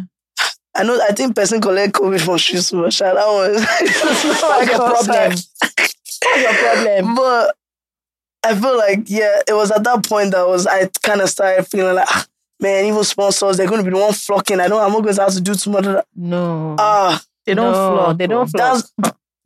[0.74, 4.43] I know I think person collect COVID from street souk that was that's not What's
[4.43, 5.31] my your problem?
[5.32, 7.15] What's your problem?
[7.15, 7.55] but
[8.45, 11.66] I feel like yeah it was at that point that was I kind of started
[11.66, 12.27] feeling like ah,
[12.61, 15.15] man even sponsors they're going to be the one flocking I don't I'm not going
[15.15, 16.77] to have to do too much of that No.
[16.79, 18.19] ah They don't No, flog.
[18.19, 18.83] They don't flog.
[18.83, 18.93] that's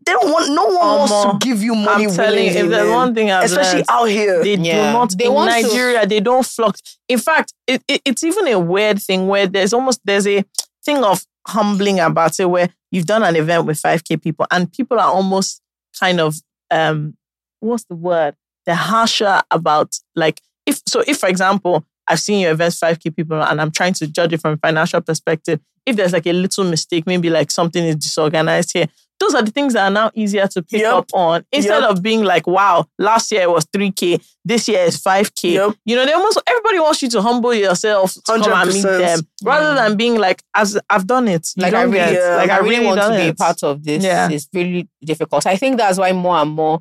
[0.05, 2.87] they don't want no one wants to give you money I'm telling you, if there's
[2.89, 2.91] man.
[2.91, 4.87] one thing I've especially learned, out here they Yeah.
[4.89, 6.05] do not They in want to- Nigeria.
[6.07, 6.77] They don't flock.
[7.09, 10.45] In fact, it, it, it's even a weird thing where there's almost there's a
[10.85, 14.99] thing of humbling about it where you've done an event with 5k people and people
[14.99, 15.61] are almost
[16.01, 16.35] kind of
[16.73, 17.17] um
[17.61, 18.35] what's the word?
[18.67, 23.43] They're harsher about like if so if for example I've seen your events 5k people
[23.43, 25.61] and I'm trying to judge it from a financial perspective.
[25.85, 28.87] If there's like a little mistake, maybe like something is disorganized here,
[29.19, 30.93] those are the things that are now easier to pick Yep.
[30.95, 31.91] up on instead Yep.
[31.91, 35.53] of being like, wow, last year it was 3K, this year is 5K.
[35.53, 35.77] Yep.
[35.85, 39.21] You know, they almost everybody wants you to humble yourself to come and meet them
[39.45, 39.87] rather mm.
[39.87, 41.49] than being like, as I've done it.
[41.57, 42.37] Like I really, Yeah.
[42.37, 43.39] like I I really want to be a it.
[43.39, 44.03] part of this.
[44.05, 44.29] Yeah.
[44.31, 45.47] It's really difficult.
[45.47, 46.81] I think that's why more and more.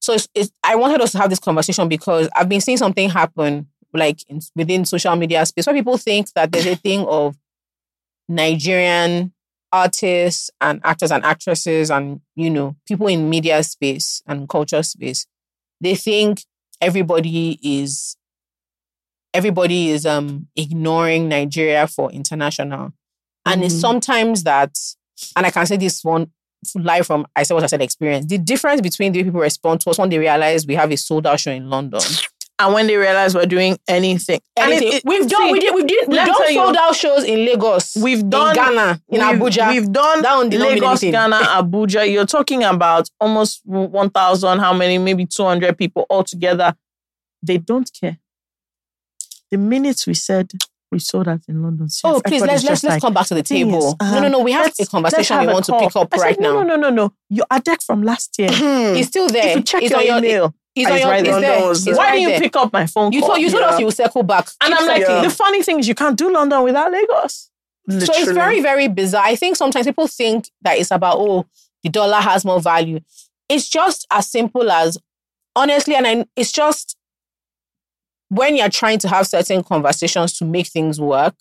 [0.00, 3.08] So it's, it's, I wanted us to have this conversation because I've been seeing something
[3.10, 3.66] happen
[3.96, 7.36] like in, within social media space where people think that there's a thing of
[8.28, 9.32] Nigerian
[9.72, 15.26] artists and actors and actresses and you know people in media space and culture space.
[15.80, 16.42] They think
[16.80, 18.16] everybody is
[19.34, 22.92] everybody is um ignoring Nigeria for international.
[23.44, 23.80] And it's Mhm.
[23.80, 24.76] sometimes that,
[25.36, 26.30] and I can say this one
[26.74, 28.26] live from I said what I said experience.
[28.26, 30.96] The difference between the way people respond to us when they realize we have a
[30.96, 32.00] sold out show in London.
[32.58, 34.40] And when they realize we're doing anything.
[34.56, 36.76] And it- it- we've done see, we did we've did we've done tell you, sold
[36.76, 37.96] out shows in Lagos.
[37.96, 39.68] We've done in Ghana, in we've, Abuja.
[39.72, 41.00] We've done That one did not mean Lagos.
[41.02, 42.10] Ghana, Abuja.
[42.10, 44.96] You're talking about almost 1,000, how many?
[44.96, 46.74] Maybe 200 people altogether.
[47.42, 48.18] They don't care.
[49.50, 50.50] The minute we said
[50.90, 51.88] we saw that in London.
[52.04, 53.96] oh, please let's let's let's like, come back to the is, table.
[54.00, 54.38] no, no, um, no.
[54.40, 56.54] We have a conversation let's we have want to pick up I said, right no,
[56.54, 56.62] now.
[56.62, 57.12] No, no, no, no.
[57.28, 58.48] Your deck from last year.
[58.50, 58.96] Hmm.
[58.96, 59.48] It's still there.
[59.50, 61.08] If you check it's your on your, email, It's on your.
[61.08, 61.40] right It's there.
[61.40, 61.50] there.
[61.52, 61.94] London was It's there.
[61.96, 62.40] why right didn't you there.
[62.40, 63.28] pick up my phone You call?
[63.30, 63.68] told you told Yeah.
[63.68, 64.48] us you will circle back.
[64.60, 65.22] and Keep I'm like, Yeah.
[65.22, 67.50] the funny thing is you can't do London without Lagos.
[67.88, 69.24] So it's very, very bizarre.
[69.24, 71.46] I think sometimes people think that it's about, oh,
[71.84, 72.98] the dollar has more value.
[73.48, 74.98] It's just as simple as,
[75.54, 76.96] honestly, and I, it's just
[78.28, 81.36] when you're trying to have certain conversations to make things work,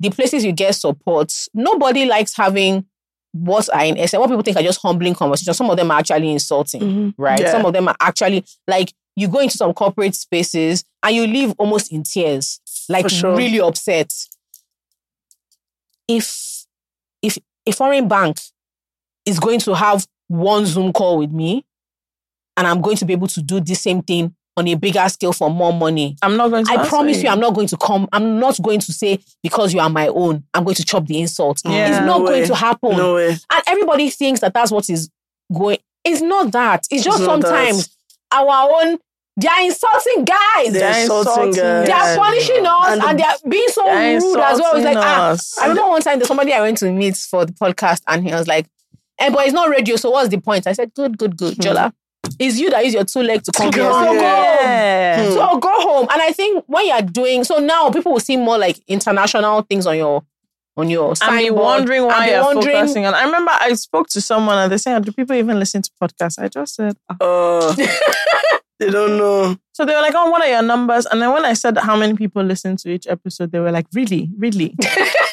[0.00, 2.86] the places you get support, nobody likes having
[3.44, 5.56] what are in essence, what people think are just humbling conversations.
[5.56, 7.14] Some of them are actually insulting, Mhm.
[7.18, 7.40] right?
[7.40, 7.50] Yeah.
[7.52, 11.52] Some of them are actually like you go into some corporate spaces and you leave
[11.58, 13.34] almost in tears, like sure.
[13.36, 14.12] really upset
[16.06, 16.66] if
[17.22, 18.38] if a foreign bank
[19.26, 21.64] is going to have one Zoom call with me
[22.56, 25.32] and I'm going to be able to do the same thing on a bigger scale
[25.32, 26.16] for more money.
[26.22, 28.08] I'm not going to I answer promise you, I'm not going to come.
[28.12, 30.44] I'm not going to say because you are my own.
[30.52, 31.60] I'm going to chop the insult.
[31.64, 31.88] Yeah.
[31.88, 32.46] it's not No going way.
[32.46, 32.96] to happen.
[32.96, 33.30] No way.
[33.30, 35.10] And everybody thinks that that's what is
[35.52, 35.78] going.
[36.04, 36.84] It's not that.
[36.90, 37.46] It's just not that.
[37.46, 37.96] sometimes
[38.32, 38.98] our own.
[39.40, 40.72] They are insulting guys.
[40.72, 41.86] They're They're insulting insulting guys.
[41.86, 44.74] They are punishing us And and, they are being so rude as well.
[44.74, 45.36] It's like, insulting ah.
[45.60, 48.32] I remember one time there's somebody I went to meet for the podcast and he
[48.34, 48.66] was like,
[49.20, 50.66] eh, but it's not radio, so what's the point?
[50.66, 51.60] I said, good, good, good, Hmm.
[51.60, 51.92] Jola.
[52.38, 53.82] It's you that use your two legs to come here.
[53.82, 54.18] So go home.
[54.18, 55.32] Hmm.
[55.32, 56.06] So go home.
[56.10, 59.86] And I think when you're doing so now people will see more like international things
[59.86, 60.22] on your
[60.76, 63.14] on your and be signboard wondering and why be you're wondering- focusing on.
[63.14, 66.38] I remember I spoke to someone and they said, "Do people even listen to podcasts?"
[66.38, 67.86] I just said, "Oh, Uh,
[68.78, 69.56] they don't know.
[69.72, 71.96] so they were like, "Oh, what are your numbers?" And then when I said how
[71.96, 74.76] many people listen to each episode, they were like, "Really, really?"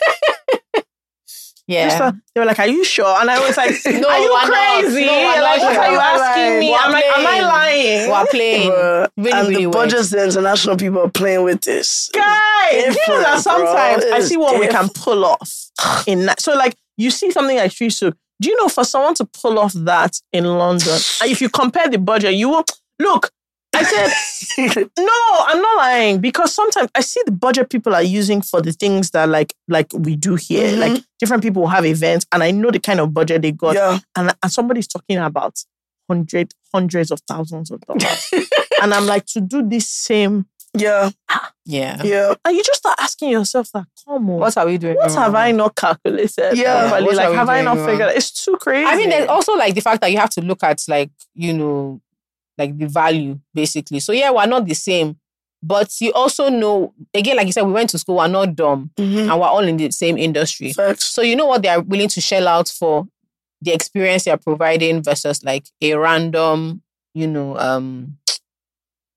[1.67, 2.11] Yeah.
[2.33, 5.05] They were like, "Are you sure?" And I was like, No, "Are you crazy?
[5.05, 6.69] No, like, what are you asking me?
[6.69, 8.71] We're Am I, am I lying?" We're playing.
[8.71, 9.09] Bruh.
[9.17, 12.09] Really, and really the budgets the international people are playing with this.
[12.13, 13.53] Guys, you know that bro.
[13.53, 15.71] sometimes I see what we can pull off
[16.05, 16.39] in that.
[16.39, 18.15] So, like, you see something like Street Souk.
[18.41, 21.87] Do you know for someone to pull off that in London, and if you compare
[21.89, 22.65] the budget, you will
[22.99, 23.31] look.
[23.75, 28.41] I said, no, I'm not lying because sometimes I see the budget people are using
[28.41, 30.71] for the things that like like we do here.
[30.71, 30.79] Mhm.
[30.79, 33.75] Like different people will have events, and I know the kind of budget they got,
[33.75, 33.99] yeah.
[34.15, 35.57] and, and somebody's talking about
[36.09, 38.29] hundred hundreds of thousands of dollars,
[38.81, 40.45] and I'm like to do this same
[40.77, 41.11] Yeah,
[41.65, 42.01] Yeah.
[42.03, 42.33] yeah.
[42.43, 44.39] And you just start asking yourself that, come on.
[44.39, 44.95] What are we doing?
[44.97, 45.33] what have?
[45.33, 46.57] I not calculated?
[46.57, 46.89] Yeah.
[46.89, 47.05] properly?
[47.05, 47.87] What are Like, have I not wrong?
[47.87, 48.85] figured It's too crazy.
[48.85, 51.53] I mean, there's also like the fact that you have to look at like, you
[51.53, 52.01] know,
[52.57, 53.99] like the value basically.
[53.99, 55.17] So yeah, we're not the same.
[55.63, 58.91] But you also know, again, like you said, we went to school, we're not dumb
[58.97, 59.29] Mm-hmm.
[59.31, 60.71] and we're all in the same industry.
[60.73, 61.05] Facts.
[61.05, 63.07] So you know what they are willing to shell out for
[63.61, 66.83] the experience they're providing versus like a random,
[67.13, 68.17] you know, um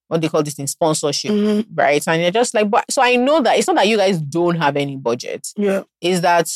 [0.07, 2.03] what they call this in sponsorship, hmm right?
[2.09, 4.57] And you're just like, but so I know that it's not that you guys don't
[4.57, 5.49] have any budget.
[5.57, 5.83] Yeah.
[6.01, 6.49] Is that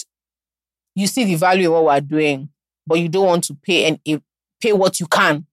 [0.94, 2.48] you see the value of what we're doing,
[2.86, 4.22] but you don't want to pay and
[4.60, 5.46] pay what you can.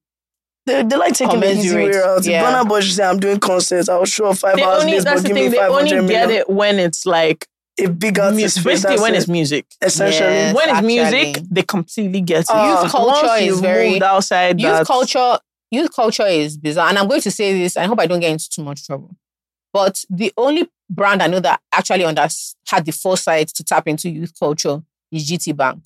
[0.66, 2.24] They, they like taking the easy way Commensurate, out.
[2.26, 2.42] yeah.
[2.42, 4.92] If Burna Boy should say, I'm doing concerts, I'll show up five they hours only,
[4.98, 6.08] late, that's but the give me thing, they 500 only million.
[6.08, 7.46] get it when it's like,
[7.80, 9.18] A big mu- artist basically when it.
[9.18, 9.64] it's music.
[9.80, 10.28] Essentially.
[10.28, 10.54] Yes.
[10.54, 10.94] when it's actually.
[10.94, 12.46] music, they completely get it.
[12.50, 12.82] Ah.
[12.82, 15.38] Youth culture Once is you've very- moved outside youth that, culture
[15.72, 18.32] youth culture is bizarre and i'm going to say this i hope i don't get
[18.32, 19.14] into too much trouble
[19.72, 22.26] but the only brand i know that actually under,
[22.66, 24.82] had the foresight to tap into youth culture
[25.12, 25.84] is gt bank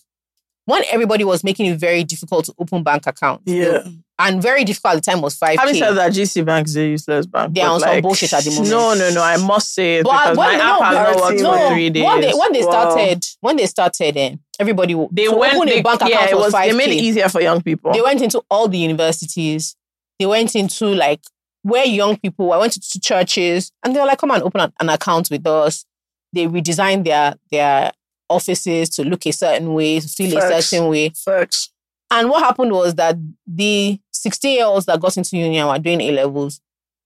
[0.66, 3.82] when everybody was making it very difficult to open bank accounts Yeah.
[4.18, 6.86] and very difficult at the time was 5k Having said that, GT Bank is a
[6.86, 7.54] useless bank.
[7.54, 8.70] They are on some bullshit at the moment.
[8.70, 9.22] No, no, no.
[9.22, 11.74] I must say it But because when my they- app has not worked no, for
[11.74, 12.04] three days.
[12.04, 12.70] when they when they Wow.
[12.70, 16.44] started when they started eh, everybody they to went they, bank yeah, account it was
[16.44, 17.92] was, 5k they made it easier for young people.
[17.92, 19.76] They went into all the universities.
[20.18, 21.20] They went into like
[21.62, 22.52] where young people.
[22.52, 25.28] I went to, to churches, and they were like, "Come and open an, an account
[25.30, 25.84] with us."
[26.32, 27.90] They redesigned their their
[28.34, 31.10] offices to look a certain way, to feel a certain way.
[31.10, 31.70] Facts.
[32.10, 33.16] And what happened was that
[33.46, 36.60] the 16 year olds that got into union were doing A levels,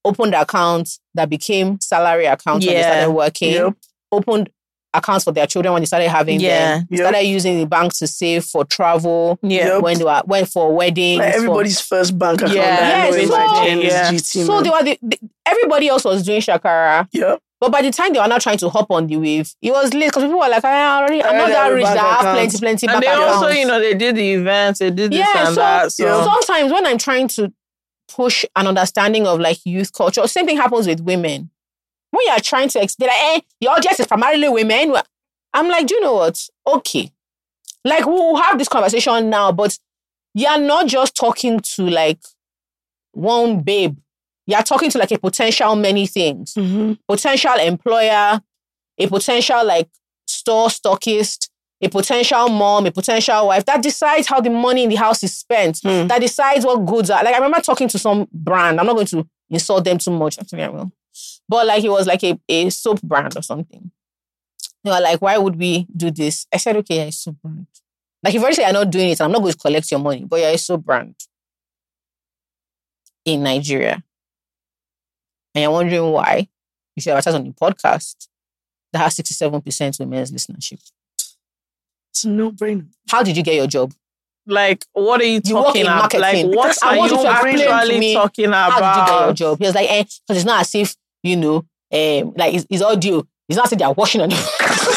[0.05, 3.73] opened accounts that became salary accounts when they started working, Yep.
[4.11, 4.49] opened
[4.93, 6.77] accounts for their children when they started having Yeah.
[6.79, 6.99] them, Yep.
[6.99, 9.77] started using the bank to save for travel, yeah.
[9.77, 11.19] When they were went for weddings.
[11.19, 13.09] Like for- everybody's first bank account Yeah.
[13.09, 14.17] Yeah, so- Yeah.
[14.17, 17.07] So they were the, the- everybody else was doing Shakara.
[17.11, 17.39] Yep.
[17.59, 19.93] But by the time they were now trying to hop on the wave, it was
[19.93, 22.19] late because people were like, I already, I'm I not that rich that I have
[22.21, 22.35] account.
[22.37, 23.59] plenty, plenty and bank they also, accounts.
[23.59, 25.91] you know, they did the events, they did this yeah, and so, that.
[25.91, 27.51] So sometimes when I'm trying to
[28.07, 31.49] push an understanding of like youth culture, same thing happens with women.
[32.11, 34.95] When you're trying to explain, like, eh, the audience is primarily women.
[35.53, 36.39] I'm like, do you know what?
[36.65, 37.11] Okay.
[37.83, 39.77] Like, we'll have this conversation now, but
[40.33, 42.19] you're not just talking to like
[43.11, 43.97] one babe.
[44.49, 46.53] You're talking to like a potential many things.
[46.55, 46.93] Mm-hmm.
[47.07, 48.41] Potential employer,
[48.97, 49.89] a potential like
[50.25, 51.49] store stockist,
[51.81, 55.37] a potential mom, a potential wife that decides how the money in the house is
[55.37, 56.07] spent, Hmm.
[56.07, 57.23] that decides what goods are.
[57.23, 58.79] Like I remember talking to some brand.
[58.79, 60.39] I'm not going to insult them too much.
[60.39, 60.91] Actually, I will.
[61.47, 63.91] But like it was like a, a soap brand or something.
[64.83, 66.47] They were like, why would we do this?
[66.53, 67.67] I said, okay, yeah, it's soap brand.
[68.23, 70.39] Like if obviously you're not doing it, I'm not going to collect your money, but
[70.39, 71.15] you're a soap brand
[73.25, 74.03] in Nigeria.
[75.55, 76.47] And you're wondering why
[76.95, 78.27] you should advertise on the podcast
[78.93, 80.81] that has 67% women's listenership.
[82.11, 82.87] It's no brainer.
[83.09, 83.93] How did you get your job?
[84.49, 86.13] like, what are you You talking about?
[86.13, 88.99] Like, what I are want you you to explain to actually me talking How did
[88.99, 89.59] you get your job?
[89.59, 91.57] He was like, eh, because it's not as if, you know,
[91.91, 93.23] um, like it's, it's audio.
[93.47, 94.29] It's not as if they're washing on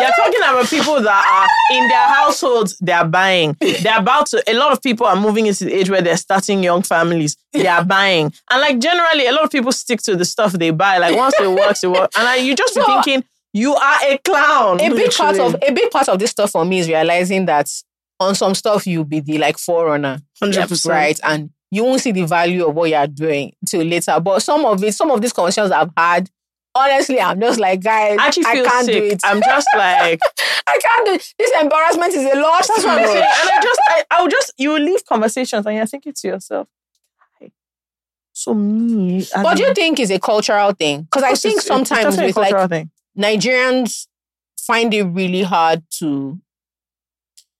[0.00, 3.56] You're talking about people that are in their households, they're buying.
[3.60, 6.62] They're about to, a lot of people are moving into the age where they're starting
[6.62, 7.36] young families.
[7.52, 8.32] They are buying.
[8.50, 10.98] And like generally, a lot of people stick to the stuff they buy.
[10.98, 12.16] Like once it works, it works.
[12.16, 14.80] And like, you just be thinking, you are a clown.
[14.80, 17.68] a big part of a big part of this stuff for me is realizing that
[18.20, 20.20] on some stuff you'll be the like forerunner.
[20.42, 20.88] 100%.
[20.88, 21.18] right?
[21.24, 24.18] And you won't see the value of what you're doing till later.
[24.20, 26.30] But some of it, some of these conversations I've had,
[26.74, 28.94] honestly, I'm just like, guys, I actually I feel can't sick.
[28.94, 29.20] do it.
[29.24, 30.20] I'm just like,
[30.66, 31.34] I can't do it.
[31.38, 32.66] This embarrassment is a lot.
[32.66, 33.16] That's what I'm saying.
[33.16, 36.68] And I just, I, I would just, you leave conversations and you're thinking to yourself,
[38.40, 39.22] so me.
[39.34, 41.02] What do you think is a cultural thing?
[41.02, 42.90] Because I think sometimes with like thing.
[43.18, 44.06] Nigerians
[44.58, 46.40] find it really hard to.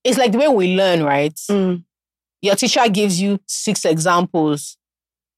[0.02, 1.34] It's like the way we learn, right?
[1.50, 1.84] Mm.
[2.40, 4.78] Your teacher gives you six examples.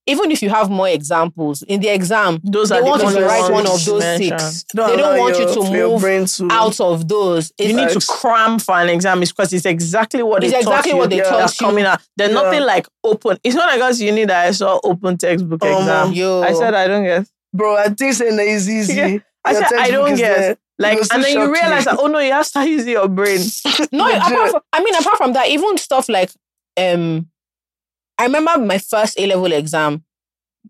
[0.07, 3.11] Even if you have more examples in the exam, Those they are the want you
[3.21, 4.41] to write one of those mentioned.
[4.41, 4.65] six.
[4.75, 5.71] Don't they don't want your, you to
[6.01, 7.53] move to out of those.
[7.57, 10.95] You It's need to cram for an exam because it's exactly what It's they exactly
[10.95, 11.67] what they you taught you.
[11.67, 12.01] coming out.
[12.17, 12.43] There's Yeah.
[12.43, 13.39] nothing like open.
[13.45, 16.13] It's not like us uni that I saw open textbook Oh, exam.
[16.13, 16.43] Yo.
[16.43, 17.27] I said I don't get.
[17.55, 18.95] Bro, I think saying that is easy.
[18.95, 19.19] Yeah.
[19.45, 20.59] I said I don't get.
[20.79, 23.39] Like, and then you realize that oh no, you have to start using your brain.
[23.93, 26.31] No, apart from, I mean, apart from that, even stuff like,
[26.81, 27.29] um,
[28.19, 30.05] I remember my first A level exam.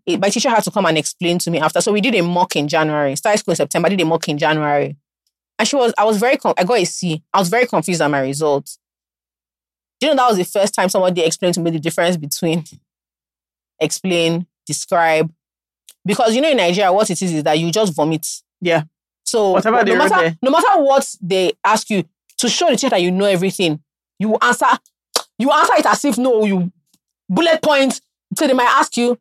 [0.05, 1.79] it- my teacher had to come and explain to me after.
[1.79, 3.15] So we did a mock in January.
[3.15, 3.85] Started school in September.
[3.87, 4.97] I did a mock in January,
[5.59, 5.93] and she was.
[5.97, 6.37] I was very.
[6.57, 7.21] I got a C.
[7.33, 8.79] I was very confused at my results.
[9.99, 12.63] Do you know that was the first time somebody explained to me the difference between
[13.79, 15.31] explain, describe,
[16.05, 18.27] Because you know in Nigeria, what it is is that you just vomit.
[18.61, 18.83] Yeah.
[19.25, 20.37] So Whatever no matter there.
[20.41, 22.03] no matter what they ask you
[22.37, 23.81] to show the teacher that you know everything,
[24.19, 24.65] you answer
[25.37, 26.71] you answer it as if no, you
[27.33, 28.01] bullet points.
[28.35, 29.17] So they might ask you,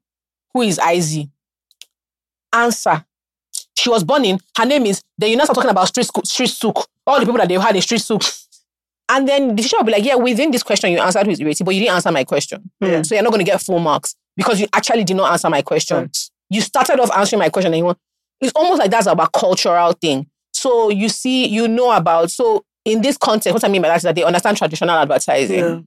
[0.52, 1.30] who is Izzy?
[2.52, 3.04] Answer.
[3.76, 6.50] She was born in, her name is, then you now start talking about street, street
[6.50, 8.22] souk, all the people that they've had in street souk.
[9.08, 11.40] And then the teacher will be like, yeah, within this question, you answered who is
[11.40, 12.70] Ireti, but you didn't answer my question.
[12.80, 13.02] Yeah.
[13.02, 15.60] So you're not going to get full marks because you actually did not answer my
[15.60, 16.10] question hmm.
[16.48, 17.98] you started off answering my question and you want,
[18.40, 20.26] it's almost like that's about cultural thing.
[20.52, 23.98] So you see, you know about, so in this context, what I mean by that
[23.98, 25.58] is that they understand traditional advertising.
[25.58, 25.80] Yeah.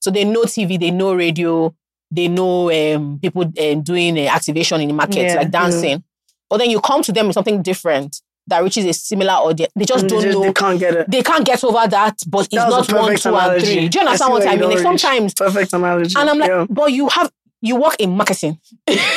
[0.00, 1.74] So they know TV, they know radio,
[2.10, 6.02] they know um, people um, doing uh, activation in the market, Yeah, like dancing.
[6.48, 9.70] But then you come to them with something different that reaches a similar audience.
[9.76, 10.42] They just And don't just- know.
[10.44, 11.10] They can't get it.
[11.10, 13.88] They can't get over that, but it's That was not one, two, and three.
[13.88, 14.70] Do you understand what I mean?
[14.70, 16.14] Like sometimes, Perfect analogy.
[16.18, 16.66] and I'm like, yeah.
[16.70, 18.58] but you have, you work in marketing.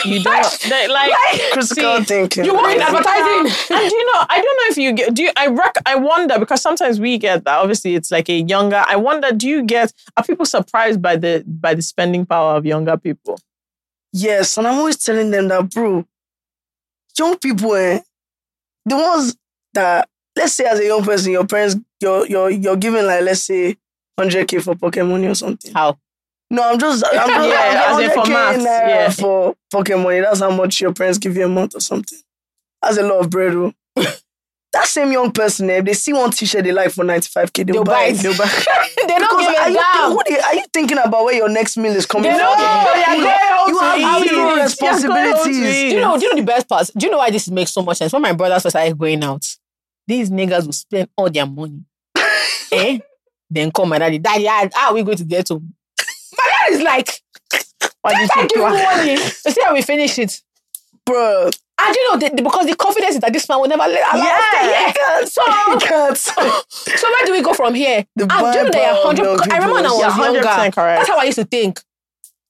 [0.03, 1.11] You don't they, like
[1.51, 2.45] critical see, thinking.
[2.45, 3.51] You work in advertising.
[3.75, 5.95] and do you know, I don't know if you get, do you, I rec, I
[5.95, 7.59] wonder because sometimes we get that.
[7.59, 8.83] Obviously, it's like a younger.
[8.87, 12.65] I wonder, do you get, are people surprised by the by the spending power of
[12.65, 13.39] younger people?
[14.13, 16.05] Yes, and I'm always telling them that, bro,
[17.17, 17.99] young people, eh,
[18.85, 19.37] the ones
[19.73, 23.43] that, let's say, as a young person, your parents, you're you're you're giving like, let's
[23.43, 23.77] say,
[24.19, 25.73] 100k for Pokemon or something.
[25.73, 25.97] How?
[26.51, 29.09] No, I'm just, I'm just Yeah, I'm as in for 100K maths, yeah.
[29.09, 30.19] for pocket money.
[30.19, 32.19] That's how much your parents give you a month or something.
[32.81, 33.73] That's a lot of bread, bro.
[34.73, 37.73] that same young person, eh, if they see one t-shirt they like for 95k, they'll,
[37.75, 38.19] They'll buy buy it.
[38.19, 38.23] it.
[38.23, 39.07] They'll buy it.
[39.07, 40.11] they don't Because give are a you, damn.
[40.11, 42.47] who they- are you thinking about where your next meal is coming They from?
[42.47, 43.67] don't give a you, damn.
[43.69, 44.37] you have How to zero.
[44.37, 45.55] You're going responsibilities.
[45.55, 46.17] Do you know?
[46.17, 46.89] Do you know the best part?
[46.97, 48.11] Do you know why this makes so much sense?
[48.13, 49.45] When my brothers first started going out,
[50.07, 51.83] these niggas will spend all their money.
[52.71, 52.99] eh?
[53.49, 55.73] Then come my daddy, daddy, how how are we going to get home?
[56.45, 57.21] Dad is like,
[58.01, 59.11] Why do you give you you are- money.
[59.11, 59.17] You
[59.51, 60.41] see how we finish it.
[61.05, 61.49] Bro,
[61.79, 64.13] And you know, the, the- because the confidence is that this man will never let
[64.13, 64.91] allow us Yeah.
[64.91, 65.25] stay here.
[65.25, 65.41] So,
[66.97, 68.05] so where do we go from here?
[68.15, 69.85] The and do you know buying that power of you're young 100 I remember when
[69.85, 70.41] I was younger.
[70.41, 70.75] correct.
[70.75, 71.81] That's how I used to think.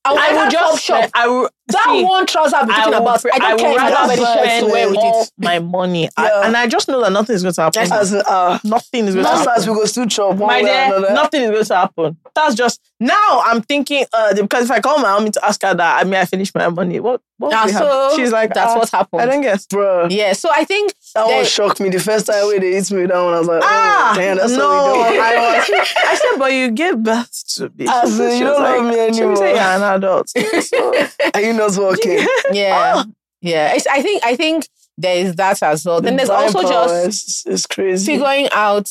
[0.04, 1.10] I, I I would would just shop.
[1.14, 3.24] I will, That see, one trouser I'll be I talking about.
[3.32, 4.98] I don't I care if I don't have rather any shirts to spend wear with
[4.98, 5.32] it.
[5.38, 7.82] my money, I- and I just know that nothing is going to happen.
[7.92, 9.52] As uh, nothing is going to happen.
[9.56, 12.16] as we go still chop one my dear, nothing is going to happen.
[12.34, 13.42] That's just now.
[13.44, 16.14] I'm thinking uh, because if I call my mommy to ask her that, I mean,
[16.14, 17.00] I finished my money.
[17.00, 17.20] What?
[17.38, 17.72] what happen?
[17.74, 19.20] so she's like, that's ah, what happened.
[19.22, 19.66] I don't guess.
[19.66, 21.88] Bro, Yeah, so I think that one shocked me.
[21.90, 24.36] The first time when they hit me that one, I was like, oh, Ah, damn,
[24.36, 25.20] that's no, what we do.
[25.22, 25.70] I was.
[25.96, 27.86] I said, but you gave birth to me.
[27.88, 29.62] As you don't love like- me She would say anymore.
[29.62, 30.32] you're an adult.
[30.62, 32.26] So, you not working?
[32.52, 33.04] yeah,
[33.40, 33.74] yeah.
[33.74, 34.68] It's, I think I think
[34.98, 36.00] there is that as well.
[36.00, 38.12] Then there's also just is crazy.
[38.12, 38.90] figuring out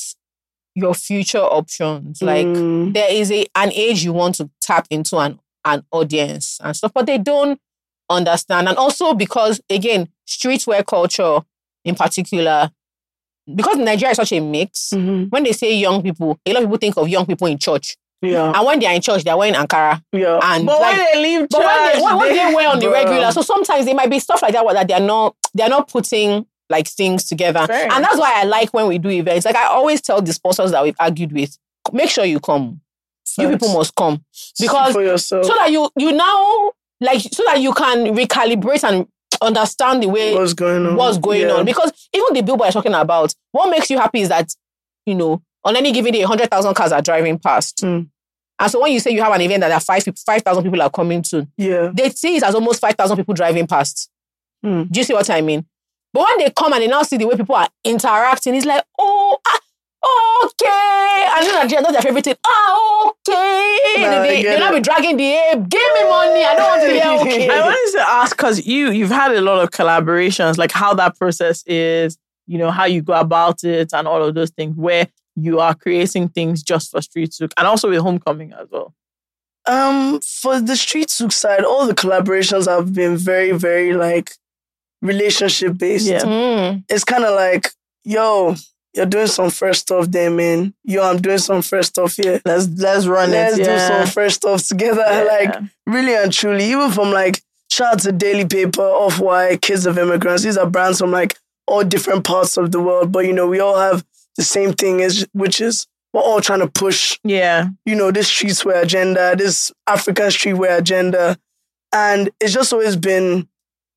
[0.76, 2.22] your future options.
[2.22, 6.60] Like Mm, there is a an age you want to tap into an an audience
[6.64, 7.60] and stuff, but they don't
[8.10, 8.68] understand.
[8.68, 11.39] And also because again, streetwear culture
[11.84, 12.72] in particular,
[13.53, 14.91] because Nigeria is such a mix.
[14.93, 15.30] mhm.
[15.30, 17.95] When they say young people, a lot of people think of young people in church,
[18.22, 20.39] Yeah, and when they are in church, they are wearing Ankara yeah.
[20.43, 22.69] and but like, when they leave church, But when they, church, what, what they wear
[22.69, 22.93] on the Bruh.
[22.93, 25.69] regular, so sometimes they might be stuff like that that they are not they are
[25.69, 27.91] not putting like things together, Fair.
[27.91, 29.45] and that's why I like when we do events.
[29.45, 31.57] Like I always tell the sponsors that we've argued with,
[31.91, 32.81] make sure you come.
[33.38, 34.23] You people must come
[34.60, 35.45] because for yourself.
[35.45, 39.07] so that you you now like so that you can recalibrate and
[39.41, 40.95] understand the way what's going on?
[40.98, 41.53] what's going Yeah.
[41.53, 41.65] on.
[41.65, 44.53] Because even the billboard you're talking about, what makes you happy is that
[45.06, 47.77] you know on any given day, hundred thousand cars are driving past.
[47.77, 48.09] Mm.
[48.59, 50.63] And so when you say you have an event that there are five five thousand
[50.63, 54.09] people are coming to, Yeah, they see it as almost 5,000 people driving past.
[54.63, 54.83] Hmm.
[54.83, 55.65] Do you see what I mean?
[56.13, 58.83] But when they come and they now see the way people are interacting, it's like,
[58.99, 59.59] oh, ah,
[60.45, 61.25] okay.
[61.38, 62.35] And then Nigeria, that's their favorite thing.
[62.45, 63.75] Ah, okay.
[63.97, 64.75] I they they now it.
[64.75, 65.69] be dragging the ape.
[65.69, 66.43] Give me money.
[66.43, 67.49] I don't want to hear okay.
[67.51, 71.17] I wanted to ask because you you've had a lot of collaborations, like how that
[71.17, 75.07] process is, you know, how you go about it, and all of those things, where
[75.35, 78.93] you are creating things just for Street Souk, and also with Homecoming as well.
[79.67, 84.31] Um, for the street souk side, all the collaborations have been very, very like
[85.01, 86.07] relationship based.
[86.07, 86.21] Yeah.
[86.21, 86.83] Mm.
[86.89, 87.69] It's kind of like,
[88.03, 88.55] yo,
[88.93, 90.73] you're doing some fresh stuff there, man.
[90.83, 92.41] Yo, I'm doing some fresh stuff here.
[92.43, 93.33] Let's let's run it.
[93.33, 93.63] Let's it.
[93.63, 93.87] do yeah.
[93.87, 95.05] some fresh stuff together.
[95.11, 95.23] Yeah.
[95.23, 95.55] Like
[95.85, 99.97] really and truly, even from like shout out to Daily Paper, Off White, Kids of
[99.97, 100.43] Immigrants.
[100.43, 101.37] These are brands from like
[101.67, 104.03] all different parts of the world, but you know, we all have
[104.37, 108.29] the same thing, is which is we're all trying to push yeah, you know, this
[108.29, 111.37] streetwear agenda, this African streetwear agenda.
[111.93, 113.47] And it's just always been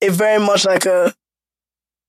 [0.02, 1.14] a very much like a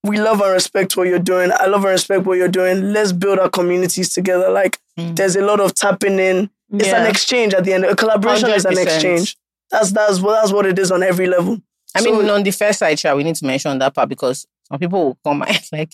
[0.02, 1.50] we love and respect what you're doing.
[1.52, 2.92] I love and respect what you're doing.
[2.92, 4.50] Let's build our communities together.
[4.50, 5.14] Like Mm.
[5.14, 6.48] there's a lot of tapping in.
[6.72, 7.02] It's yeah.
[7.02, 7.84] an exchange at the end.
[7.84, 9.36] A collaboration is an exchange.
[9.70, 11.60] That's that's what that's what it is on every level.
[11.94, 15.04] I mean, on the first side, we need to mention that part because some people
[15.04, 15.92] will come and like,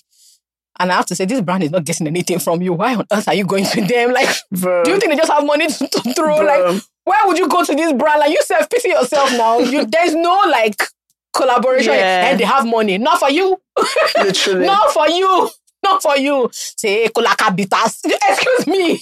[0.79, 2.73] and I have to say, this brand is not getting anything from you.
[2.73, 4.13] Why on earth are you going to them?
[4.13, 6.39] Like, Bro, do you think they just have money to, to throw?
[6.39, 8.21] bro, Like, where would you go to this brand?
[8.21, 9.59] Like, you self pity yourself now.
[9.59, 10.77] You, there's no like
[11.35, 12.29] collaboration, Yeah.
[12.31, 12.99] and they have money.
[12.99, 13.61] Not for you.
[14.19, 14.67] literally.
[14.67, 15.51] Not for you.
[15.83, 16.49] Not for you.
[16.53, 18.01] Say, Kolaka Bitas.
[18.29, 19.01] Excuse me.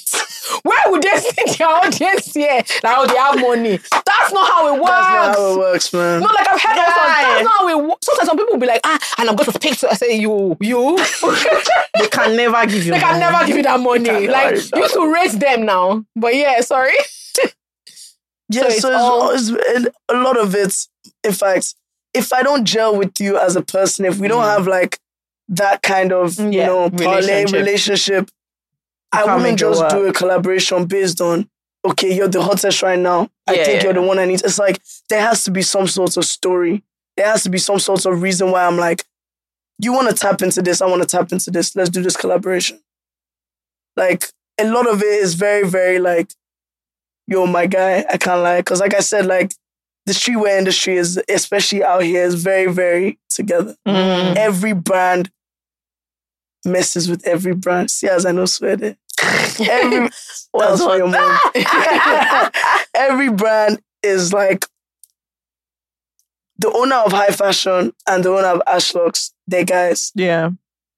[0.62, 2.62] Where would they see their audience here?
[2.82, 3.76] Like, oh, they have money.
[3.92, 4.90] That's not how it works.
[4.90, 6.20] That's not how it works, man.
[6.20, 7.22] No, like I've heard also, Guy.
[7.22, 8.06] that's not how it works.
[8.06, 10.18] Sometimes some people will be like, ah, and I'm going to speak to I say,
[10.18, 10.96] you, you.
[11.98, 13.20] They can never give you they can money.
[13.20, 14.26] never give you that money.
[14.28, 16.04] Like, that you should raise them now.
[16.16, 16.94] But yeah, sorry.
[18.48, 20.74] Yeah, So so, it's all- it's, it- a lot of it.
[21.22, 21.74] In fact,
[22.14, 24.98] if I don't gel with you as a person, if we don't have like
[25.50, 26.50] that kind of you.
[26.50, 27.52] Yeah, know parlay relationship.
[27.52, 28.30] relationship,
[29.12, 31.48] I wouldn't just do a collaboration based on
[31.84, 33.30] okay, you're the hottest right now.
[33.46, 33.84] I Yeah, think yeah.
[33.84, 34.42] you're the one I need.
[34.44, 36.82] It's like there has to be some sort of story.
[37.16, 39.04] There has to be some sort of reason why I'm like,
[39.78, 41.74] you want to tap into this, I want to tap into this.
[41.74, 42.80] Let's do this collaboration.
[43.96, 44.26] Like
[44.60, 46.32] a lot of it is very, very like,
[47.26, 48.60] yo, my guy, I can't lie.
[48.62, 49.54] Cause like I said, like
[50.06, 53.74] the streetwear industry is, especially out here, is very, very together.
[53.88, 54.36] Mm.
[54.36, 55.30] Every brand
[56.64, 57.90] messes with every brand.
[57.90, 58.96] See, as I know, swear there.
[59.22, 60.08] Every
[60.52, 61.38] for your mom?
[62.94, 64.66] every brand is like
[66.58, 69.32] the owner of high fashion and the owner of Ashluxe.
[69.46, 70.12] They're guys.
[70.14, 70.50] Yeah.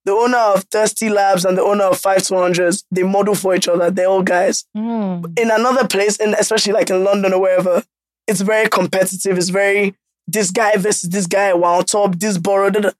[0.05, 2.84] The owner of Thirsty Labs and the owner of Five Two Hundreds.
[2.90, 3.90] They model for each other.
[3.90, 4.64] They're all guys.
[4.74, 5.24] Hmm.
[5.36, 7.84] In another place, and especially like in London or wherever,
[8.26, 9.39] it's very competitive.
[9.39, 9.94] It's very
[10.26, 11.55] this guy versus this guy.
[11.55, 12.93] While top, this borrowed.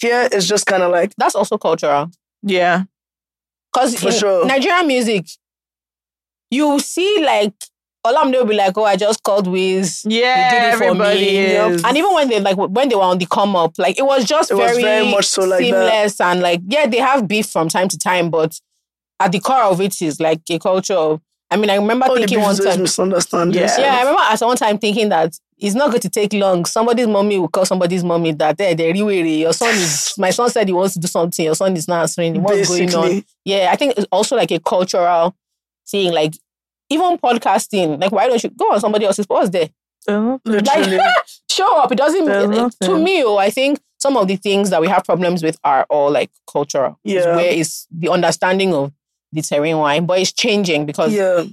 [0.00, 0.14] Da, da.
[0.22, 2.10] Here it's just kind of like That's also cultural.
[2.42, 2.84] Yeah.
[3.72, 4.46] Because For sure.
[4.46, 5.26] Nigerian music,
[6.50, 7.52] you see like
[8.06, 10.04] Olamide will be like, oh, I just called Wiz.
[10.08, 10.50] Yeah.
[10.50, 11.36] did it for everybody me.
[11.38, 11.84] is.
[11.84, 14.24] And even when they like when they were on the come up, like it was
[14.24, 15.64] just It was very, very much so like that.
[15.64, 18.58] seamless and like yeah, they have beef from time to time, but
[19.20, 21.20] at the core of it is like a culture of.
[21.50, 22.82] I mean, I remember all the thinking one people time.
[22.82, 23.74] misunderstand Yeah.
[23.78, 26.64] Yeah, I remember at one time thinking that it's not going to take long.
[26.64, 30.14] Somebody's mommy will call somebody's mommy that hey, they're really your son is.
[30.18, 31.44] My son said he wants to do something.
[31.44, 32.42] Your son is not answering.
[32.42, 33.24] What's going on?
[33.44, 35.34] Yeah, I think it's also like a cultural
[35.88, 36.12] thing.
[36.12, 36.34] Like
[36.90, 39.68] even podcasting, like why don't you go on somebody else's post there?
[40.08, 40.96] literally.
[40.96, 41.14] Like
[41.50, 41.92] show up.
[41.92, 43.24] It doesn't There's to me.
[43.24, 46.30] Oh, I think some of the things that we have problems with are all like
[46.50, 46.98] cultural.
[47.04, 47.36] It's Yeah.
[47.36, 48.92] where is the understanding of
[49.32, 51.44] the terrain wine, but it's changing because yeah,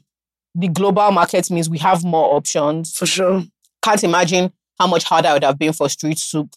[0.53, 2.95] the global market means we have more options.
[2.95, 3.43] for sure.
[3.85, 6.47] Can't imagine how much harder it would have been for street souk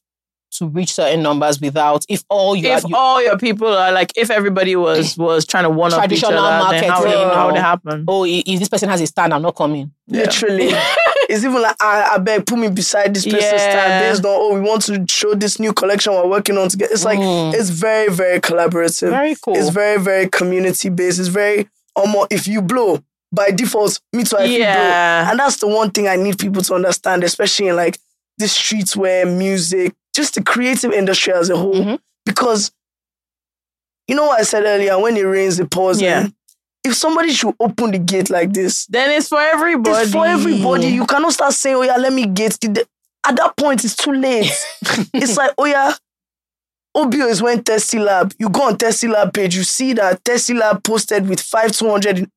[0.50, 4.10] to reach certain numbers without if all you, if you all your people are like,
[4.16, 7.34] if everybody was was trying to one up each Traditional other, then how would, marketing
[7.36, 8.04] how would it happen?
[8.08, 9.92] oh if this person has a stand, I'm not coming.
[10.06, 10.22] Yeah.
[10.22, 10.68] Literally.
[11.28, 13.58] it's even like, I, I beg, put me beside this person's Yeah.
[13.58, 16.92] stand based on, oh, we want to show this new collection we're working on together.
[16.94, 17.52] It's like, Mm.
[17.52, 19.10] it's very, very collaborative.
[19.10, 19.54] Very cool.
[19.54, 21.18] It's very, very community based.
[21.18, 23.02] It's very, almost, if you blow,
[23.32, 24.58] by default, me too, I feel.
[24.60, 25.30] Yeah.
[25.30, 27.98] And that's the one thing I need people to understand, especially in like
[28.38, 31.74] the streets where music, just the creative industry as a whole.
[31.74, 31.98] Mhm.
[32.24, 32.70] Because
[34.06, 36.00] you know what I said earlier, when it rains, it pours.
[36.00, 36.28] Yeah.
[36.84, 40.04] If somebody should open the gate like this, Then it's for everybody.
[40.04, 40.86] it's for everybody.
[40.88, 44.50] You cannot start saying, oh yeah, let me get at that point it's too late.
[45.12, 45.92] it's like, oh yeah,
[46.94, 48.32] OBO is when Testy Lab.
[48.38, 52.30] You go on Testy Lab page, you see that Testy Lab posted with 5200 in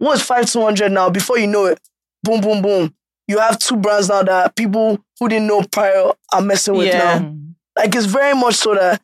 [0.00, 1.10] oh yeah, what's 5200 now?
[1.10, 1.80] Before you know it,
[2.22, 2.94] boom, boom, boom.
[3.28, 7.18] You have two brands now that people who didn't know prior are messing with Yeah.
[7.18, 7.34] now.
[7.76, 9.00] Like it's very much so that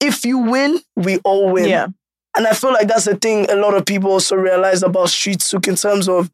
[0.00, 1.68] if you win, we all win.
[1.68, 1.86] Yeah.
[2.36, 5.42] And I feel like that's the thing a lot of people also realize about street
[5.42, 6.30] souk in terms of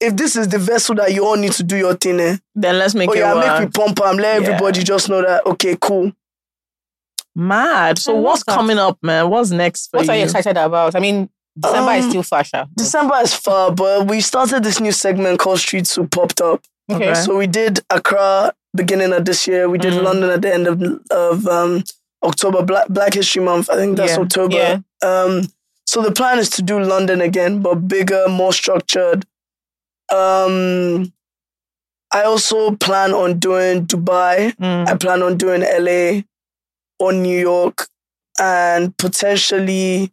[0.00, 2.36] if this is the vessel that you all need to do your thing, eh?
[2.54, 3.60] Then let's make oh it yeah, work.
[3.60, 4.16] make me pump am.
[4.16, 4.48] Let Yeah.
[4.48, 6.12] everybody just know that okay, cool.
[7.34, 7.98] Mad.
[7.98, 9.30] So I what's coming up, man?
[9.30, 10.12] What's next for What you?
[10.12, 10.94] are you excited about?
[10.96, 11.30] I mean,
[11.60, 12.66] December is Um, still fashion.
[12.76, 16.60] December is far, but we started this new segment called Street Souk popped up.
[16.90, 17.10] Okay.
[17.10, 17.20] Okay.
[17.20, 19.68] So we did Accra beginning of this year.
[19.68, 20.02] We did Mhm.
[20.04, 21.84] London at the end of of um,
[22.22, 23.68] October, Black Black History Month.
[23.70, 24.20] I think that's Yeah.
[24.22, 24.56] October.
[24.56, 24.78] Yeah.
[25.02, 25.48] Um,
[25.86, 29.24] so the plan is to do London again, but bigger, more structured.
[30.12, 31.12] Um,
[32.12, 34.54] I also plan on doing Dubai.
[34.56, 34.88] Mm.
[34.88, 36.22] I plan on doing LA
[36.98, 37.86] or New York
[38.40, 40.10] and potentially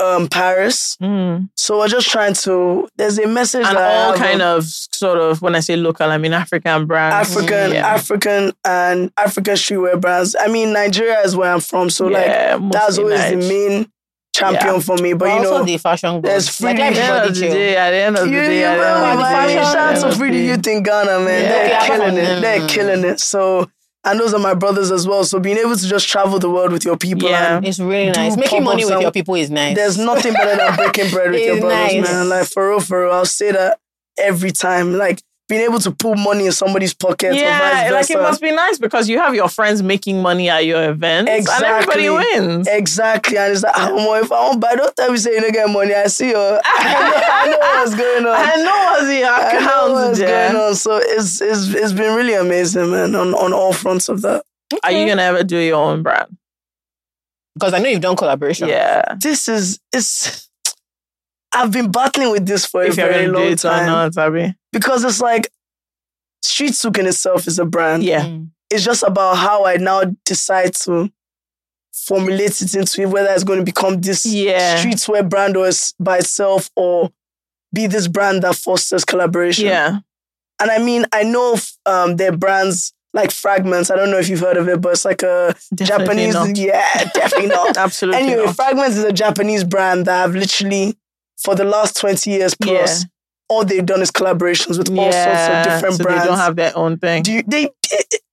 [0.00, 0.96] um, Paris.
[1.00, 1.48] Mm.
[1.56, 2.88] So we're just trying to.
[2.96, 5.76] There's a message And that all have kind of of sort of when I say
[5.76, 7.30] local, I mean African brands.
[7.30, 7.86] African, Yeah.
[7.86, 10.34] African, and African streetwear brands.
[10.38, 13.30] I mean, Nigeria is where I'm from, so like that's always Nige.
[13.30, 13.90] the main
[14.34, 14.80] champion Yeah.
[14.80, 15.12] for me.
[15.12, 16.56] But But you also know, the fashion there's gods.
[16.56, 18.58] free- Like at At the end of the day, at the end of the day,
[18.58, 20.38] you at the know, end of the man, day, shout out to end of Pretty
[20.38, 21.42] the Youth in Ghana, man.
[21.42, 21.48] Yeah.
[21.48, 21.86] They're Yeah.
[21.86, 22.40] killing it.
[22.40, 23.20] They're killing it.
[23.20, 23.70] So
[24.04, 25.24] and those are my brothers as well.
[25.24, 27.56] So being able to just travel the world with your people, Yeah.
[27.56, 28.36] and It's really nice.
[28.36, 29.76] Making money with your people is nice.
[29.76, 32.10] there's nothing better than breaking bread with your It's brothers, nice.
[32.12, 32.28] man.
[32.28, 33.78] Like for real, for real, I'll say that
[34.18, 34.94] every time.
[34.96, 38.78] Like being able to pull money in somebody's pocket, Yeah, like it must be nice
[38.78, 41.66] because you have your friends making money at your events Exactly.
[41.66, 42.66] and everybody wins.
[42.68, 45.42] Exactly, and it's like, ah, omo, if I want buy, don't tell me say you
[45.42, 45.92] don't get money.
[45.94, 46.36] I see you.
[46.38, 48.32] I know, I know what's going on.
[48.34, 50.52] I know what's in your I know what's there.
[50.52, 50.74] going on.
[50.76, 54.44] So it's it's it's been really amazing, man, on, on all fronts of that.
[54.82, 56.36] Are you gonna ever do your own brand?
[57.56, 58.66] because I know you've done collaboration.
[58.68, 59.14] Yeah.
[59.20, 60.48] This is it's.
[61.54, 64.16] I've been battling with this for If a very gonna do long or time not,
[64.18, 64.54] Abby.
[64.72, 65.50] because it's like
[66.42, 68.02] street souk in itself is a brand.
[68.02, 68.24] Yeah.
[68.24, 68.50] Mm.
[68.70, 71.10] It's just about how I now decide to
[71.92, 74.82] formulate it into it, whether it's going to become this Yeah.
[74.82, 77.12] streetwear brand or it's by itself or
[77.72, 79.66] be this brand that fosters collaboration.
[79.66, 79.98] Yeah.
[80.60, 81.56] And I mean, I know
[81.86, 83.90] um, there are brands like Fragments.
[83.90, 86.34] I don't know if you've heard of it, but it's like a Definitely Japanese.
[86.34, 86.56] not.
[86.58, 87.76] Yeah, definitely not.
[87.76, 88.56] Absolutely anyway, not.
[88.56, 90.96] Fragments is a Japanese brand that I've literally,
[91.44, 93.08] for the last 20 years plus, Yeah.
[93.48, 96.22] all they've done is collaborations with all sorts of different so brands.
[96.22, 97.22] they don't have their own thing.
[97.22, 97.68] Do you, they,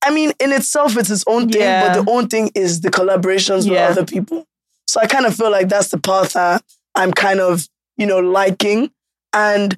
[0.03, 1.93] I mean, in itself, it's its own thing, Yeah.
[1.95, 3.89] but the own thing is the collaborations Yeah.
[3.89, 4.47] with other people.
[4.87, 6.63] So I kind of feel like that's the path that
[6.95, 7.67] I'm kind of,
[7.97, 8.91] you know, liking.
[9.33, 9.77] And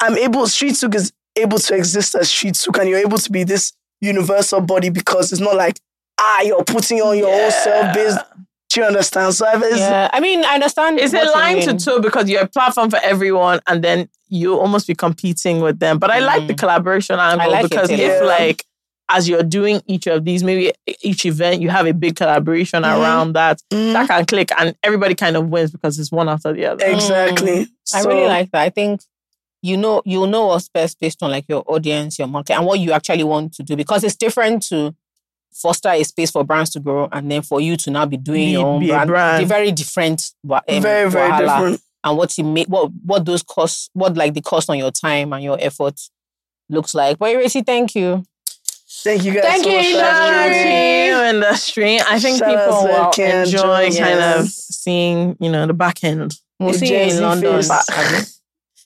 [0.00, 3.72] I'm able, Street is able to exist as Street and you're able to be this
[4.00, 5.78] universal body because it's not like,
[6.20, 8.18] ah, you're putting on your own self based.
[8.70, 9.34] Do you understand?
[9.34, 10.98] So I've, Yeah, I mean, I understand.
[10.98, 11.78] It's a line to mean.
[11.78, 15.98] two because you're a platform for everyone, and then you almost be competing with them.
[15.98, 16.58] But I like the Mm.
[16.58, 17.94] collaboration angle like because too.
[17.94, 18.26] if Yeah.
[18.26, 18.64] like
[19.10, 20.72] as you're doing each of these, maybe
[21.02, 22.98] each event you have a big collaboration Mhm.
[22.98, 23.92] around that Mhm.
[23.92, 26.84] that can click, and everybody kind of wins because it's one after the other.
[26.86, 27.68] exactly.
[27.94, 28.62] I So- really like that.
[28.62, 29.02] I think
[29.62, 32.80] you know you know what's best based on like your audience, your market, and what
[32.80, 34.94] you actually want to do because it's different to
[35.54, 38.40] foster a space for brands to grow and then for you to now be doing
[38.46, 39.08] Be- your own be a brand.
[39.08, 39.42] brand.
[39.42, 40.32] It's very different.
[40.50, 41.80] um, very, very wahala different.
[42.02, 45.32] And what you make, what what those costs, what like the cost on your time
[45.32, 45.98] and your effort
[46.68, 47.18] looks like.
[47.18, 48.24] But Ireti, thank you.
[49.02, 51.06] Thank you guys Thank so you, much for Shout out having to me.
[51.08, 51.98] you industry.
[52.00, 56.04] I think Shout people will Ken enjoy Jones, kind of seeing, you know, the back
[56.04, 56.34] end.
[56.60, 57.56] We'll The see you in London.
[57.56, 57.70] face.
[57.70, 57.86] Abi.
[57.96, 58.30] Mhm.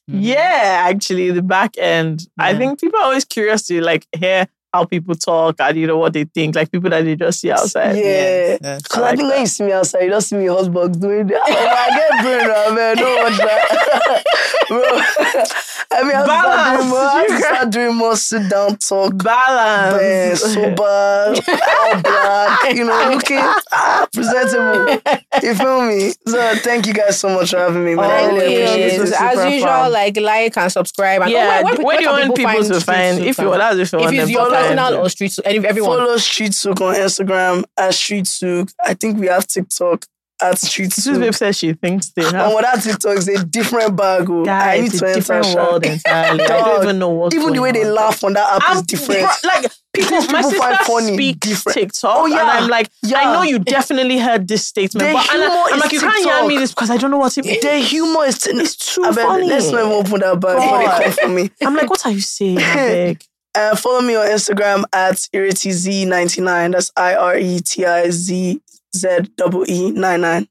[0.09, 2.27] Yeah, actually, the back end.
[2.39, 5.99] I think people are always curious to like hear how people talk and you know
[5.99, 7.97] what they think, like people that they just see outside.
[7.97, 8.03] Yeah.
[8.03, 8.83] Yes, yes.
[8.83, 9.35] Because I, like think that.
[9.35, 11.43] when you see me outside, you don't see me hotbox doing that.
[11.47, 12.97] Oh, I get brain now, man.
[12.97, 14.25] Don't watch that.
[14.69, 14.85] Bro.
[15.91, 18.51] I mean, I have to start doing more, I have to start doing more sit
[18.51, 19.13] down talk.
[19.13, 20.41] Man, Balance.
[20.41, 23.39] sober, all black, you know, looking
[23.73, 25.01] ah, presentable.
[25.43, 26.13] You feel me?
[26.27, 28.05] So thank you guys so much for having me, man.
[28.05, 28.63] I Thank really you.
[28.65, 29.13] appreciate it.
[29.21, 29.93] As usual, fun.
[29.93, 31.23] like like and subscribe.
[31.23, 33.19] And yeah, oh, where, where, do you want people to find?
[33.21, 33.59] If you from?
[33.59, 35.99] that's if you want it's them your to find personal or street Souk, everyone.
[35.99, 38.71] Follow Street Souk on Instagram at Street Souk.
[38.85, 40.05] I think we have TikTok
[40.41, 43.45] at Street Souk babe says she thinks they And have what that TikTok is a
[43.45, 44.31] different bag.
[44.31, 44.47] oh.
[44.49, 46.45] I need it's to a enter different world entirely.
[46.45, 48.83] I don't even know what's Even the way they laugh on that app I'm is
[48.83, 49.27] different.
[49.43, 51.75] like people, my sister find funny, speaks different.
[51.75, 52.41] TikTok, Oh, yeah.
[52.41, 53.19] and I'm like, Yeah.
[53.19, 56.15] I know you definitely heard this statement, The but and I, is like, you can't
[56.19, 56.47] TikTok.
[56.47, 57.61] me this because I don't know what it means.
[57.61, 59.49] Their humor is t- It's too I funny.
[59.49, 60.57] Let's not even open that bag
[61.01, 61.51] they come for me.
[61.67, 62.59] I'm like, what are you saying?
[63.55, 63.73] I beg?
[63.73, 66.73] Uh, follow me on Instagram at iretz99.
[66.73, 68.61] That's I R E T I Z
[68.97, 70.49] Z double E 99.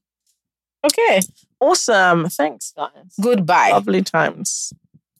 [0.84, 1.20] Okay.
[1.60, 2.28] Awesome.
[2.28, 2.90] Thanks, guys.
[3.20, 3.70] Goodbye.
[3.72, 4.72] Lovely times.